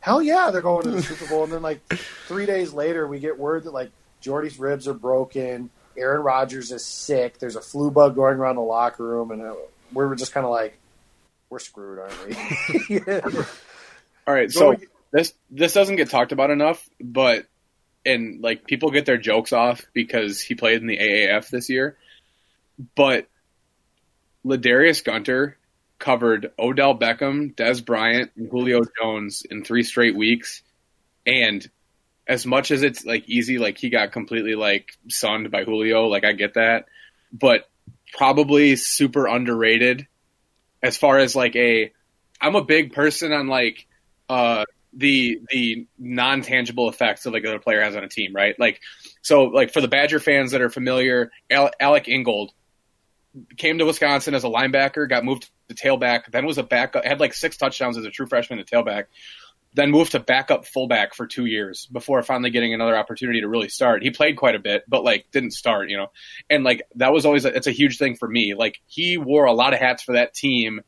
hell 0.00 0.22
yeah, 0.22 0.50
they're 0.50 0.60
going 0.60 0.84
to 0.84 0.90
the 0.90 1.02
Super 1.02 1.26
Bowl. 1.26 1.44
And 1.44 1.52
then 1.52 1.62
like 1.62 1.80
three 2.28 2.46
days 2.46 2.72
later, 2.72 3.06
we 3.06 3.18
get 3.18 3.38
word 3.38 3.64
that 3.64 3.72
like 3.72 3.90
Jordy's 4.20 4.58
ribs 4.58 4.86
are 4.86 4.94
broken. 4.94 5.70
Aaron 5.96 6.22
Rodgers 6.22 6.72
is 6.72 6.84
sick. 6.84 7.38
There's 7.38 7.56
a 7.56 7.60
flu 7.60 7.90
bug 7.90 8.14
going 8.14 8.36
around 8.36 8.56
the 8.56 8.62
locker 8.62 9.04
room, 9.04 9.30
and 9.30 9.42
uh, 9.42 9.54
we 9.92 10.04
were 10.04 10.16
just 10.16 10.32
kind 10.32 10.44
of 10.44 10.50
like, 10.50 10.76
we're 11.50 11.58
screwed, 11.58 11.98
aren't 11.98 12.26
we? 12.26 13.00
All 14.26 14.34
right, 14.34 14.50
so 14.50 14.76
this 15.12 15.34
this 15.50 15.72
doesn't 15.72 15.96
get 15.96 16.10
talked 16.10 16.32
about 16.32 16.50
enough, 16.50 16.88
but 17.00 17.46
and 18.04 18.40
like 18.42 18.66
people 18.66 18.90
get 18.90 19.06
their 19.06 19.18
jokes 19.18 19.52
off 19.52 19.84
because 19.92 20.40
he 20.40 20.54
played 20.54 20.80
in 20.80 20.86
the 20.86 20.98
AAF 20.98 21.48
this 21.48 21.68
year, 21.70 21.96
but 22.94 23.26
Ladarius 24.44 25.02
Gunter 25.02 25.56
covered 25.98 26.52
Odell 26.58 26.98
Beckham, 26.98 27.54
Dez 27.54 27.84
Bryant, 27.84 28.30
and 28.36 28.50
Julio 28.50 28.82
Jones 29.00 29.44
in 29.48 29.64
three 29.64 29.82
straight 29.82 30.14
weeks, 30.14 30.62
and 31.26 31.66
as 32.26 32.46
much 32.46 32.70
as 32.70 32.82
it's 32.82 33.04
like 33.04 33.28
easy, 33.28 33.58
like 33.58 33.78
he 33.78 33.90
got 33.90 34.12
completely 34.12 34.54
like 34.54 34.90
sunned 35.08 35.50
by 35.50 35.64
Julio, 35.64 36.06
like 36.06 36.24
I 36.24 36.32
get 36.32 36.54
that, 36.54 36.86
but 37.32 37.68
probably 38.16 38.76
super 38.76 39.26
underrated 39.26 40.06
as 40.82 40.96
far 40.96 41.18
as 41.18 41.34
like 41.34 41.56
a, 41.56 41.92
I'm 42.40 42.54
a 42.54 42.64
big 42.64 42.92
person 42.92 43.32
on 43.32 43.48
like, 43.48 43.86
uh, 44.28 44.64
the, 44.96 45.40
the 45.50 45.86
non-tangible 45.98 46.88
effects 46.88 47.26
of 47.26 47.32
like 47.32 47.44
a 47.44 47.58
player 47.58 47.82
has 47.82 47.96
on 47.96 48.04
a 48.04 48.08
team, 48.08 48.34
right? 48.34 48.54
Like, 48.58 48.80
so 49.22 49.44
like 49.44 49.72
for 49.72 49.80
the 49.80 49.88
Badger 49.88 50.20
fans 50.20 50.52
that 50.52 50.60
are 50.60 50.70
familiar, 50.70 51.30
Alec 51.50 52.08
Ingold 52.08 52.52
came 53.56 53.78
to 53.78 53.84
Wisconsin 53.84 54.34
as 54.34 54.44
a 54.44 54.48
linebacker, 54.48 55.08
got 55.08 55.24
moved 55.24 55.50
to 55.68 55.74
tailback, 55.74 56.30
then 56.30 56.46
was 56.46 56.58
a 56.58 56.62
backup, 56.62 57.04
had 57.04 57.20
like 57.20 57.34
six 57.34 57.56
touchdowns 57.56 57.98
as 57.98 58.04
a 58.04 58.10
true 58.10 58.26
freshman 58.26 58.58
at 58.58 58.66
tailback 58.66 59.06
then 59.74 59.90
moved 59.90 60.12
to 60.12 60.20
backup 60.20 60.64
fullback 60.64 61.14
for 61.14 61.26
two 61.26 61.46
years 61.46 61.86
before 61.86 62.22
finally 62.22 62.50
getting 62.50 62.72
another 62.72 62.96
opportunity 62.96 63.40
to 63.40 63.48
really 63.48 63.68
start. 63.68 64.02
He 64.02 64.10
played 64.10 64.36
quite 64.36 64.54
a 64.54 64.60
bit, 64.60 64.84
but 64.88 65.02
like 65.02 65.26
didn't 65.32 65.50
start, 65.50 65.90
you 65.90 65.96
know. 65.96 66.06
And 66.48 66.62
like 66.64 66.82
that 66.94 67.12
was 67.12 67.26
always 67.26 67.44
a, 67.44 67.54
it's 67.54 67.66
a 67.66 67.72
huge 67.72 67.98
thing 67.98 68.14
for 68.14 68.28
me. 68.28 68.54
Like 68.54 68.80
he 68.86 69.18
wore 69.18 69.44
a 69.44 69.52
lot 69.52 69.74
of 69.74 69.80
hats 69.80 70.02
for 70.02 70.12
that 70.12 70.32
team, 70.32 70.80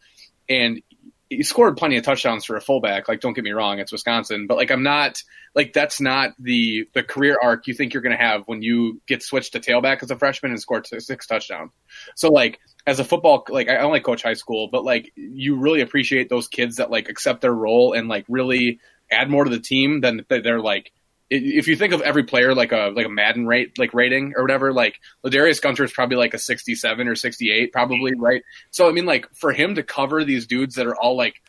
and 0.49 0.81
he 1.29 1.43
scored 1.43 1.77
plenty 1.77 1.97
of 1.97 2.05
touchdowns 2.05 2.45
for 2.45 2.57
a 2.57 2.61
fullback. 2.61 3.09
Like 3.09 3.21
don't 3.21 3.33
get 3.33 3.45
me 3.45 3.53
wrong, 3.53 3.79
it's 3.79 3.93
Wisconsin, 3.93 4.47
but 4.47 4.57
like 4.57 4.71
I'm 4.71 4.83
not 4.83 5.23
like 5.55 5.73
that's 5.73 6.01
not 6.01 6.35
the 6.39 6.89
the 6.95 7.03
career 7.03 7.37
arc 7.43 7.67
you 7.67 7.75
think 7.75 7.95
you're 7.95 8.03
going 8.03 8.17
to 8.17 8.23
have 8.23 8.43
when 8.47 8.63
you 8.63 9.01
get 9.07 9.23
switched 9.23 9.53
to 9.53 9.61
tailback 9.61 10.03
as 10.03 10.11
a 10.11 10.17
freshman 10.17 10.53
and 10.53 10.61
scored 10.61 10.87
six 10.87 11.27
touchdowns. 11.27 11.73
So 12.15 12.29
like 12.29 12.61
as 12.87 13.01
a 13.01 13.05
football 13.05 13.45
like 13.49 13.69
I 13.69 13.79
only 13.79 14.01
coach 14.01 14.23
high 14.23 14.35
school, 14.35 14.69
but 14.71 14.85
like 14.85 15.13
you 15.17 15.57
really 15.57 15.81
appreciate 15.81 16.29
those 16.29 16.49
kids 16.49 16.77
that 16.77 16.91
like 16.91 17.09
accept 17.09 17.41
their 17.41 17.55
role 17.55 17.93
and 17.93 18.09
like 18.09 18.25
really 18.29 18.81
add 19.11 19.31
more 19.31 19.45
to 19.45 19.51
the 19.51 19.61
team 19.61 20.01
than 20.01 20.25
they're 20.29 20.61
like 20.61 20.93
if 21.29 21.67
you 21.67 21.77
think 21.77 21.93
of 21.93 22.01
every 22.03 22.23
player 22.23 22.55
like 22.55 22.73
a 22.73 22.93
like 22.95 23.07
a 23.07 23.11
Madden 23.11 23.47
rate 23.47 23.79
like 23.79 23.93
rating 23.93 24.35
or 24.37 24.43
whatever, 24.43 24.73
like 24.73 25.01
Ladarius 25.25 25.61
Gunter 25.61 25.83
is 25.85 25.93
probably 25.93 26.17
like 26.17 26.35
a 26.35 26.39
sixty 26.39 26.75
seven 26.75 27.09
or 27.09 27.17
sixty 27.17 27.51
eight, 27.51 27.73
probably 27.73 28.15
right. 28.15 28.43
So 28.71 28.89
I 28.89 28.93
mean, 28.93 29.07
like 29.07 29.29
for 29.35 29.53
him 29.53 29.75
to 29.75 29.83
cover 29.83 30.25
these 30.25 30.47
dudes 30.47 30.77
that 30.77 30.87
are 30.87 30.95
all 30.95 31.17
like, 31.17 31.43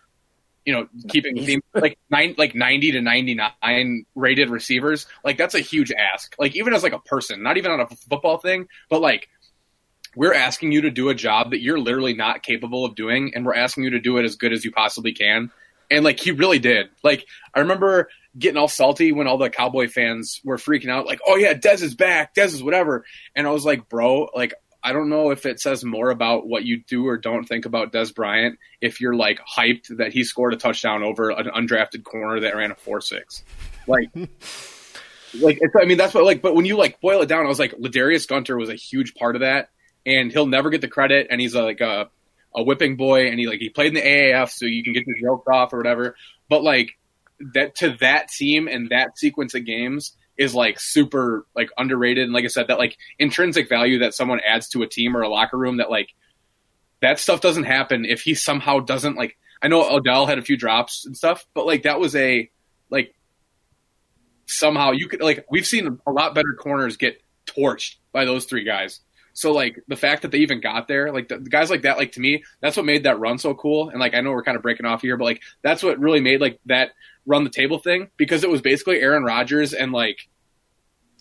you 0.66 0.74
know, 0.74 0.88
keeping 1.10 1.36
team 1.36 1.62
like 1.76 2.00
nine 2.10 2.34
like 2.38 2.56
ninety 2.56 2.92
to 2.94 3.02
ninety 3.02 3.36
nine 3.64 4.06
rated 4.16 4.50
receivers, 4.50 5.06
like 5.24 5.38
that's 5.38 5.54
a 5.54 5.60
huge 5.60 5.92
ask. 5.92 6.36
Like 6.40 6.56
even 6.56 6.74
as 6.74 6.82
like 6.82 6.94
a 6.94 7.00
person, 7.00 7.44
not 7.44 7.58
even 7.58 7.72
on 7.72 7.80
a 7.80 7.88
football 7.88 8.40
thing, 8.40 8.68
but 8.90 9.00
like 9.00 9.30
we're 10.16 10.34
asking 10.34 10.72
you 10.72 10.82
to 10.82 10.90
do 10.90 11.10
a 11.10 11.16
job 11.16 11.52
that 11.52 11.62
you're 11.62 11.80
literally 11.80 12.16
not 12.16 12.42
capable 12.42 12.84
of 12.84 12.96
doing, 12.96 13.34
and 13.36 13.46
we're 13.46 13.56
asking 13.56 13.84
you 13.84 13.92
to 13.92 14.00
do 14.00 14.18
it 14.18 14.26
as 14.26 14.36
good 14.36 14.54
as 14.54 14.66
you 14.66 14.72
possibly 14.72 15.14
can. 15.14 15.52
And 15.92 16.04
like 16.04 16.20
he 16.20 16.32
really 16.32 16.60
did. 16.60 16.90
Like 17.04 17.28
I 17.54 17.60
remember 17.60 18.10
getting 18.38 18.58
all 18.58 18.68
salty 18.68 19.12
when 19.12 19.28
all 19.28 19.38
the 19.38 19.50
Cowboy 19.50 19.88
fans 19.88 20.42
were 20.44 20.58
freaking 20.58 20.90
out, 20.90 21.06
like, 21.06 21.20
"Oh 21.28 21.36
yeah, 21.36 21.54
Dez 21.54 21.82
is 21.82 21.96
back, 21.96 22.36
Dez 22.36 22.54
is 22.54 22.64
whatever." 22.64 23.06
And 23.36 23.48
I 23.48 23.52
was 23.52 23.66
like, 23.66 23.90
"Bro, 23.90 24.30
like 24.36 24.54
I 24.84 24.94
don't 24.94 25.10
know 25.10 25.32
if 25.32 25.46
it 25.46 25.60
says 25.60 25.84
more 25.84 26.10
about 26.10 26.48
what 26.48 26.64
you 26.64 26.84
do 26.88 27.08
or 27.08 27.18
don't 27.18 27.46
think 27.46 27.66
about 27.66 27.92
Dez 27.92 28.14
Bryant 28.14 28.60
if 28.82 29.02
you're 29.02 29.16
like 29.16 29.40
hyped 29.40 29.98
that 29.98 30.14
he 30.14 30.24
scored 30.24 30.54
a 30.54 30.58
touchdown 30.58 31.04
over 31.04 31.30
an 31.30 31.48
undrafted 31.48 32.04
corner 32.04 32.42
that 32.42 32.56
ran 32.56 32.72
a 32.72 32.76
four 32.76 33.02
six, 33.02 33.44
like." 33.88 34.10
like 35.42 35.60
I 35.80 35.84
mean 35.84 35.98
that's 35.98 36.14
what 36.14 36.24
like 36.24 36.42
but 36.42 36.56
when 36.56 36.64
you 36.64 36.78
like 36.78 37.02
boil 37.02 37.22
it 37.22 37.26
down 37.26 37.46
I 37.46 37.50
was 37.50 37.60
like 37.60 37.74
Ladarius 37.74 38.26
Gunter 38.26 38.58
was 38.58 38.70
a 38.70 38.76
huge 38.76 39.14
part 39.14 39.36
of 39.36 39.42
that 39.42 39.70
and 40.08 40.32
he'll 40.32 40.48
never 40.48 40.70
get 40.70 40.82
the 40.82 40.88
credit. 40.88 41.28
And 41.30 41.40
he's 41.40 41.54
like 41.54 41.82
a 41.82 42.10
a 42.56 42.64
whipping 42.64 42.96
boy, 42.96 43.28
and 43.28 43.38
he 43.38 43.46
like 43.46 43.60
he 43.60 43.70
played 43.70 43.90
in 43.90 43.94
the 43.94 44.02
AAF, 44.02 44.50
so 44.50 44.66
you 44.66 44.84
can 44.84 44.94
get 44.94 45.06
the 45.06 45.14
jokes 45.22 45.46
off 45.52 45.74
or 45.74 45.78
whatever. 45.78 46.16
But 46.50 46.64
like 46.64 46.98
that 47.54 47.76
to 47.76 47.98
that 48.00 48.30
team 48.30 48.68
and 48.68 48.90
that 48.90 49.18
sequence 49.18 49.54
of 49.54 49.66
games 49.66 50.16
is 50.38 50.54
like 50.54 50.80
super 50.80 51.46
like 51.56 51.70
underrated. 51.78 52.26
And 52.26 52.34
like 52.34 52.46
I 52.46 52.48
said, 52.48 52.68
that 52.68 52.78
like 52.78 52.98
intrinsic 53.20 53.70
value 53.70 54.00
that 54.00 54.14
someone 54.14 54.40
adds 54.46 54.70
to 54.70 54.84
a 54.84 54.88
team 54.88 55.16
or 55.16 55.22
a 55.22 55.30
locker 55.30 55.58
room 55.58 55.78
that 55.78 55.90
like 55.90 56.10
that 57.02 57.20
stuff 57.20 57.42
doesn't 57.42 57.66
happen 57.66 58.06
if 58.06 58.22
he 58.22 58.36
somehow 58.36 58.80
doesn't 58.80 59.16
like. 59.16 59.38
I 59.62 59.70
know 59.70 59.90
Odell 59.90 60.28
had 60.28 60.38
a 60.38 60.44
few 60.44 60.58
drops 60.58 61.06
and 61.06 61.18
stuff, 61.18 61.46
but 61.56 61.66
like 61.66 61.84
that 61.84 62.00
was 62.00 62.16
a 62.16 62.50
like 62.90 63.16
somehow 64.46 64.92
you 64.92 65.08
could 65.08 65.22
like 65.22 65.46
we've 65.50 65.66
seen 65.66 66.00
a 66.06 66.12
lot 66.12 66.36
better 66.36 66.54
corners 66.54 66.98
get 66.98 67.22
torched 67.48 67.96
by 68.12 68.26
those 68.26 68.46
three 68.46 68.64
guys 68.64 69.00
so 69.38 69.54
like 69.54 69.80
the 69.88 69.96
fact 69.96 70.24
that 70.24 70.32
they 70.32 70.40
even 70.40 70.62
got 70.62 70.88
there, 70.88 71.14
like 71.14 71.28
the, 71.28 71.38
the, 71.38 71.52
guys 71.52 71.70
like 71.70 71.84
that, 71.84 72.00
like 72.00 72.14
to 72.14 72.20
me, 72.20 72.44
that's 72.60 72.76
what 72.76 72.88
made 72.88 73.04
that 73.04 73.20
run 73.20 73.38
so 73.38 73.54
cool. 73.54 73.90
And 73.90 74.00
like 74.00 74.16
I 74.16 74.22
know 74.22 74.32
we're 74.32 74.42
kind 74.42 74.56
of 74.56 74.64
breaking 74.64 74.88
off 74.88 75.04
here, 75.04 75.16
but 75.16 75.26
like 75.26 75.44
that's 75.62 75.84
what 75.84 76.00
really 76.00 76.22
made 76.22 76.42
like 76.42 76.60
that 76.66 76.90
run 77.28 77.44
the 77.44 77.52
table 77.52 77.78
thing 77.78 78.10
because 78.18 78.44
it 78.44 78.50
was 78.50 78.64
basically 78.64 79.00
Aaron 79.00 79.24
Rodgers 79.24 79.74
and 79.74 79.92
like 79.92 80.18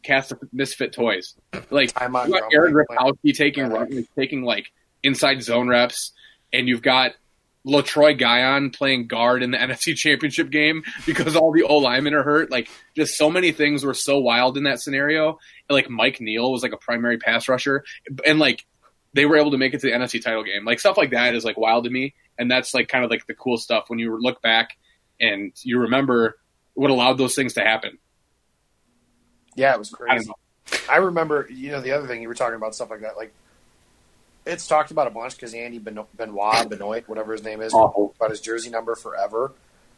cast 0.03 0.33
of 0.33 0.39
misfit 0.51 0.95
toys. 0.95 1.35
Like 1.69 1.93
you 2.01 2.09
got 2.09 2.55
Aaron 2.55 2.73
Ripkowski 2.73 3.37
taking 3.37 3.69
run, 3.69 4.09
taking 4.17 4.45
like 4.45 4.73
inside 5.03 5.43
zone 5.43 5.69
reps, 5.69 6.13
and 6.55 6.69
you've 6.69 6.81
got 6.81 7.13
Letroy 7.67 8.19
Guion 8.19 8.73
playing 8.73 9.09
guard 9.09 9.43
in 9.43 9.51
the 9.51 9.59
NFC 9.59 9.97
Championship 9.97 10.51
game 10.51 10.83
because 11.05 11.37
all 11.37 11.53
the 11.53 11.65
O 11.65 11.79
linemen 11.79 12.15
are 12.15 12.23
hurt. 12.23 12.51
Like, 12.51 12.69
just 12.95 13.17
so 13.17 13.31
many 13.31 13.53
things 13.53 13.85
were 13.85 13.95
so 13.95 14.19
wild 14.19 14.57
in 14.57 14.65
that 14.65 14.81
scenario 14.81 15.39
like 15.69 15.91
Mike 15.91 16.21
Neal 16.21 16.53
was 16.53 16.63
like 16.63 16.73
a 16.73 16.77
primary 16.77 17.19
pass 17.19 17.49
rusher, 17.49 17.85
and 18.25 18.39
like 18.39 18.65
they 19.15 19.27
were 19.27 19.37
able 19.37 19.51
to 19.51 19.59
make 19.59 19.75
it 19.75 19.81
to 19.81 19.87
the 19.87 19.93
NFC 19.93 20.23
title 20.23 20.45
game. 20.45 20.65
Like 20.65 20.81
stuff 20.81 20.97
like 20.97 21.11
that 21.11 21.35
is 21.35 21.45
like 21.45 21.57
wild 21.57 21.85
to 21.85 21.91
me, 21.91 22.15
and 22.39 22.51
that's 22.51 22.75
like 22.75 22.89
kind 22.89 23.05
of 23.05 23.11
like 23.11 23.27
the 23.27 23.35
cool 23.35 23.57
stuff 23.57 23.89
when 23.89 23.99
you 23.99 24.21
look 24.21 24.41
back 24.43 24.77
and 25.21 25.53
you 25.63 25.81
remember 25.81 26.39
what 26.75 26.91
allowed 26.91 27.19
those 27.19 27.35
things 27.35 27.55
to 27.55 27.63
happen. 27.63 27.99
Yeah, 29.55 29.75
it 29.75 29.79
was 29.79 29.91
crazy. 29.91 30.31
I, 30.89 30.95
I 30.95 30.97
remember, 30.99 31.49
you 31.51 31.71
know, 31.71 31.81
the 31.81 31.93
other 31.93 32.07
thing 32.07 32.21
you 32.21 32.29
were 32.29 32.35
talking 32.35 32.57
about 32.57 32.75
stuff 32.75 32.91
like 32.91 33.01
that, 33.01 33.17
like 33.17 33.33
it's 34.47 34.67
talked 34.67 34.91
about 34.91 35.07
a 35.07 35.11
bunch 35.11 35.35
because 35.35 35.53
Andy 35.53 35.79
Benoit, 35.79 36.07
Benoit, 36.17 37.09
whatever 37.09 37.33
his 37.33 37.43
name 37.43 37.61
is, 37.61 37.73
oh. 37.75 38.13
about 38.17 38.31
his 38.31 38.41
jersey 38.41 38.71
number 38.71 38.95
forever. 38.95 39.53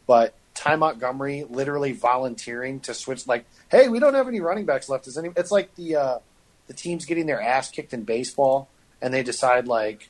But 0.06 0.34
Ty 0.54 0.76
Montgomery 0.76 1.44
literally 1.48 1.92
volunteering 1.92 2.80
to 2.80 2.94
switch. 2.94 3.26
Like, 3.26 3.44
hey, 3.70 3.88
we 3.88 4.00
don't 4.00 4.14
have 4.14 4.26
any 4.26 4.40
running 4.40 4.64
backs 4.64 4.88
left. 4.88 5.06
Is 5.06 5.18
any? 5.18 5.30
It's 5.36 5.50
like 5.50 5.74
the 5.74 5.96
uh, 5.96 6.18
the 6.66 6.74
teams 6.74 7.04
getting 7.04 7.26
their 7.26 7.40
ass 7.40 7.70
kicked 7.70 7.92
in 7.92 8.04
baseball, 8.04 8.68
and 9.02 9.12
they 9.12 9.22
decide 9.22 9.68
like, 9.68 10.08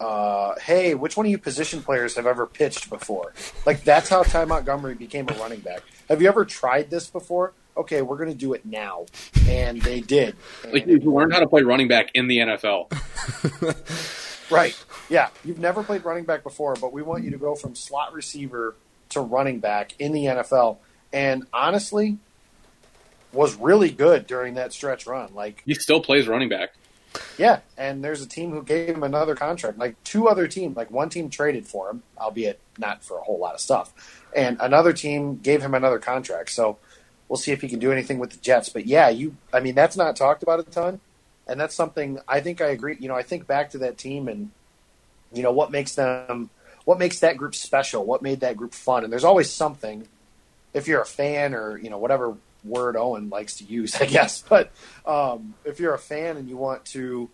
uh, 0.00 0.54
hey, 0.60 0.94
which 0.94 1.16
one 1.16 1.26
of 1.26 1.30
you 1.30 1.38
position 1.38 1.82
players 1.82 2.16
have 2.16 2.26
ever 2.26 2.46
pitched 2.46 2.90
before? 2.90 3.32
Like 3.64 3.84
that's 3.84 4.08
how 4.08 4.24
Ty 4.24 4.46
Montgomery 4.46 4.94
became 4.94 5.28
a 5.28 5.34
running 5.34 5.60
back. 5.60 5.82
Have 6.08 6.20
you 6.20 6.28
ever 6.28 6.44
tried 6.44 6.90
this 6.90 7.08
before? 7.08 7.52
Okay, 7.76 8.02
we're 8.02 8.16
going 8.16 8.28
to 8.28 8.36
do 8.36 8.52
it 8.52 8.66
now, 8.66 9.06
and 9.48 9.80
they 9.80 10.00
did. 10.00 10.36
And 10.62 10.72
like 10.72 10.86
you 10.86 10.98
learned 10.98 11.32
how 11.32 11.40
to 11.40 11.48
play 11.48 11.62
running 11.62 11.88
back 11.88 12.10
in 12.14 12.26
the 12.26 12.38
NFL. 12.38 12.90
right. 14.50 14.84
Yeah, 15.08 15.28
you've 15.44 15.58
never 15.58 15.82
played 15.82 16.04
running 16.04 16.24
back 16.24 16.42
before, 16.42 16.74
but 16.74 16.92
we 16.92 17.02
want 17.02 17.24
you 17.24 17.30
to 17.30 17.38
go 17.38 17.54
from 17.54 17.74
slot 17.74 18.12
receiver 18.12 18.76
to 19.10 19.20
running 19.20 19.60
back 19.60 19.94
in 19.98 20.12
the 20.12 20.24
NFL. 20.24 20.78
And 21.12 21.46
honestly, 21.52 22.18
was 23.32 23.54
really 23.56 23.90
good 23.90 24.26
during 24.26 24.54
that 24.54 24.72
stretch 24.72 25.06
run. 25.06 25.34
Like 25.34 25.62
he 25.64 25.74
still 25.74 26.02
plays 26.02 26.28
running 26.28 26.48
back. 26.48 26.74
Yeah, 27.36 27.60
and 27.76 28.02
there's 28.02 28.22
a 28.22 28.26
team 28.26 28.52
who 28.52 28.62
gave 28.62 28.88
him 28.88 29.02
another 29.02 29.34
contract. 29.34 29.78
Like 29.78 30.02
two 30.02 30.28
other 30.28 30.46
teams, 30.48 30.76
like 30.76 30.90
one 30.90 31.10
team 31.10 31.28
traded 31.28 31.66
for 31.66 31.90
him, 31.90 32.02
albeit 32.18 32.58
not 32.78 33.04
for 33.04 33.18
a 33.18 33.22
whole 33.22 33.38
lot 33.38 33.54
of 33.54 33.60
stuff, 33.60 33.92
and 34.34 34.56
another 34.60 34.92
team 34.92 35.36
gave 35.36 35.62
him 35.62 35.74
another 35.74 35.98
contract. 35.98 36.50
So 36.50 36.78
we'll 37.32 37.38
see 37.38 37.50
if 37.50 37.62
he 37.62 37.68
can 37.68 37.78
do 37.78 37.90
anything 37.90 38.18
with 38.18 38.30
the 38.30 38.36
Jets. 38.36 38.68
But 38.68 38.84
yeah, 38.84 39.08
you, 39.08 39.34
I 39.54 39.60
mean, 39.60 39.74
that's 39.74 39.96
not 39.96 40.16
talked 40.16 40.42
about 40.42 40.60
a 40.60 40.64
ton, 40.64 41.00
and 41.46 41.58
that's 41.58 41.74
something 41.74 42.18
I 42.28 42.40
think 42.40 42.60
I 42.60 42.66
agree. 42.66 42.98
You 43.00 43.08
know, 43.08 43.14
I 43.14 43.22
think 43.22 43.46
back 43.46 43.70
to 43.70 43.78
that 43.78 43.96
team 43.96 44.28
and 44.28 44.50
you 45.32 45.42
know 45.42 45.50
what 45.50 45.70
makes 45.70 45.94
them, 45.94 46.50
what 46.84 46.98
makes 46.98 47.20
that 47.20 47.38
group 47.38 47.54
special, 47.54 48.04
what 48.04 48.20
made 48.20 48.40
that 48.40 48.58
group 48.58 48.74
fun, 48.74 49.02
and 49.02 49.10
there's 49.10 49.24
always 49.24 49.48
something. 49.48 50.06
If 50.74 50.86
you're 50.86 51.00
a 51.00 51.06
fan 51.06 51.54
or 51.54 51.78
you 51.78 51.88
know 51.88 51.96
whatever 51.96 52.36
word 52.64 52.96
Owen 52.98 53.30
likes 53.30 53.56
to 53.56 53.64
use, 53.64 53.94
I 54.00 54.04
guess. 54.04 54.42
But 54.46 54.70
um, 55.06 55.54
if 55.64 55.80
you're 55.80 55.94
a 55.94 55.98
fan 55.98 56.36
and 56.36 56.50
you 56.50 56.58
want 56.58 56.84
to 56.86 57.30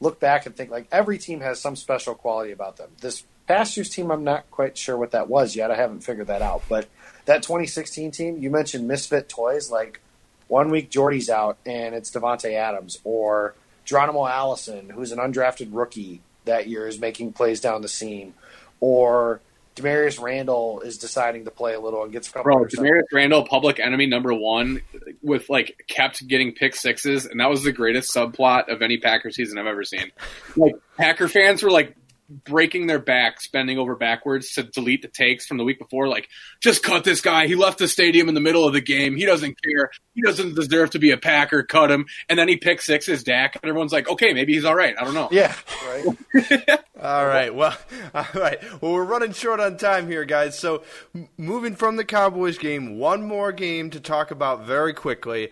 look 0.00 0.20
back 0.20 0.44
and 0.44 0.54
think 0.54 0.70
like 0.70 0.88
every 0.92 1.16
team 1.16 1.40
has 1.40 1.58
some 1.58 1.74
special 1.74 2.14
quality 2.14 2.52
about 2.52 2.76
them. 2.76 2.90
This 3.00 3.24
past 3.46 3.78
year's 3.78 3.88
team, 3.88 4.10
I'm 4.10 4.24
not 4.24 4.50
quite 4.50 4.76
sure 4.76 4.98
what 4.98 5.12
that 5.12 5.30
was 5.30 5.56
yet. 5.56 5.70
I 5.70 5.76
haven't 5.76 6.00
figured 6.00 6.26
that 6.26 6.42
out. 6.42 6.62
But 6.68 6.86
that 7.24 7.42
2016 7.42 8.10
team, 8.10 8.38
you 8.38 8.50
mentioned 8.50 8.86
misfit 8.88 9.28
toys. 9.28 9.70
Like 9.70 10.00
one 10.48 10.70
week 10.70 10.90
Jordy's 10.90 11.30
out 11.30 11.58
and 11.64 11.94
it's 11.94 12.10
Davante 12.10 12.52
Adams, 12.54 12.98
or 13.04 13.54
Geronimo 13.84 14.26
Allison, 14.26 14.90
who's 14.90 15.12
an 15.12 15.18
undrafted 15.18 15.68
rookie 15.72 16.20
that 16.44 16.68
year, 16.68 16.86
is 16.86 16.98
making 16.98 17.32
plays 17.32 17.60
down 17.60 17.82
the 17.82 17.88
seam, 17.88 18.34
or 18.80 19.40
Damarious 19.76 20.20
Randall 20.20 20.80
is 20.80 20.98
deciding 20.98 21.46
to 21.46 21.50
play 21.50 21.72
a 21.74 21.80
little 21.80 22.02
and 22.02 22.12
gets 22.12 22.28
a 22.28 22.32
couple. 22.32 22.52
Bro, 22.52 22.66
Damarious 22.66 23.04
Randall, 23.12 23.46
public 23.46 23.80
enemy 23.80 24.06
number 24.06 24.34
one, 24.34 24.82
with 25.22 25.48
like 25.48 25.84
kept 25.88 26.26
getting 26.28 26.52
pick 26.52 26.76
sixes, 26.76 27.24
and 27.24 27.40
that 27.40 27.48
was 27.48 27.62
the 27.62 27.72
greatest 27.72 28.14
subplot 28.14 28.70
of 28.70 28.82
any 28.82 28.98
Packer 28.98 29.30
season 29.30 29.58
I've 29.58 29.66
ever 29.66 29.84
seen. 29.84 30.12
Like 30.56 30.74
Packer 30.98 31.28
fans 31.28 31.62
were 31.62 31.70
like 31.70 31.96
breaking 32.44 32.86
their 32.86 32.98
backs, 32.98 33.48
bending 33.48 33.78
over 33.78 33.96
backwards 33.96 34.54
to 34.54 34.62
delete 34.62 35.02
the 35.02 35.08
takes 35.08 35.46
from 35.46 35.58
the 35.58 35.64
week 35.64 35.78
before. 35.78 36.08
Like, 36.08 36.28
just 36.60 36.82
cut 36.82 37.04
this 37.04 37.20
guy. 37.20 37.46
He 37.46 37.54
left 37.54 37.78
the 37.78 37.88
stadium 37.88 38.28
in 38.28 38.34
the 38.34 38.40
middle 38.40 38.66
of 38.66 38.72
the 38.72 38.80
game. 38.80 39.16
He 39.16 39.26
doesn't 39.26 39.56
care. 39.62 39.90
He 40.14 40.22
doesn't 40.22 40.54
deserve 40.54 40.90
to 40.90 40.98
be 40.98 41.10
a 41.10 41.16
Packer. 41.16 41.62
Cut 41.62 41.90
him. 41.90 42.06
And 42.28 42.38
then 42.38 42.48
he 42.48 42.56
picks 42.56 42.84
sixes, 42.84 43.22
Dak, 43.22 43.56
and 43.56 43.68
everyone's 43.68 43.92
like, 43.92 44.08
okay, 44.08 44.32
maybe 44.32 44.54
he's 44.54 44.64
all 44.64 44.74
right. 44.74 44.94
I 44.98 45.04
don't 45.04 45.14
know. 45.14 45.28
Yeah, 45.30 45.54
right. 45.86 46.80
all 47.00 47.26
right. 47.26 47.54
Well, 47.54 47.76
all 48.14 48.26
right. 48.34 48.60
Well, 48.82 48.92
we're 48.92 49.04
running 49.04 49.32
short 49.32 49.60
on 49.60 49.76
time 49.76 50.08
here, 50.08 50.24
guys. 50.24 50.58
So, 50.58 50.82
moving 51.36 51.76
from 51.76 51.96
the 51.96 52.04
Cowboys 52.04 52.58
game, 52.58 52.98
one 52.98 53.22
more 53.22 53.52
game 53.52 53.90
to 53.90 54.00
talk 54.00 54.30
about 54.30 54.64
very 54.64 54.94
quickly, 54.94 55.50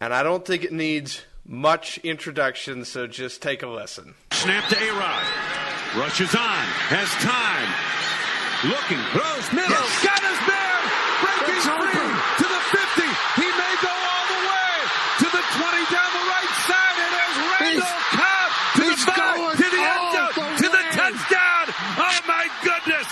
and 0.00 0.12
I 0.12 0.22
don't 0.22 0.44
think 0.44 0.64
it 0.64 0.72
needs 0.72 1.22
much 1.44 1.98
introduction, 1.98 2.84
so 2.84 3.06
just 3.06 3.42
take 3.42 3.62
a 3.62 3.68
listen. 3.68 4.14
Snap 4.32 4.68
to 4.68 4.76
A-Rod. 4.80 5.71
Rushes 5.92 6.32
on. 6.32 6.64
Has 6.88 7.12
time. 7.20 7.68
Looking. 8.64 8.96
Throws 9.12 9.44
middle. 9.52 9.76
Yes. 9.76 10.00
Got 10.00 10.24
his 10.24 10.40
man. 10.48 10.80
Breaking 11.20 11.60
free. 11.68 12.08
To 12.40 12.46
the 12.48 12.62
50. 12.96 13.12
He 13.36 13.48
may 13.52 13.74
go 13.84 13.92
all 13.92 14.26
the 14.32 14.40
way. 14.40 14.72
To 15.20 15.28
the 15.36 15.44
20 15.52 15.92
down 15.92 16.10
the 16.16 16.26
right 16.32 16.54
side. 16.64 16.96
And 16.96 17.12
there's 17.12 17.38
Randall 17.44 17.96
Cobb. 18.08 18.50
To 18.72 18.84
the 18.88 18.98
5. 19.04 19.60
To 19.60 19.68
the 19.68 19.82
end 19.84 20.06
zone. 20.16 20.54
To 20.64 20.68
the 20.72 20.84
touchdown. 20.96 21.64
Oh 21.76 22.18
my 22.24 22.48
goodness. 22.64 23.08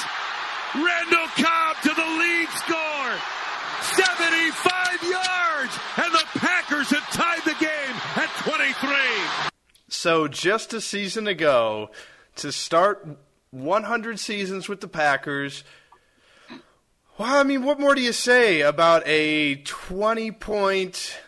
Randall 0.81 1.28
Cobb 1.37 1.74
to 1.85 1.93
the 1.93 2.09
lead 2.16 2.49
score. 2.64 3.12
75 3.93 5.05
yards. 5.05 5.74
And 6.01 6.11
the 6.16 6.26
Packers 6.41 6.89
have 6.97 7.05
tied 7.12 7.45
the 7.45 7.61
game 7.61 7.97
at 8.16 8.33
23. 8.41 8.72
So 9.93 10.28
just 10.28 10.72
a 10.72 10.81
season 10.81 11.28
ago, 11.28 11.91
to 12.41 12.53
start 12.53 13.07
100 13.51 14.18
seasons 14.18 14.68
with 14.68 14.80
the 14.80 14.88
Packers. 14.88 15.62
Well, 17.18 17.36
I 17.36 17.43
mean, 17.43 17.64
what 17.64 17.78
more 17.78 17.95
do 17.95 18.01
you 18.01 18.12
say 18.12 18.62
about 18.62 19.07
a 19.07 19.57
20 19.57 20.30
point, 20.32 21.18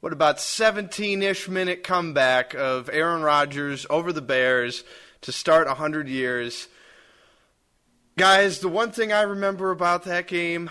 what 0.00 0.12
about 0.12 0.38
17 0.38 1.22
ish 1.22 1.48
minute 1.48 1.82
comeback 1.82 2.52
of 2.52 2.90
Aaron 2.92 3.22
Rodgers 3.22 3.86
over 3.88 4.12
the 4.12 4.20
Bears 4.20 4.84
to 5.22 5.32
start 5.32 5.66
100 5.66 6.08
years? 6.08 6.68
Guys, 8.18 8.58
the 8.58 8.68
one 8.68 8.90
thing 8.90 9.12
I 9.12 9.22
remember 9.22 9.70
about 9.70 10.04
that 10.04 10.26
game, 10.26 10.70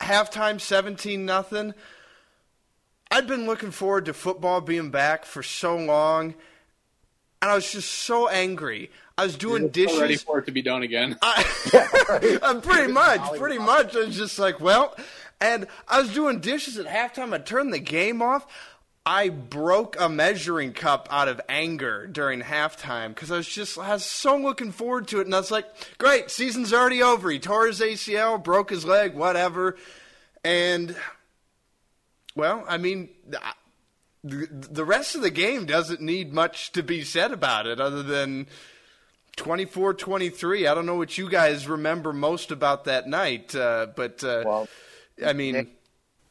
halftime 0.00 0.58
17 0.58 1.26
nothing. 1.26 1.74
I'd 3.10 3.26
been 3.26 3.44
looking 3.44 3.70
forward 3.70 4.06
to 4.06 4.14
football 4.14 4.62
being 4.62 4.90
back 4.90 5.26
for 5.26 5.42
so 5.42 5.76
long 5.76 6.34
and 7.46 7.52
I 7.52 7.54
was 7.54 7.70
just 7.70 7.88
so 7.88 8.26
angry. 8.26 8.90
I 9.16 9.24
was 9.24 9.36
doing 9.36 9.62
You're 9.62 9.70
dishes. 9.70 10.00
ready 10.00 10.16
for 10.16 10.40
it 10.40 10.46
to 10.46 10.50
be 10.50 10.62
done 10.62 10.82
again. 10.82 11.16
I, 11.22 12.38
am 12.42 12.60
pretty 12.60 12.92
much, 12.92 13.20
pretty 13.38 13.58
much. 13.58 13.94
I 13.94 14.00
was 14.00 14.16
just 14.16 14.36
like, 14.40 14.58
well, 14.58 14.96
and 15.40 15.68
I 15.86 16.00
was 16.00 16.12
doing 16.12 16.40
dishes 16.40 16.76
at 16.76 16.86
halftime. 16.86 17.32
I 17.32 17.38
turned 17.38 17.72
the 17.72 17.78
game 17.78 18.20
off. 18.20 18.48
I 19.06 19.28
broke 19.28 19.94
a 20.00 20.08
measuring 20.08 20.72
cup 20.72 21.06
out 21.08 21.28
of 21.28 21.40
anger 21.48 22.08
during 22.08 22.40
halftime 22.40 23.10
because 23.10 23.30
I 23.30 23.36
was 23.36 23.48
just 23.48 23.78
I 23.78 23.92
was 23.92 24.04
so 24.04 24.36
looking 24.36 24.72
forward 24.72 25.06
to 25.08 25.20
it, 25.20 25.26
and 25.26 25.34
I 25.36 25.38
was 25.38 25.52
like, 25.52 25.66
"Great, 25.98 26.32
season's 26.32 26.72
already 26.72 27.00
over." 27.00 27.30
He 27.30 27.38
tore 27.38 27.68
his 27.68 27.80
ACL, 27.80 28.42
broke 28.42 28.70
his 28.70 28.84
leg, 28.84 29.14
whatever, 29.14 29.76
and 30.44 30.96
well, 32.34 32.64
I 32.66 32.78
mean, 32.78 33.10
the 34.26 34.84
rest 34.84 35.14
of 35.14 35.22
the 35.22 35.30
game 35.30 35.66
doesn't 35.66 36.00
need 36.00 36.32
much 36.32 36.72
to 36.72 36.82
be 36.82 37.02
said 37.02 37.32
about 37.32 37.66
it 37.66 37.80
other 37.80 38.02
than 38.02 38.46
24-23. 39.36 40.68
I 40.68 40.74
don't 40.74 40.86
know 40.86 40.96
what 40.96 41.16
you 41.16 41.28
guys 41.28 41.68
remember 41.68 42.12
most 42.12 42.50
about 42.50 42.84
that 42.84 43.08
night, 43.08 43.54
uh, 43.54 43.88
but 43.94 44.24
uh, 44.24 44.42
well, 44.44 44.68
I 45.24 45.32
mean, 45.32 45.54
Nick, 45.54 45.68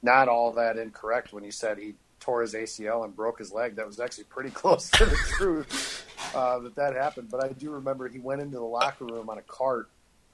not 0.01 0.27
all 0.27 0.51
that 0.53 0.77
incorrect 0.77 1.31
when 1.31 1.43
he 1.43 1.51
said 1.51 1.77
he 1.77 1.95
tore 2.19 2.41
his 2.41 2.53
ACL 2.53 3.05
and 3.05 3.15
broke 3.15 3.39
his 3.39 3.51
leg. 3.51 3.75
That 3.75 3.85
was 3.85 3.99
actually 3.99 4.25
pretty 4.25 4.49
close 4.53 4.89
to 4.91 5.05
the 5.05 5.15
truth 5.15 6.05
uh, 6.35 6.59
that 6.59 6.75
that 6.75 6.95
happened. 6.95 7.29
But 7.29 7.43
I 7.43 7.49
do 7.49 7.71
remember 7.71 8.07
he 8.07 8.19
went 8.19 8.41
into 8.41 8.57
the 8.57 8.63
locker 8.63 9.05
room 9.05 9.29
on 9.29 9.37
a 9.37 9.43
cart, 9.43 9.89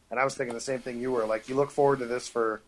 and 0.10 0.20
I 0.20 0.24
was 0.24 0.36
thinking 0.36 0.54
the 0.54 0.62
same 0.62 0.80
thing 0.80 1.00
you 1.00 1.12
were. 1.12 1.26
Like, 1.26 1.50
you 1.50 1.56
look 1.56 1.72
forward 1.72 2.00
to 2.00 2.06
this 2.06 2.28
for 2.28 2.62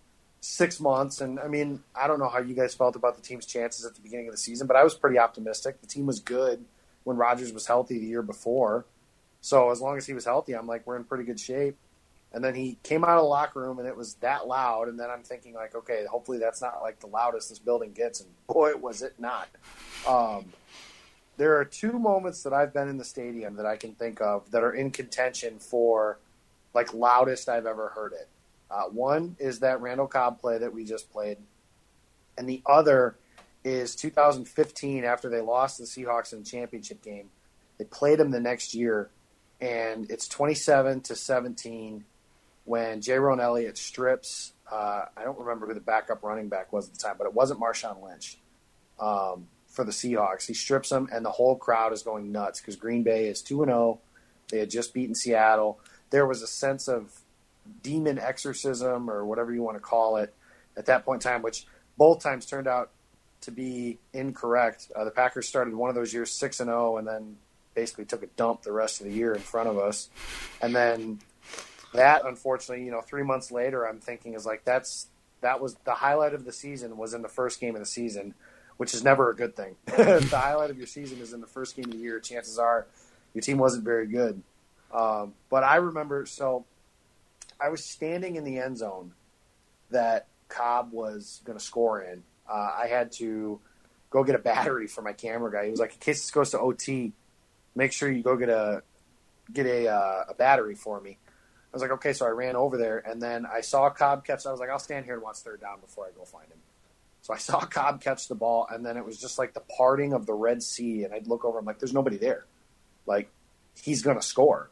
six 0.44 0.82
months. 0.82 1.22
And 1.22 1.40
I 1.40 1.48
mean, 1.48 1.82
I 1.96 2.06
don't 2.06 2.20
know 2.20 2.28
how 2.28 2.40
you 2.40 2.54
guys 2.54 2.76
felt 2.76 2.98
about 2.98 3.16
the 3.16 3.22
team's 3.22 3.46
chances 3.46 3.86
at 3.86 3.96
the 3.96 4.02
beginning 4.02 4.28
of 4.28 4.34
the 4.34 4.38
season, 4.38 4.68
but 4.68 4.76
I 4.76 4.84
was 4.84 4.94
pretty 4.94 5.18
optimistic. 5.18 5.80
The 5.80 5.88
team 5.88 6.06
was 6.06 6.20
good 6.20 6.66
when 7.06 7.16
Rodgers 7.16 7.54
was 7.54 7.66
healthy 7.66 7.98
the 7.98 8.06
year 8.06 8.22
before. 8.22 8.86
So 9.40 9.72
as 9.72 9.80
long 9.80 9.98
as 9.98 10.06
he 10.06 10.14
was 10.14 10.26
healthy, 10.26 10.54
I'm 10.54 10.68
like, 10.68 10.86
we're 10.86 10.98
in 10.98 11.06
pretty 11.06 11.24
good 11.24 11.40
shape. 11.40 11.78
And 12.34 12.44
then 12.44 12.56
he 12.56 12.78
came 12.84 13.06
out 13.06 13.18
of 13.18 13.24
the 13.24 13.28
locker 13.28 13.62
room 13.62 13.80
and 13.80 13.88
it 13.88 13.96
was 13.96 14.16
that 14.16 14.46
loud. 14.46 14.90
And 14.90 15.00
then 15.00 15.10
I'm 15.10 15.24
thinking, 15.24 15.54
like, 15.54 15.76
okay, 15.76 16.04
hopefully 16.10 16.40
that's 16.40 16.62
not 16.62 16.82
like 16.82 17.00
the 17.00 17.08
loudest 17.08 17.48
this 17.50 17.60
building 17.60 17.94
gets. 17.94 18.20
And 18.20 18.30
boy, 18.48 18.76
was 18.76 19.02
it 19.02 19.14
not. 19.20 19.48
Um, 20.06 20.46
there 21.38 21.58
are 21.58 21.66
two 21.66 21.94
moments 21.94 22.44
that 22.44 22.52
I've 22.52 22.74
been 22.74 22.90
in 22.90 22.98
the 22.98 23.06
stadium 23.06 23.56
that 23.56 23.66
I 23.66 23.78
can 23.78 23.94
think 23.94 24.20
of 24.20 24.52
that 24.52 24.64
are 24.64 24.74
in 24.74 24.92
contention 24.92 25.60
for 25.60 26.20
like 26.74 26.94
loudest 26.94 27.48
I've 27.48 27.66
ever 27.66 27.90
heard 27.90 28.12
it. 28.14 28.28
Uh, 28.74 28.86
one 28.86 29.36
is 29.40 29.60
that 29.60 29.82
Randall 29.82 30.08
Cobb 30.08 30.40
play 30.40 30.58
that 30.58 30.74
we 30.74 30.84
just 30.84 31.12
played, 31.12 31.38
and 32.38 32.50
the 32.50 32.62
other 32.66 33.16
is 33.64 33.96
2015 33.96 35.04
after 35.04 35.30
they 35.30 35.42
lost 35.42 35.78
the 35.78 35.84
Seahawks 35.84 36.34
in 36.34 36.40
the 36.40 36.46
championship 36.46 37.04
game. 37.04 37.30
They 37.78 37.86
played 37.86 38.20
them 38.20 38.32
the 38.32 38.40
next 38.40 38.74
year, 38.74 39.12
and 39.62 40.10
it's 40.10 40.28
27 40.28 41.02
to 41.02 41.16
17 41.16 42.04
when 42.66 43.02
Jayrone 43.02 43.42
Elliott 43.42 43.78
strips. 43.78 44.54
Uh, 44.72 45.06
I 45.16 45.24
don't 45.24 45.38
remember 45.38 45.68
who 45.68 45.76
the 45.76 45.80
backup 45.80 46.24
running 46.24 46.50
back 46.50 46.74
was 46.74 46.88
at 46.88 46.94
the 46.94 47.00
time, 47.00 47.16
but 47.18 47.28
it 47.28 47.34
wasn't 47.34 47.60
Marshawn 47.60 48.04
Lynch 48.04 48.38
um, 49.00 49.48
for 49.68 49.86
the 49.86 49.92
Seahawks. 49.92 50.48
He 50.48 50.54
strips 50.56 50.90
them, 50.90 51.10
and 51.12 51.24
the 51.24 51.32
whole 51.32 51.56
crowd 51.56 51.94
is 51.94 52.02
going 52.02 52.32
nuts 52.32 52.60
because 52.60 52.76
Green 52.76 53.04
Bay 53.04 53.28
is 53.28 53.42
2 53.44 53.66
0. 53.66 54.00
They 54.50 54.60
had 54.60 54.70
just 54.70 54.94
beaten 54.94 55.16
Seattle. 55.16 55.80
There 56.10 56.26
was 56.26 56.42
a 56.42 56.48
sense 56.48 56.88
of 56.88 57.23
demon 57.82 58.20
exorcism 58.20 59.10
or 59.10 59.26
whatever 59.26 59.54
you 59.54 59.62
want 59.62 59.78
to 59.78 59.82
call 59.82 60.18
it 60.18 60.34
at 60.78 60.86
that 60.88 61.06
point 61.06 61.24
in 61.24 61.32
time, 61.32 61.42
which 61.42 61.66
both 61.98 62.22
times 62.22 62.46
turned 62.46 62.68
out 62.68 62.92
to 63.42 63.52
be 63.52 64.00
incorrect. 64.14 64.92
Uh, 64.96 65.04
the 65.04 65.12
Packers 65.12 65.48
started 65.48 65.74
one 65.74 65.90
of 65.90 65.96
those 65.96 66.14
years 66.14 66.32
six 66.32 66.60
and 66.60 66.68
zero, 66.68 66.94
oh 66.94 66.98
and 66.98 67.08
then 67.08 67.38
basically 67.74 68.06
took 68.06 68.24
a 68.24 68.28
dump 68.28 68.62
the 68.64 68.72
rest 68.72 69.02
of 69.02 69.08
the 69.08 69.14
year 69.14 69.34
in 69.34 69.42
front 69.42 69.68
of 69.68 69.78
us. 69.78 70.10
And 70.62 70.76
then 70.76 71.20
that, 71.94 72.26
unfortunately, 72.26 72.86
you 72.86 72.92
know, 72.92 73.02
three 73.02 73.24
months 73.24 73.52
later, 73.52 73.88
I'm 73.88 74.00
thinking 74.00 74.34
is 74.34 74.46
like 74.46 74.64
that's 74.64 75.08
that 75.42 75.60
was 75.60 75.76
the 75.84 75.94
highlight 75.94 76.34
of 76.34 76.46
the 76.46 76.54
season 76.54 76.98
was 76.98 77.14
in 77.14 77.22
the 77.22 77.30
first 77.30 77.60
game 77.60 77.76
of 77.76 77.82
the 77.82 77.86
season, 77.86 78.34
which 78.78 78.94
is 78.94 79.04
never 79.04 79.30
a 79.30 79.36
good 79.36 79.56
thing. 79.56 79.76
the 79.86 80.30
highlight 80.32 80.70
of 80.70 80.78
your 80.78 80.88
season 80.88 81.20
is 81.20 81.34
in 81.34 81.42
the 81.42 81.48
first 81.48 81.76
game 81.76 81.86
of 81.86 81.92
the 81.92 81.98
year. 81.98 82.20
Chances 82.20 82.58
are 82.58 82.88
your 83.34 83.42
team 83.42 83.58
wasn't 83.58 83.84
very 83.84 84.08
good. 84.08 84.42
Um, 84.94 85.34
but 85.50 85.64
I 85.64 85.78
remember 85.78 86.26
so 86.26 86.66
I 87.60 87.70
was 87.70 87.84
standing 87.84 88.36
in 88.36 88.44
the 88.44 88.60
end 88.60 88.78
zone 88.78 89.14
that 89.92 90.28
Cobb 90.50 90.92
was 90.92 91.42
going 91.46 91.58
to 91.58 91.64
score 91.64 92.02
in, 92.02 92.24
uh, 92.50 92.72
I 92.82 92.88
had 92.88 93.12
to 93.14 93.60
go 94.10 94.24
get 94.24 94.36
a 94.36 94.40
battery 94.40 94.88
for 94.88 95.02
my 95.02 95.14
camera 95.14 95.52
guy. 95.52 95.66
He 95.66 95.72
was 95.72 95.80
like, 95.80 95.94
in 95.94 96.00
case 96.00 96.22
this 96.22 96.32
goes 96.32 96.52
to 96.52 96.60
OT, 96.60 97.14
make 97.76 97.92
sure 97.92 98.12
you 98.12 98.24
go 98.24 98.38
get 98.38 98.50
a 98.50 98.84
get 99.52 99.66
a 99.66 99.88
uh, 99.88 100.24
a 100.30 100.34
battery 100.34 100.76
for 100.76 101.02
me. 101.02 101.18
I 101.26 101.76
was 101.76 101.82
like, 101.82 101.92
okay, 101.92 102.14
so 102.14 102.26
I 102.28 102.30
ran 102.30 102.56
over 102.56 102.78
there, 102.78 103.00
and 103.00 103.20
then 103.20 103.48
I 103.48 103.62
saw 103.62 103.90
Cobb 103.90 104.26
catch. 104.26 104.46
I 104.46 104.52
was 104.52 104.60
like, 104.60 104.70
I'll 104.70 104.78
stand 104.78 105.06
here 105.06 105.16
and 105.16 105.24
watch 105.24 105.38
third 105.38 105.60
down 105.60 105.80
before 105.80 106.06
I 106.06 106.12
go 106.16 106.24
find 106.24 106.48
him. 106.48 106.60
So 107.24 107.34
I 107.34 107.38
saw 107.38 107.60
Cobb 107.62 108.02
catch 108.02 108.28
the 108.28 108.36
ball, 108.36 108.68
and 108.70 108.86
then 108.86 108.96
it 108.98 109.06
was 109.06 109.20
just 109.20 109.40
like 109.40 109.54
the 109.54 109.62
parting 109.62 110.14
of 110.14 110.26
the 110.26 110.34
Red 110.34 110.62
Sea, 110.62 111.04
and 111.04 111.14
I'd 111.14 111.28
look 111.28 111.46
over. 111.46 111.58
I'm 111.58 111.66
like, 111.66 111.80
there's 111.80 111.94
nobody 111.94 112.18
there. 112.18 112.46
Like 113.06 113.30
he's 113.82 114.04
gonna 114.04 114.22
score, 114.22 114.70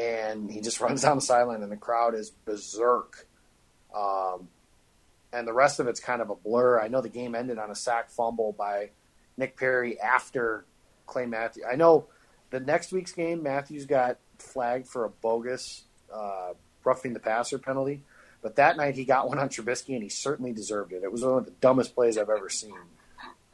and 0.00 0.50
he 0.50 0.60
just 0.60 0.80
runs 0.80 1.02
down 1.02 1.16
the 1.16 1.22
sideline, 1.22 1.62
and 1.62 1.70
the 1.70 1.76
crowd 1.76 2.14
is 2.14 2.30
berserk. 2.30 3.26
Um, 3.94 4.48
and 5.32 5.46
the 5.46 5.52
rest 5.52 5.80
of 5.80 5.86
it's 5.86 6.00
kind 6.00 6.20
of 6.20 6.30
a 6.30 6.34
blur. 6.34 6.80
I 6.80 6.88
know 6.88 7.00
the 7.00 7.08
game 7.08 7.34
ended 7.34 7.58
on 7.58 7.70
a 7.70 7.74
sack 7.74 8.10
fumble 8.10 8.52
by 8.52 8.90
Nick 9.36 9.56
Perry 9.56 10.00
after 10.00 10.64
Clay 11.06 11.26
Matthews. 11.26 11.64
I 11.70 11.76
know 11.76 12.06
the 12.50 12.60
next 12.60 12.92
week's 12.92 13.12
game, 13.12 13.42
Matthews 13.42 13.86
got 13.86 14.18
flagged 14.38 14.88
for 14.88 15.04
a 15.04 15.08
bogus 15.08 15.84
uh, 16.12 16.52
roughing 16.84 17.12
the 17.12 17.20
passer 17.20 17.58
penalty, 17.58 18.02
but 18.42 18.56
that 18.56 18.76
night 18.76 18.96
he 18.96 19.04
got 19.04 19.28
one 19.28 19.38
on 19.38 19.48
Trubisky, 19.48 19.94
and 19.94 20.02
he 20.02 20.08
certainly 20.08 20.52
deserved 20.52 20.92
it. 20.92 21.04
It 21.04 21.12
was 21.12 21.24
one 21.24 21.38
of 21.38 21.44
the 21.44 21.52
dumbest 21.60 21.94
plays 21.94 22.18
I've 22.18 22.30
ever 22.30 22.48
seen, 22.48 22.74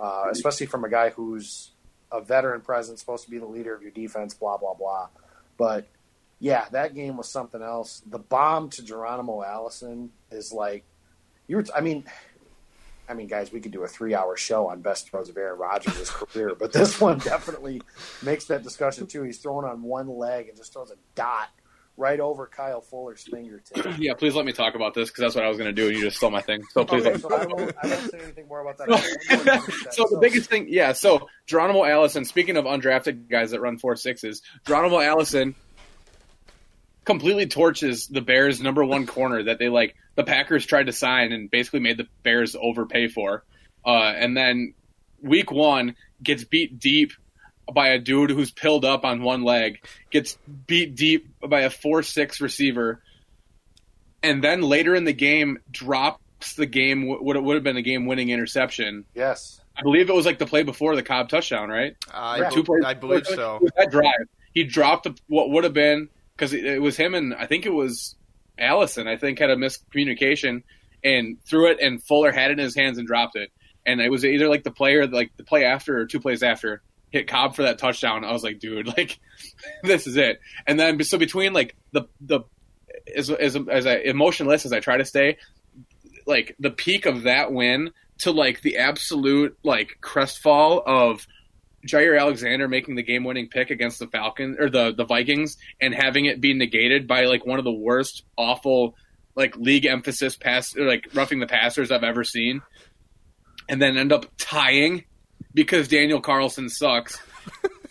uh, 0.01 0.27
especially 0.31 0.67
from 0.67 0.85
a 0.85 0.89
guy 0.89 1.11
who's 1.11 1.71
a 2.11 2.21
veteran 2.23 2.63
presence, 2.63 3.01
supposed 3.01 3.25
to 3.25 3.31
be 3.31 3.39
the 3.39 3.47
leader 3.47 3.75
of 3.75 3.83
your 3.83 3.91
defense, 3.91 4.33
blah 4.33 4.57
blah 4.57 4.75
blah. 4.75 5.09
But 5.59 5.87
yeah, 6.39 6.67
that 6.73 6.95
game 6.95 7.17
was 7.17 7.29
something 7.29 7.63
else. 7.63 8.03
The 8.07 8.19
bomb 8.19 8.71
to 8.71 8.85
Geronimo 8.85 9.43
Allison 9.43 10.11
is 10.31 10.53
like 10.53 10.85
you 11.47 11.57
were. 11.57 11.65
I 11.75 11.81
mean, 11.81 12.05
I 13.09 13.15
mean, 13.15 13.27
guys, 13.27 13.53
we 13.53 13.61
could 13.61 13.73
do 13.73 13.85
a 13.85 13.89
three-hour 13.89 14.37
show 14.37 14.69
on 14.69 14.83
best 14.83 15.09
throws 15.09 15.29
of 15.29 15.37
Aaron 15.37 15.59
Rodgers' 15.59 16.11
career, 16.11 16.55
but 16.59 16.73
this 16.73 17.01
one 17.01 17.19
definitely 17.19 17.81
makes 18.23 18.47
that 18.47 18.63
discussion 18.63 19.07
too. 19.07 19.23
He's 19.23 19.39
throwing 19.39 19.65
on 19.65 19.83
one 19.83 20.09
leg 20.09 20.49
and 20.49 20.57
just 20.57 20.73
throws 20.73 20.91
a 20.91 20.97
dot 21.15 21.49
right 21.97 22.21
over 22.21 22.47
Kyle 22.47 22.83
Fuller's 22.83 23.23
fingertip. 23.23 23.87
Yeah, 23.99 24.13
please 24.13 24.35
let 24.35 24.45
me 24.45 24.53
talk 24.53 24.75
about 24.75 24.93
this 24.93 25.09
because 25.09 25.23
that's 25.23 25.35
what 25.35 25.45
I 25.45 25.49
was 25.49 25.57
going 25.57 25.69
to 25.69 25.73
do, 25.73 25.89
and 25.89 25.97
you 25.97 26.03
just 26.03 26.19
stole 26.19 26.31
my 26.31 26.43
thing. 26.43 26.63
So 26.73 26.85
please. 26.85 27.07
Okay, 27.07 27.19
so 27.19 27.35
I, 27.35 27.47
won't, 27.47 27.75
I 27.83 27.87
won't 27.87 28.11
say 28.11 28.19
anything 28.19 28.47
more 28.47 28.61
about 28.61 28.77
that. 28.79 28.89
that. 28.89 29.89
so, 29.93 30.07
the 30.11 30.19
biggest 30.19 30.51
thing, 30.51 30.67
yeah. 30.69 30.93
So 30.93 31.29
Geronimo 31.47 31.85
Allison. 31.85 32.27
Speaking 32.27 32.59
of 32.59 32.67
undrafted 32.67 33.31
guys 33.31 33.53
that 33.53 33.61
run 33.61 33.79
four 33.79 33.97
sixes, 33.97 34.43
Geronimo 34.67 35.01
Allison 35.01 35.55
completely 37.07 37.47
torches 37.47 38.09
the 38.09 38.21
Bears' 38.21 38.61
number 38.61 38.85
one 38.85 39.07
corner 39.07 39.45
that 39.45 39.59
they 39.59 39.69
like. 39.69 39.97
The 40.17 40.25
Packers 40.25 40.67
tried 40.67 40.87
to 40.87 40.93
sign 40.93 41.33
and 41.33 41.51
basically 41.51 41.81
made 41.81 41.97
the 41.97 42.09
Bears 42.23 42.55
overpay 42.55 43.09
for, 43.09 43.45
uh, 43.87 43.91
and 43.91 44.37
then 44.37 44.75
week 45.23 45.51
one 45.51 45.97
gets 46.23 46.45
beat 46.45 46.79
deep 46.79 47.13
by 47.73 47.89
a 47.89 47.99
dude 47.99 48.31
who's 48.31 48.51
pilled 48.51 48.85
up 48.85 49.05
on 49.05 49.23
one 49.23 49.43
leg, 49.43 49.85
gets 50.11 50.39
beat 50.67 50.95
deep 50.95 51.29
by 51.41 51.63
a 51.63 51.71
four 51.71 52.03
six 52.03 52.41
receiver, 52.41 53.03
and 54.23 54.43
then 54.43 54.61
later 54.63 54.95
in 54.95 55.05
the 55.05 55.13
game 55.13 55.59
drops 55.71 56.55
the 56.57 56.67
game 56.67 57.07
what 57.07 57.37
it 57.37 57.43
would 57.43 57.55
have 57.55 57.65
been 57.65 57.77
a 57.77 57.83
game 57.83 58.07
winning 58.07 58.31
interception. 58.31 59.05
Yes. 59.15 59.61
I 59.77 59.83
believe 59.83 60.09
it 60.09 60.15
was 60.15 60.25
like 60.25 60.39
the 60.39 60.47
play 60.47 60.63
before 60.63 60.97
the 60.97 61.03
Cobb 61.03 61.29
touchdown, 61.29 61.69
right? 61.69 61.97
Uh, 62.11 62.49
Two 62.51 62.65
plays 62.65 62.83
I 62.85 62.95
believe 62.95 63.27
so. 63.27 63.61
That 63.77 63.91
drive, 63.91 64.27
he 64.55 64.65
dropped 64.65 65.07
what 65.27 65.51
would 65.51 65.65
have 65.65 65.75
been 65.75 66.09
because 66.37 66.53
it 66.53 66.83
was 66.83 66.97
him 66.97 67.15
and 67.15 67.35
I 67.35 67.47
think 67.47 67.67
it 67.67 67.73
was 67.73 68.15
Allison. 68.59 69.09
I 69.09 69.17
think 69.17 69.39
had 69.39 69.51
a 69.51 69.57
miscommunication 69.57 70.63
and 71.05 71.39
threw 71.45 71.71
it, 71.71 71.81
and 71.81 72.03
Fuller 72.03 72.33
had 72.33 72.51
it 72.51 72.59
in 72.59 72.65
his 72.65 72.75
hands 72.75 72.99
and 72.99 73.07
dropped 73.07 73.37
it. 73.37 73.51
And 73.85 74.01
it 74.01 74.11
was 74.11 74.25
either 74.25 74.49
like 74.49 74.65
the 74.65 74.71
player, 74.71 75.07
like 75.07 75.31
the 75.37 75.45
play 75.45 75.65
after 75.65 75.99
or 75.99 76.07
two 76.07 76.21
plays 76.21 76.43
after, 76.43 76.83
hit 77.11 77.29
Cobb 77.29 77.55
for 77.55 77.63
that 77.63 77.79
touchdown. 77.79 78.25
I 78.25 78.33
was 78.33 78.43
like, 78.43 78.59
dude, 78.59 78.87
like 78.99 79.19
this 79.83 80.07
is 80.07 80.17
it. 80.17 80.41
And 80.67 80.79
then 80.79 81.03
so 81.05 81.19
between 81.19 81.53
like 81.53 81.77
the 81.93 82.03
the 82.21 82.41
as 83.15 83.31
as 83.31 83.57
as 83.71 83.87
I, 83.87 83.97
emotionless 83.97 84.67
as 84.67 84.73
I 84.73 84.81
try 84.81 84.97
to 84.97 85.05
stay, 85.05 85.39
like 86.27 86.57
the 86.59 86.71
peak 86.71 87.07
of 87.07 87.25
that 87.25 87.53
win 87.53 87.93
to 88.19 88.31
like 88.33 88.63
the 88.63 88.79
absolute 88.79 89.57
like 89.63 89.99
crestfall 90.01 90.83
of 90.87 91.27
Jaire 91.87 92.19
Alexander 92.19 92.69
making 92.69 92.97
the 92.97 93.03
game-winning 93.03 93.49
pick 93.49 93.71
against 93.71 93.99
the 93.99 94.07
Falcons 94.07 94.57
or 94.59 94.69
the 94.71 94.93
the 94.95 95.05
Vikings 95.05 95.57
and 95.81 95.95
having 95.95 96.27
it 96.27 96.41
be 96.41 96.55
negated 96.55 97.07
by 97.07 97.25
like 97.25 97.47
one 97.47 97.59
of 97.59 97.65
the 97.65 97.73
worst, 97.73 98.25
awful, 98.37 98.95
like 99.35 99.57
league 99.57 99.87
emphasis 99.87 100.37
pass 100.37 100.77
or 100.77 100.87
like 100.87 101.09
roughing 101.15 101.41
the 101.41 101.47
passers 101.47 101.91
I've 101.91 102.05
ever 102.05 102.25
seen, 102.25 102.63
and 103.69 103.81
then 103.81 103.97
end 103.97 104.13
up 104.13 104.27
tying 104.39 105.05
because 105.55 105.89
Daniel 105.89 106.21
Carlson 106.21 106.69
sucks. 106.69 107.19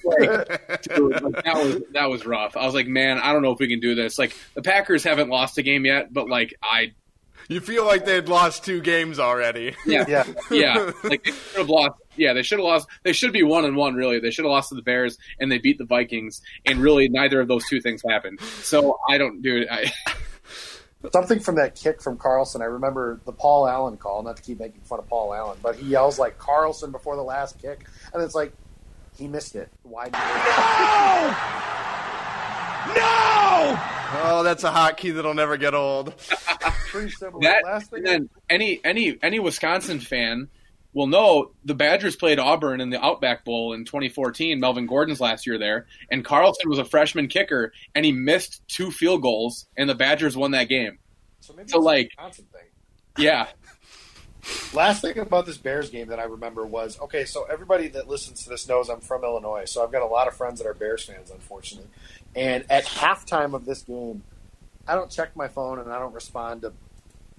like, 0.04 0.20
dude, 0.84 1.22
like, 1.22 1.44
that 1.44 1.56
was 1.56 1.82
that 1.94 2.10
was 2.10 2.26
rough. 2.26 2.56
I 2.58 2.66
was 2.66 2.76
like, 2.76 2.88
man, 2.88 3.20
I 3.20 3.34
don't 3.34 3.42
know 3.42 3.52
if 3.52 3.60
we 3.60 3.68
can 3.68 3.80
do 3.80 3.96
this. 3.96 4.20
Like 4.20 4.36
the 4.54 4.62
Packers 4.62 5.04
haven't 5.04 5.30
lost 5.30 5.58
a 5.58 5.64
game 5.64 5.86
yet, 5.86 6.14
but 6.14 6.30
like 6.30 6.54
I 6.62 6.94
you 7.48 7.60
feel 7.60 7.86
like 7.86 8.06
they 8.06 8.16
had 8.16 8.30
lost 8.30 8.64
two 8.66 8.82
games 8.82 9.20
already. 9.20 9.76
Yeah, 9.86 10.06
yeah, 10.08 10.26
yeah. 10.50 10.92
Like 11.04 11.24
they 11.24 11.32
should 11.32 11.58
have 11.58 11.70
lost. 11.70 11.94
Yeah, 12.18 12.34
they 12.34 12.44
should 12.44 12.60
have 12.60 12.66
lost. 12.66 12.88
They 13.04 13.14
should 13.14 13.34
be 13.34 13.44
one 13.44 13.66
and 13.66 13.76
one. 13.76 13.96
Really, 13.96 14.20
they 14.20 14.32
should 14.32 14.46
have 14.46 14.52
lost 14.52 14.70
to 14.70 14.76
the 14.76 14.82
Bears 14.82 15.18
and 15.40 15.52
they 15.52 15.58
beat 15.58 15.78
the 15.78 15.86
Vikings. 15.86 16.42
And 16.66 16.80
really, 16.80 17.10
neither 17.10 17.40
of 17.42 17.48
those 17.48 17.66
two 17.68 17.82
things 17.82 18.02
happened. 18.08 18.40
So 18.42 19.00
I 19.10 19.18
don't, 19.18 19.42
dude. 19.42 19.68
I, 19.70 19.92
Something 21.12 21.40
from 21.40 21.56
that 21.56 21.76
kick 21.76 22.02
from 22.02 22.18
Carlson. 22.18 22.62
I 22.62 22.66
remember 22.66 23.20
the 23.26 23.32
Paul 23.32 23.68
Allen 23.68 23.98
call. 23.98 24.24
Not 24.24 24.38
to 24.38 24.42
keep 24.42 24.60
making 24.60 24.82
fun 24.82 25.00
of 25.00 25.08
Paul 25.08 25.34
Allen, 25.34 25.58
but 25.62 25.76
he 25.76 25.86
yells 25.88 26.18
like 26.18 26.38
Carlson 26.38 26.92
before 26.92 27.16
the 27.16 27.22
last 27.22 27.62
kick, 27.62 27.86
and 28.14 28.24
it's 28.24 28.34
like 28.34 28.54
he 29.18 29.28
missed 29.28 29.56
it. 29.56 29.70
Why? 29.84 30.06
No! 30.06 31.36
No! 32.96 33.80
Oh, 34.18 34.42
that's 34.44 34.64
a 34.64 34.72
hotkey 34.72 35.14
that'll 35.14 35.34
never 35.34 35.58
get 35.58 35.74
old. 35.74 36.18
Pretty 36.90 37.12
simple. 37.12 37.42
that, 37.42 37.64
Last 37.64 37.90
thing 37.90 38.00
and 38.00 38.08
then 38.08 38.30
any 38.50 38.80
any 38.84 39.18
any 39.22 39.40
Wisconsin 39.40 40.00
fan 40.00 40.48
will 40.96 41.06
no, 41.06 41.52
the 41.64 41.76
Badgers 41.76 42.16
played 42.16 42.40
Auburn 42.40 42.82
in 42.82 42.90
the 42.90 43.00
Outback 43.06 43.46
Bowl 43.46 43.74
in 43.74 43.86
2014. 43.86 44.60
Melvin 44.60 44.88
Gordon's 44.88 45.22
last 45.22 45.46
year 45.46 45.60
there, 45.60 45.86
and 46.10 46.26
Carlson 46.26 46.68
was 46.68 46.80
a 46.80 46.86
freshman 46.86 47.28
kicker, 47.28 47.72
and 47.94 48.04
he 48.04 48.12
missed 48.12 48.68
two 48.68 48.90
field 48.90 49.22
goals, 49.22 49.68
and 49.78 49.88
the 49.88 49.94
Badgers 49.96 50.36
won 50.36 50.52
that 50.52 50.70
game. 50.70 50.98
So, 51.42 51.54
maybe 51.54 51.70
So, 51.70 51.78
it's 51.78 51.84
a 51.84 51.86
like- 51.86 52.12
thing. 52.34 52.44
Yeah, 53.18 53.46
Last 54.74 55.02
thing 55.02 55.18
about 55.18 55.46
this 55.48 55.58
Bears 55.58 55.90
game 55.90 56.08
that 56.10 56.20
I 56.20 56.24
remember 56.26 56.66
was 56.68 57.00
okay. 57.00 57.26
So 57.26 57.46
everybody 57.46 57.88
that 57.90 58.08
listens 58.08 58.44
to 58.44 58.50
this 58.50 58.68
knows 58.68 58.90
I'm 58.90 59.00
from 59.00 59.24
Illinois, 59.24 59.66
so 59.66 59.84
I've 59.84 59.92
got 59.92 60.04
a 60.04 60.06
lot 60.08 60.28
of 60.28 60.36
friends 60.36 60.60
that 60.60 60.68
are 60.68 60.74
Bears 60.76 61.04
fans, 61.06 61.32
unfortunately. 61.32 61.90
And 62.36 62.64
at 62.70 62.86
halftime 62.86 63.54
of 63.56 63.66
this 63.66 63.82
game, 63.82 64.24
I 64.88 64.94
don't 64.94 65.10
check 65.10 65.36
my 65.36 65.48
phone 65.48 65.80
and 65.80 65.92
I 65.92 65.98
don't 65.98 66.14
respond 66.14 66.62
to 66.62 66.74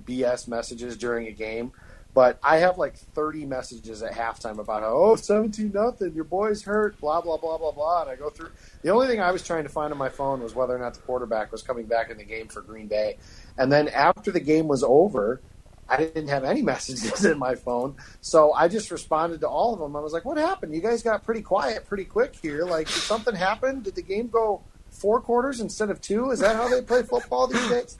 BS 0.04 0.48
messages 0.48 0.96
during 0.96 1.28
a 1.28 1.32
game. 1.32 1.70
But 2.16 2.38
I 2.42 2.56
have 2.56 2.78
like 2.78 2.96
30 2.96 3.44
messages 3.44 4.02
at 4.02 4.12
halftime 4.12 4.58
about 4.58 4.80
how, 4.80 4.94
oh, 4.94 5.16
17 5.16 5.70
nothing, 5.74 6.14
your 6.14 6.24
boy's 6.24 6.62
hurt, 6.62 6.98
blah, 6.98 7.20
blah, 7.20 7.36
blah, 7.36 7.58
blah, 7.58 7.72
blah. 7.72 8.00
And 8.00 8.10
I 8.10 8.16
go 8.16 8.30
through. 8.30 8.52
The 8.80 8.88
only 8.88 9.06
thing 9.06 9.20
I 9.20 9.30
was 9.32 9.42
trying 9.42 9.64
to 9.64 9.68
find 9.68 9.92
on 9.92 9.98
my 9.98 10.08
phone 10.08 10.42
was 10.42 10.54
whether 10.54 10.74
or 10.74 10.78
not 10.78 10.94
the 10.94 11.00
quarterback 11.00 11.52
was 11.52 11.60
coming 11.60 11.84
back 11.84 12.08
in 12.08 12.16
the 12.16 12.24
game 12.24 12.48
for 12.48 12.62
Green 12.62 12.86
Bay. 12.86 13.18
And 13.58 13.70
then 13.70 13.88
after 13.88 14.32
the 14.32 14.40
game 14.40 14.66
was 14.66 14.82
over, 14.82 15.42
I 15.90 15.98
didn't 15.98 16.28
have 16.28 16.42
any 16.44 16.62
messages 16.72 17.22
in 17.26 17.38
my 17.38 17.54
phone. 17.54 17.96
So 18.22 18.50
I 18.54 18.68
just 18.68 18.90
responded 18.90 19.42
to 19.42 19.48
all 19.48 19.74
of 19.74 19.80
them. 19.80 19.94
I 19.94 20.00
was 20.00 20.14
like, 20.14 20.24
what 20.24 20.38
happened? 20.38 20.74
You 20.74 20.80
guys 20.80 21.02
got 21.02 21.22
pretty 21.22 21.42
quiet 21.42 21.86
pretty 21.86 22.06
quick 22.06 22.34
here. 22.40 22.64
Like, 22.64 22.86
did 22.86 22.94
something 22.94 23.34
happen? 23.34 23.82
Did 23.82 23.94
the 23.94 24.00
game 24.00 24.28
go 24.28 24.62
four 24.96 25.20
quarters 25.20 25.60
instead 25.60 25.90
of 25.90 26.00
two? 26.00 26.30
Is 26.30 26.40
that 26.40 26.56
how 26.56 26.68
they 26.68 26.82
play 26.82 27.02
football 27.02 27.46
these 27.46 27.68
days? 27.68 27.96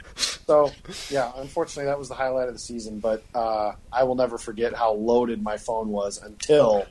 So, 0.47 0.71
yeah, 1.11 1.33
unfortunately, 1.37 1.87
that 1.87 1.99
was 1.99 2.09
the 2.09 2.15
highlight 2.15 2.49
of 2.49 2.55
the 2.55 2.61
season. 2.61 3.01
But 3.01 3.23
uh, 3.35 3.73
I 3.93 4.05
will 4.05 4.15
never 4.15 4.39
forget 4.39 4.75
how 4.75 4.93
loaded 4.93 5.43
my 5.43 5.57
phone 5.57 5.89
was 5.89 6.23
until 6.23 6.87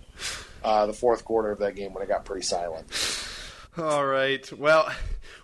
uh, 0.63 0.85
the 0.85 0.93
fourth 0.93 1.23
quarter 1.25 1.51
of 1.51 1.59
that 1.59 1.75
game 1.75 1.93
when 1.93 2.03
it 2.03 2.09
got 2.09 2.25
pretty 2.25 2.43
silent. 2.43 2.85
All 3.77 4.05
right. 4.05 4.51
Well, 4.57 4.91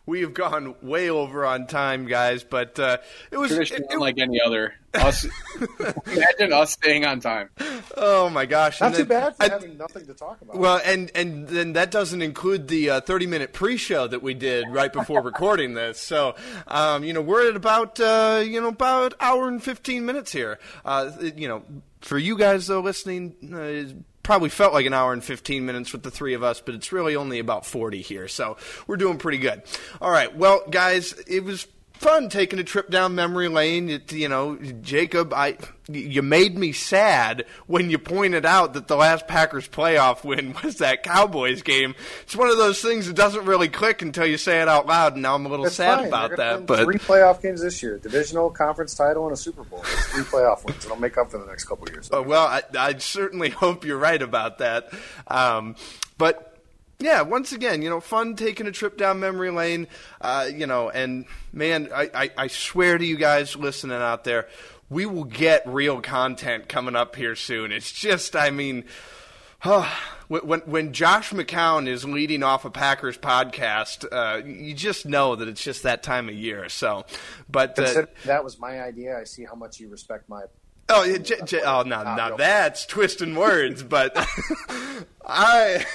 we've 0.05 0.33
gone 0.33 0.75
way 0.81 1.09
over 1.09 1.45
on 1.45 1.67
time, 1.67 2.05
guys, 2.07 2.43
but 2.43 2.79
uh, 2.79 2.97
it 3.31 3.37
was 3.37 3.51
tradition 3.51 3.77
it- 3.77 3.83
it- 3.83 3.93
unlike 3.93 4.17
any 4.19 4.39
other. 4.41 4.73
Us, 4.93 5.25
imagine 6.05 6.51
us 6.51 6.71
staying 6.71 7.05
on 7.05 7.21
time. 7.21 7.49
oh 7.95 8.29
my 8.29 8.45
gosh. 8.45 8.81
Not 8.81 8.87
And 8.87 8.95
too 8.95 9.03
then- 9.05 9.21
bad 9.21 9.37
for 9.37 9.43
I- 9.43 9.47
having 9.49 9.77
nothing 9.77 10.05
to 10.07 10.13
talk 10.13 10.41
about. 10.41 10.57
Well, 10.57 10.81
and 10.83 11.09
and 11.15 11.47
then 11.47 11.73
that 11.73 11.91
doesn't 11.91 12.21
include 12.21 12.67
the 12.67 12.89
uh, 12.89 12.99
thirty 13.01 13.25
minute 13.25 13.53
pre 13.53 13.77
show 13.77 14.05
that 14.07 14.21
we 14.21 14.33
did 14.33 14.65
right 14.69 14.91
before 14.91 15.21
recording 15.21 15.75
this. 15.75 15.97
So, 15.97 16.35
um, 16.67 17.05
you 17.05 17.13
know, 17.13 17.21
we're 17.21 17.49
at 17.49 17.55
about 17.55 18.01
uh, 18.01 18.43
you 18.45 18.59
know 18.59 18.67
about 18.67 19.13
hour 19.21 19.47
and 19.47 19.63
fifteen 19.63 20.05
minutes 20.05 20.33
here. 20.33 20.59
Uh, 20.83 21.11
you 21.37 21.47
know, 21.47 21.63
for 22.01 22.17
you 22.17 22.37
guys 22.37 22.67
though 22.67 22.81
listening, 22.81 23.33
uh, 23.53 23.59
it 23.61 23.95
probably 24.23 24.49
felt 24.49 24.73
like 24.73 24.85
an 24.85 24.93
hour 24.93 25.13
and 25.13 25.23
fifteen 25.23 25.65
minutes 25.65 25.91
with 25.91 26.03
the 26.03 26.11
three 26.11 26.33
of 26.33 26.43
us, 26.43 26.61
but 26.61 26.75
it's 26.75 26.91
really 26.91 27.15
only 27.15 27.39
about 27.39 27.65
forty 27.65 28.01
here. 28.01 28.27
So 28.27 28.57
we're 28.87 28.97
doing 28.97 29.17
pretty 29.17 29.39
good. 29.39 29.63
All 29.99 30.11
right, 30.11 30.35
well, 30.35 30.63
guys, 30.69 31.13
it 31.27 31.43
was 31.43 31.67
fun 32.01 32.29
taking 32.29 32.57
a 32.57 32.63
trip 32.63 32.89
down 32.89 33.13
memory 33.13 33.47
lane. 33.47 33.89
It, 33.89 34.11
you 34.11 34.27
know, 34.27 34.57
Jacob, 34.81 35.33
I 35.33 35.57
you 35.87 36.21
made 36.21 36.57
me 36.57 36.71
sad 36.71 37.45
when 37.67 37.89
you 37.89 37.99
pointed 37.99 38.45
out 38.45 38.73
that 38.73 38.87
the 38.87 38.95
last 38.95 39.27
Packers 39.27 39.67
playoff 39.67 40.23
win 40.23 40.55
was 40.63 40.77
that 40.77 41.03
Cowboys 41.03 41.61
game. 41.61 41.95
It's 42.23 42.35
one 42.35 42.49
of 42.49 42.57
those 42.57 42.81
things 42.81 43.07
that 43.07 43.15
doesn't 43.15 43.45
really 43.45 43.69
click 43.69 44.01
until 44.01 44.25
you 44.25 44.37
say 44.37 44.61
it 44.61 44.67
out 44.67 44.87
loud, 44.87 45.13
and 45.13 45.21
now 45.21 45.35
I'm 45.35 45.45
a 45.45 45.49
little 45.49 45.65
That's 45.65 45.75
sad 45.75 45.99
fine. 45.99 46.07
about 46.07 46.37
that. 46.37 46.65
But 46.65 46.83
three 46.85 46.97
playoff 46.97 47.41
games 47.41 47.61
this 47.61 47.81
year: 47.83 47.99
divisional, 47.99 48.49
conference 48.49 48.95
title, 48.95 49.25
and 49.25 49.33
a 49.33 49.37
Super 49.37 49.63
Bowl. 49.63 49.79
That's 49.83 50.07
three 50.07 50.23
playoff 50.23 50.65
wins. 50.65 50.83
It'll 50.83 50.97
make 50.97 51.17
up 51.17 51.31
for 51.31 51.37
the 51.37 51.45
next 51.45 51.65
couple 51.65 51.87
years. 51.89 52.09
Uh, 52.11 52.23
well, 52.23 52.47
I, 52.47 52.63
I 52.77 52.97
certainly 52.97 53.49
hope 53.61 53.85
you're 53.85 53.97
right 53.97 54.21
about 54.21 54.57
that. 54.57 54.91
Um, 55.27 55.75
but 56.17 56.50
yeah, 57.01 57.21
once 57.21 57.51
again, 57.51 57.81
you 57.81 57.89
know, 57.89 57.99
fun 57.99 58.35
taking 58.35 58.67
a 58.67 58.71
trip 58.71 58.97
down 58.97 59.19
memory 59.19 59.51
lane. 59.51 59.87
Uh, 60.19 60.49
you 60.53 60.67
know, 60.67 60.89
and 60.89 61.25
man, 61.51 61.89
I, 61.93 62.09
I, 62.13 62.31
I 62.37 62.47
swear 62.47 62.97
to 62.97 63.05
you 63.05 63.17
guys 63.17 63.55
listening 63.55 63.97
out 63.97 64.23
there, 64.23 64.47
we 64.89 65.05
will 65.05 65.23
get 65.25 65.63
real 65.67 66.01
content 66.01 66.69
coming 66.69 66.95
up 66.95 67.15
here 67.15 67.35
soon. 67.35 67.71
It's 67.71 67.91
just, 67.91 68.35
I 68.35 68.51
mean. 68.51 68.85
Oh, 69.63 69.87
when 70.27 70.61
when 70.61 70.91
Josh 70.91 71.29
McCown 71.29 71.87
is 71.87 72.03
leading 72.03 72.41
off 72.41 72.65
a 72.65 72.71
Packers 72.71 73.15
podcast, 73.15 74.05
uh, 74.11 74.43
you 74.43 74.73
just 74.73 75.05
know 75.05 75.35
that 75.35 75.47
it's 75.47 75.63
just 75.63 75.83
that 75.83 76.01
time 76.01 76.29
of 76.29 76.35
year. 76.35 76.67
So, 76.67 77.05
but 77.47 77.77
uh, 77.77 78.07
that 78.25 78.43
was 78.43 78.57
my 78.57 78.81
idea. 78.81 79.19
I 79.19 79.25
see 79.25 79.43
how 79.43 79.53
much 79.53 79.79
you 79.79 79.87
respect 79.89 80.27
my. 80.29 80.45
Oh, 80.89 81.17
j- 81.17 81.41
j- 81.45 81.61
oh, 81.63 81.83
now, 81.83 82.15
now 82.15 82.35
that's 82.37 82.87
twisting 82.87 83.35
words, 83.35 83.83
but 83.83 84.13
I. 85.25 85.85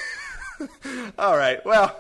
All 1.19 1.37
right. 1.37 1.65
Well, 1.65 1.97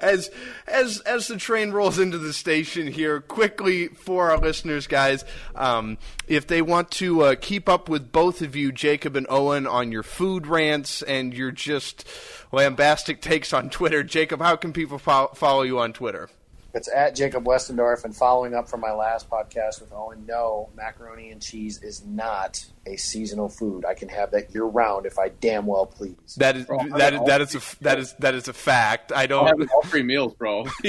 as 0.00 0.30
as 0.66 1.00
as 1.00 1.28
the 1.28 1.36
train 1.36 1.70
rolls 1.70 1.98
into 1.98 2.18
the 2.18 2.32
station 2.32 2.86
here, 2.86 3.20
quickly 3.20 3.88
for 3.88 4.30
our 4.30 4.38
listeners, 4.38 4.86
guys, 4.86 5.24
um, 5.54 5.98
if 6.26 6.46
they 6.46 6.62
want 6.62 6.90
to 6.92 7.22
uh, 7.22 7.34
keep 7.40 7.68
up 7.68 7.88
with 7.88 8.12
both 8.12 8.42
of 8.42 8.54
you, 8.56 8.72
Jacob 8.72 9.16
and 9.16 9.26
Owen, 9.28 9.66
on 9.66 9.92
your 9.92 10.02
food 10.02 10.46
rants 10.46 11.02
and 11.02 11.34
your 11.34 11.50
just 11.50 12.06
lambastic 12.52 13.20
takes 13.20 13.52
on 13.52 13.70
Twitter, 13.70 14.02
Jacob, 14.02 14.40
how 14.40 14.56
can 14.56 14.72
people 14.72 14.98
fo- 14.98 15.30
follow 15.34 15.62
you 15.62 15.78
on 15.78 15.92
Twitter? 15.92 16.28
It's 16.74 16.88
at 16.94 17.14
Jacob 17.14 17.44
Westendorf. 17.44 18.04
And 18.04 18.16
following 18.16 18.54
up 18.54 18.68
from 18.68 18.80
my 18.80 18.92
last 18.92 19.28
podcast 19.28 19.80
with 19.80 19.92
Owen, 19.92 20.24
no, 20.26 20.70
macaroni 20.74 21.30
and 21.30 21.42
cheese 21.42 21.82
is 21.82 22.04
not 22.04 22.64
a 22.86 22.96
seasonal 22.96 23.48
food. 23.48 23.84
I 23.84 23.94
can 23.94 24.08
have 24.08 24.30
that 24.32 24.54
year 24.54 24.64
round 24.64 25.06
if 25.06 25.18
I 25.18 25.28
damn 25.28 25.66
well 25.66 25.86
please. 25.86 26.36
That 26.38 26.56
is 26.56 26.66
bro, 26.66 26.78
that 26.96 27.14
is 27.14 27.20
that 27.26 27.40
is 27.40 27.54
a 27.54 27.60
that 27.82 27.98
is 27.98 28.14
that 28.18 28.34
is 28.34 28.48
a 28.48 28.52
fact. 28.52 29.12
I 29.12 29.26
don't 29.26 29.46
have 29.46 29.68
all 29.72 29.82
three 29.82 30.02
meals, 30.02 30.34
bro. 30.34 30.66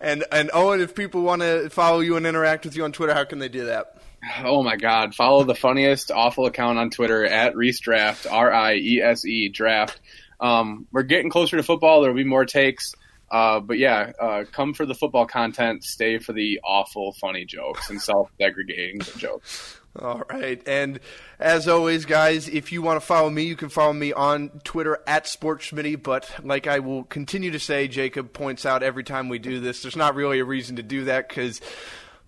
and 0.00 0.24
and 0.32 0.50
Owen, 0.52 0.80
if 0.80 0.94
people 0.94 1.22
want 1.22 1.42
to 1.42 1.68
follow 1.70 2.00
you 2.00 2.16
and 2.16 2.26
interact 2.26 2.64
with 2.64 2.76
you 2.76 2.84
on 2.84 2.92
Twitter, 2.92 3.14
how 3.14 3.24
can 3.24 3.38
they 3.38 3.48
do 3.48 3.66
that? 3.66 4.00
Oh 4.42 4.62
my 4.62 4.76
God! 4.76 5.14
Follow 5.14 5.44
the 5.44 5.54
funniest 5.54 6.10
awful 6.10 6.46
account 6.46 6.78
on 6.78 6.90
Twitter 6.90 7.26
at 7.26 7.54
Riese 7.54 7.80
Draft 7.80 8.26
R 8.26 8.52
I 8.52 8.74
E 8.76 9.00
S 9.02 9.24
E 9.26 9.50
Draft. 9.50 10.00
Um, 10.40 10.86
we're 10.92 11.02
getting 11.02 11.30
closer 11.30 11.56
to 11.56 11.62
football. 11.62 12.02
There 12.02 12.10
will 12.10 12.16
be 12.16 12.24
more 12.24 12.44
takes. 12.44 12.94
Uh, 13.30 13.58
but 13.60 13.78
yeah, 13.78 14.12
uh, 14.20 14.44
come 14.52 14.74
for 14.74 14.86
the 14.86 14.94
football 14.94 15.26
content, 15.26 15.82
stay 15.82 16.18
for 16.18 16.32
the 16.32 16.60
awful, 16.62 17.12
funny 17.14 17.44
jokes 17.44 17.90
and 17.90 18.00
self-degrading 18.00 19.00
jokes. 19.16 19.80
All 19.98 20.22
right. 20.28 20.60
And 20.66 21.00
as 21.38 21.68
always, 21.68 22.04
guys, 22.04 22.48
if 22.48 22.72
you 22.72 22.82
want 22.82 23.00
to 23.00 23.06
follow 23.06 23.30
me, 23.30 23.44
you 23.44 23.54
can 23.54 23.68
follow 23.68 23.92
me 23.92 24.12
on 24.12 24.60
Twitter 24.64 24.98
at 25.06 25.24
SportsSmitty. 25.24 26.02
But 26.02 26.28
like 26.44 26.66
I 26.66 26.80
will 26.80 27.04
continue 27.04 27.52
to 27.52 27.60
say, 27.60 27.86
Jacob 27.86 28.32
points 28.32 28.66
out 28.66 28.82
every 28.82 29.04
time 29.04 29.28
we 29.28 29.38
do 29.38 29.60
this, 29.60 29.82
there's 29.82 29.96
not 29.96 30.16
really 30.16 30.40
a 30.40 30.44
reason 30.44 30.76
to 30.76 30.82
do 30.82 31.04
that 31.04 31.28
because 31.28 31.60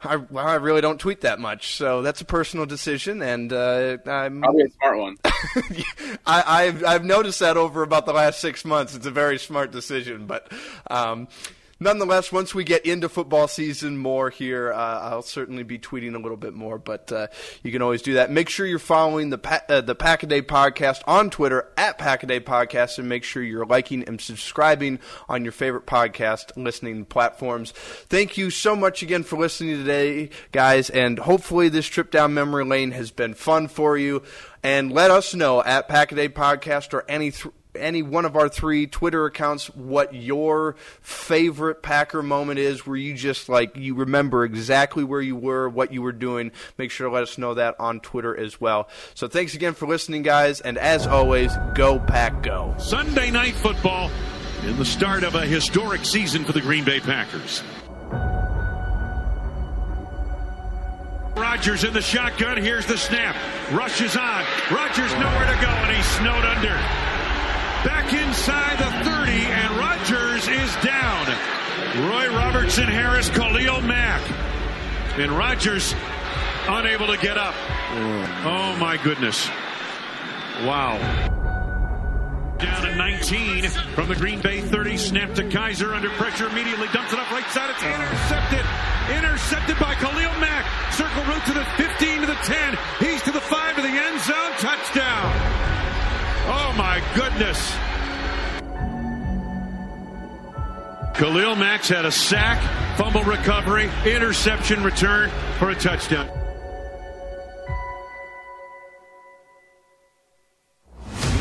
I, 0.07 0.16
well, 0.16 0.46
I 0.46 0.54
really 0.54 0.80
don't 0.80 0.98
tweet 0.98 1.22
that 1.22 1.38
much, 1.38 1.74
so 1.74 2.02
that's 2.02 2.20
a 2.20 2.24
personal 2.24 2.66
decision, 2.66 3.22
and 3.22 3.52
uh, 3.52 3.98
I'm 4.07 4.40
probably 4.40 4.62
a 4.62 4.70
smart 4.70 4.98
one. 4.98 5.16
I, 6.26 6.64
have 6.64 6.84
I've 6.84 7.04
noticed 7.04 7.40
that 7.40 7.57
over 7.57 7.82
about 7.82 8.07
the 8.07 8.12
last 8.12 8.40
six 8.40 8.64
months. 8.64 8.94
It's 8.94 9.07
a 9.07 9.11
very 9.11 9.38
smart 9.38 9.72
decision, 9.72 10.26
but 10.26 10.50
um, 10.90 11.28
nonetheless, 11.79 12.33
once 12.33 12.55
we 12.55 12.64
get 12.64 12.87
into 12.87 13.09
football 13.09 13.49
season 13.49 13.97
more 13.97 14.31
here, 14.31 14.72
uh, 14.72 15.01
I'll 15.01 15.22
certainly 15.22 15.62
be 15.62 15.79
tweeting 15.79 16.14
a 16.14 16.18
little 16.18 16.37
bit 16.37 16.55
more. 16.55 16.79
But 16.79 17.12
uh, 17.12 17.27
you 17.62 17.72
can 17.72 17.83
always 17.83 18.03
do 18.03 18.14
that. 18.14 18.31
Make 18.31 18.49
sure 18.49 18.66
you're 18.66 18.79
following 18.79 19.31
the 19.31 19.39
pa- 19.39 19.62
uh, 19.68 19.81
the 19.81 19.95
Pack 19.95 20.22
a 20.22 20.27
Day 20.27 20.43
podcast 20.43 21.03
on 21.07 21.31
Twitter 21.31 21.68
at 21.77 21.99
Pack 21.99 22.22
a 22.22 22.27
Day 22.27 22.41
Podcast, 22.41 22.99
and 22.99 23.09
make 23.09 23.24
sure 23.24 23.43
you're 23.43 23.66
liking 23.66 24.05
and 24.05 24.20
subscribing 24.20 24.99
on 25.29 25.45
your 25.45 25.53
favorite 25.53 25.87
podcast 25.87 26.53
listening 26.57 27.05
platforms. 27.05 27.72
Thank 27.72 28.37
you 28.37 28.51
so 28.51 28.77
much 28.77 29.03
again 29.03 29.22
for 29.22 29.37
listening 29.39 29.77
today, 29.77 30.31
guys, 30.53 30.91
and 30.91 31.18
hopefully 31.18 31.68
this 31.68 31.87
trip 31.87 32.11
down 32.11 32.35
memory 32.35 32.64
lane 32.64 32.93
has 32.93 33.11
been 33.11 33.35
fun 33.35 33.68
for 33.68 33.97
you. 33.97 34.22
And 34.62 34.91
let 34.91 35.11
us 35.12 35.33
know 35.33 35.62
at 35.62 35.89
Pack 35.89 36.11
a 36.12 36.16
Day 36.16 36.29
Podcast 36.29 36.93
or 36.93 37.05
any. 37.09 37.31
Th- 37.31 37.55
any 37.79 38.03
one 38.03 38.24
of 38.24 38.37
our 38.37 38.49
three 38.49 38.87
Twitter 38.87 39.27
accounts 39.27 39.66
what 39.74 40.14
your 40.14 40.77
favorite 41.01 41.83
Packer 41.83 42.22
moment 42.22 42.59
is, 42.59 42.87
where 42.87 42.97
you 42.97 43.14
just 43.14 43.49
like 43.49 43.77
you 43.77 43.95
remember 43.95 44.45
exactly 44.45 45.05
where 45.05 45.20
you 45.20 45.37
were, 45.37 45.68
what 45.68 45.93
you 45.93 46.03
were 46.03 46.12
doing. 46.12 46.53
Make 46.79 46.91
sure 46.91 47.09
to 47.09 47.14
let 47.14 47.22
us 47.22 47.39
know 47.39 47.55
that 47.55 47.77
on 47.79 48.01
Twitter 48.01 48.37
as 48.37 48.61
well. 48.61 48.89
So 49.14 49.29
thanks 49.29 49.55
again 49.55 49.74
for 49.74 49.87
listening, 49.87 50.22
guys, 50.22 50.61
and 50.61 50.79
as 50.79 51.07
always, 51.07 51.53
go 51.74 51.99
Pack 51.99 52.43
Go. 52.43 52.74
Sunday 52.79 53.31
night 53.31 53.55
football 53.55 54.11
in 54.64 54.77
the 54.77 54.85
start 54.85 55.22
of 55.22 55.35
a 55.35 55.47
historic 55.47 56.05
season 56.05 56.45
for 56.45 56.53
the 56.53 56.61
Green 56.61 56.85
Bay 56.85 57.01
Packers. 57.01 57.62
Rodgers 61.37 61.85
in 61.85 61.93
the 61.93 62.03
shotgun. 62.03 62.57
Here's 62.57 62.87
the 62.87 62.97
snap. 62.97 63.37
Rushes 63.72 64.16
on. 64.16 64.45
Rodgers 64.70 65.12
nowhere 65.12 65.47
to 65.47 65.61
go, 65.62 65.68
and 65.68 65.97
he's 65.97 66.07
snowed 66.07 66.45
under. 66.45 67.05
Back 67.87 68.12
inside 68.12 68.78
the 68.78 68.91
30, 69.09 69.30
and 69.30 69.78
Rodgers 69.78 70.49
is 70.49 70.74
down. 70.82 71.26
Roy 72.11 72.34
Robertson 72.34 72.89
Harris, 72.89 73.30
Khalil 73.30 73.80
Mack. 73.82 74.20
And 75.16 75.30
Rodgers 75.30 75.95
unable 76.66 77.07
to 77.07 77.16
get 77.16 77.39
up. 77.39 77.55
Oh, 78.45 78.76
my 78.80 78.99
goodness. 79.05 79.49
Wow. 80.66 80.99
Down 82.59 82.87
at 82.87 82.97
19 82.97 83.68
from 83.95 84.09
the 84.09 84.16
Green 84.16 84.41
Bay 84.41 84.62
30. 84.62 84.97
Snap 84.97 85.34
to 85.34 85.45
Kizer 85.45 85.95
under 85.95 86.11
pressure 86.11 86.49
immediately. 86.49 86.89
Dumps 86.93 87.12
it 87.12 87.20
up 87.20 87.30
right 87.30 87.49
side. 87.51 87.70
It's 87.70 87.84
intercepted. 87.84 88.66
Intercepted 89.14 89.78
by 89.78 89.95
Khalil 89.95 90.41
Mack. 90.41 90.66
Circle 90.93 91.22
route 91.22 91.47
to 91.47 91.53
the 91.53 91.64
15 91.76 92.20
to 92.22 92.26
the 92.26 92.34
10. 92.34 92.78
He's 92.99 93.22
to 93.22 93.30
the 93.30 93.41
5 93.41 93.76
to 93.76 93.82
the 93.82 93.89
end 93.89 94.20
zone. 94.22 94.53
Touchdown. 94.59 95.55
Oh 96.49 96.72
my 96.76 97.03
goodness. 97.14 97.76
Khalil 101.16 101.57
Mack's 101.57 101.88
had 101.88 102.05
a 102.05 102.12
sack, 102.12 102.61
fumble 102.99 103.22
recovery, 103.24 103.90
interception 104.05 104.84
return 104.84 105.30
for 105.59 105.70
a 105.70 105.74
touchdown. 105.74 106.28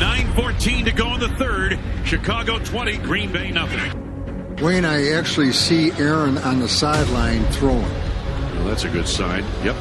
Nine 0.00 0.32
fourteen 0.34 0.86
to 0.86 0.92
go 0.92 1.12
in 1.14 1.20
the 1.20 1.28
third. 1.28 1.78
Chicago 2.04 2.58
20, 2.58 2.96
Green 2.98 3.30
Bay 3.30 3.50
nothing. 3.50 4.56
Wayne, 4.62 4.86
I 4.86 5.10
actually 5.12 5.52
see 5.52 5.92
Aaron 5.92 6.38
on 6.38 6.60
the 6.60 6.68
sideline 6.68 7.44
throwing. 7.46 7.82
Well, 7.82 8.64
that's 8.64 8.84
a 8.84 8.88
good 8.88 9.06
sign. 9.06 9.44
Yep, 9.62 9.76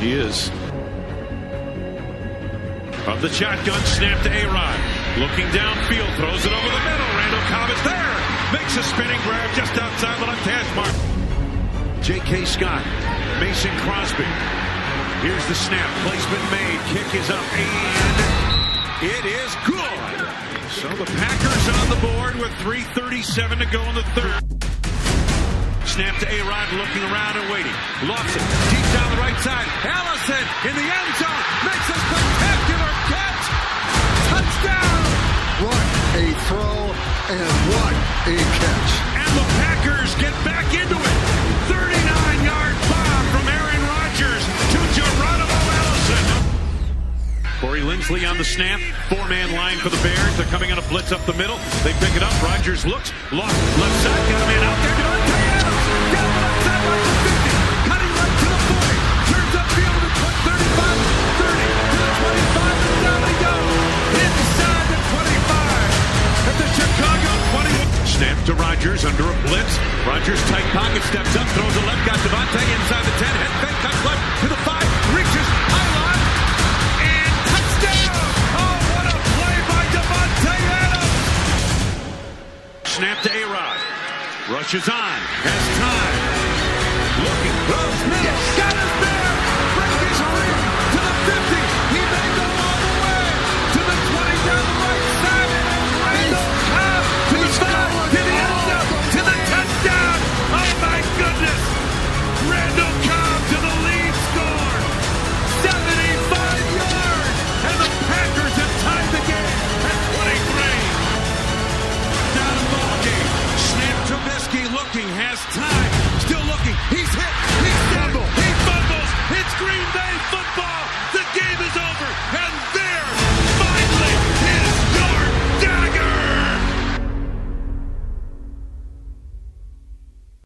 he 0.00 0.12
is. 0.12 0.50
Of 3.06 3.22
the 3.22 3.30
shotgun 3.30 3.78
snap 3.86 4.18
to 4.24 4.30
A-Rod. 4.34 4.78
Looking 5.22 5.46
downfield, 5.54 6.10
throws 6.18 6.42
it 6.42 6.50
over 6.50 6.70
the 6.74 6.84
middle. 6.90 7.06
Randall 7.14 7.46
Cobb 7.46 7.70
is 7.70 7.82
there. 7.86 8.14
Makes 8.50 8.74
a 8.76 8.82
spinning 8.82 9.22
grab 9.22 9.46
just 9.54 9.78
outside 9.78 10.18
the 10.18 10.26
left 10.26 10.42
hash 10.42 10.66
mark. 10.74 10.90
J.K. 12.02 12.44
Scott. 12.44 12.82
Mason 13.38 13.70
Crosby. 13.86 14.26
Here's 15.22 15.46
the 15.46 15.54
snap. 15.54 15.86
Placement 16.02 16.44
made. 16.50 16.78
Kick 16.90 17.06
is 17.14 17.30
up. 17.30 17.46
And 17.54 18.16
it 19.06 19.24
is 19.38 19.54
good. 19.70 20.18
So 20.74 20.90
the 20.98 21.06
Packers 21.06 21.64
on 21.78 21.86
the 21.94 22.00
board 22.02 22.34
with 22.42 22.50
3.37 22.66 23.62
to 23.62 23.66
go 23.70 23.82
in 23.86 23.94
the 23.94 24.06
third. 24.18 24.42
Snap 25.86 26.18
to 26.18 26.26
A-Rod, 26.26 26.68
looking 26.74 27.06
around 27.06 27.38
and 27.38 27.46
waiting. 27.54 27.76
Lost 28.10 28.34
it. 28.34 28.42
Deep 28.74 28.86
down 28.90 29.08
the 29.14 29.22
right 29.22 29.38
side. 29.46 29.68
Allison 29.86 30.42
in 30.66 30.74
the 30.74 30.86
end 30.90 31.10
zone. 31.22 31.44
Makes 31.70 31.88
a 31.94 31.95
And 37.28 37.40
what 37.74 37.92
a 38.30 38.38
catch. 38.38 38.92
And 39.18 39.30
the 39.34 39.42
Packers 39.58 40.14
get 40.14 40.30
back 40.44 40.66
into 40.72 40.94
it. 40.94 41.16
39-yard 41.66 42.76
bomb 42.86 43.26
from 43.34 43.48
Aaron 43.50 43.82
Rodgers 43.82 44.46
to 44.70 44.78
Geronimo 44.94 45.58
Allison. 45.82 46.24
Corey 47.60 47.80
Linsley 47.80 48.30
on 48.30 48.38
the 48.38 48.44
snap. 48.44 48.78
Four-man 49.08 49.50
line 49.54 49.78
for 49.78 49.88
the 49.88 50.00
Bears. 50.04 50.36
They're 50.36 50.46
coming 50.46 50.70
on 50.70 50.78
a 50.78 50.82
blitz 50.82 51.10
up 51.10 51.26
the 51.26 51.34
middle. 51.34 51.58
They 51.82 51.94
pick 51.94 52.14
it 52.14 52.22
up. 52.22 52.40
Rodgers 52.44 52.86
looks. 52.86 53.10
Lost. 53.32 53.56
Left 53.80 54.02
side. 54.04 54.30
Got 54.30 54.42
a 54.42 54.46
man 54.46 54.62
out 54.62 54.84
there. 54.84 55.05
Snap 68.16 68.46
to 68.46 68.54
Rodgers 68.54 69.04
under 69.04 69.28
a 69.28 69.36
blitz. 69.44 69.76
Rodgers 70.08 70.40
tight 70.48 70.64
pocket 70.72 71.02
steps 71.02 71.36
up, 71.36 71.46
throws 71.52 71.76
a 71.76 71.84
left, 71.84 72.00
got 72.08 72.16
Davante 72.24 72.64
inside 72.64 73.04
the 73.04 73.12
10, 73.12 73.28
head 73.28 73.52
fake, 73.60 73.76
cuts 73.84 74.00
left 74.08 74.40
to 74.40 74.48
the 74.48 74.56
5, 74.56 74.72
reaches 75.12 75.48
pylon, 75.68 76.16
and 77.04 77.32
touchdown! 77.52 78.16
Oh, 78.56 78.72
what 78.96 79.04
a 79.04 79.16
play 79.36 79.56
by 79.68 79.84
Davante 79.92 80.56
Adams! 80.80 81.12
Snap 82.88 83.20
to 83.20 83.28
A-Rod. 83.36 83.84
Rushes 84.48 84.88
on, 84.88 85.20
has 85.44 85.64
time. 85.76 86.16
Looking, 87.20 87.56
throws 87.68 88.00
middle, 88.08 88.40
got 88.56 88.72
his 88.72 89.05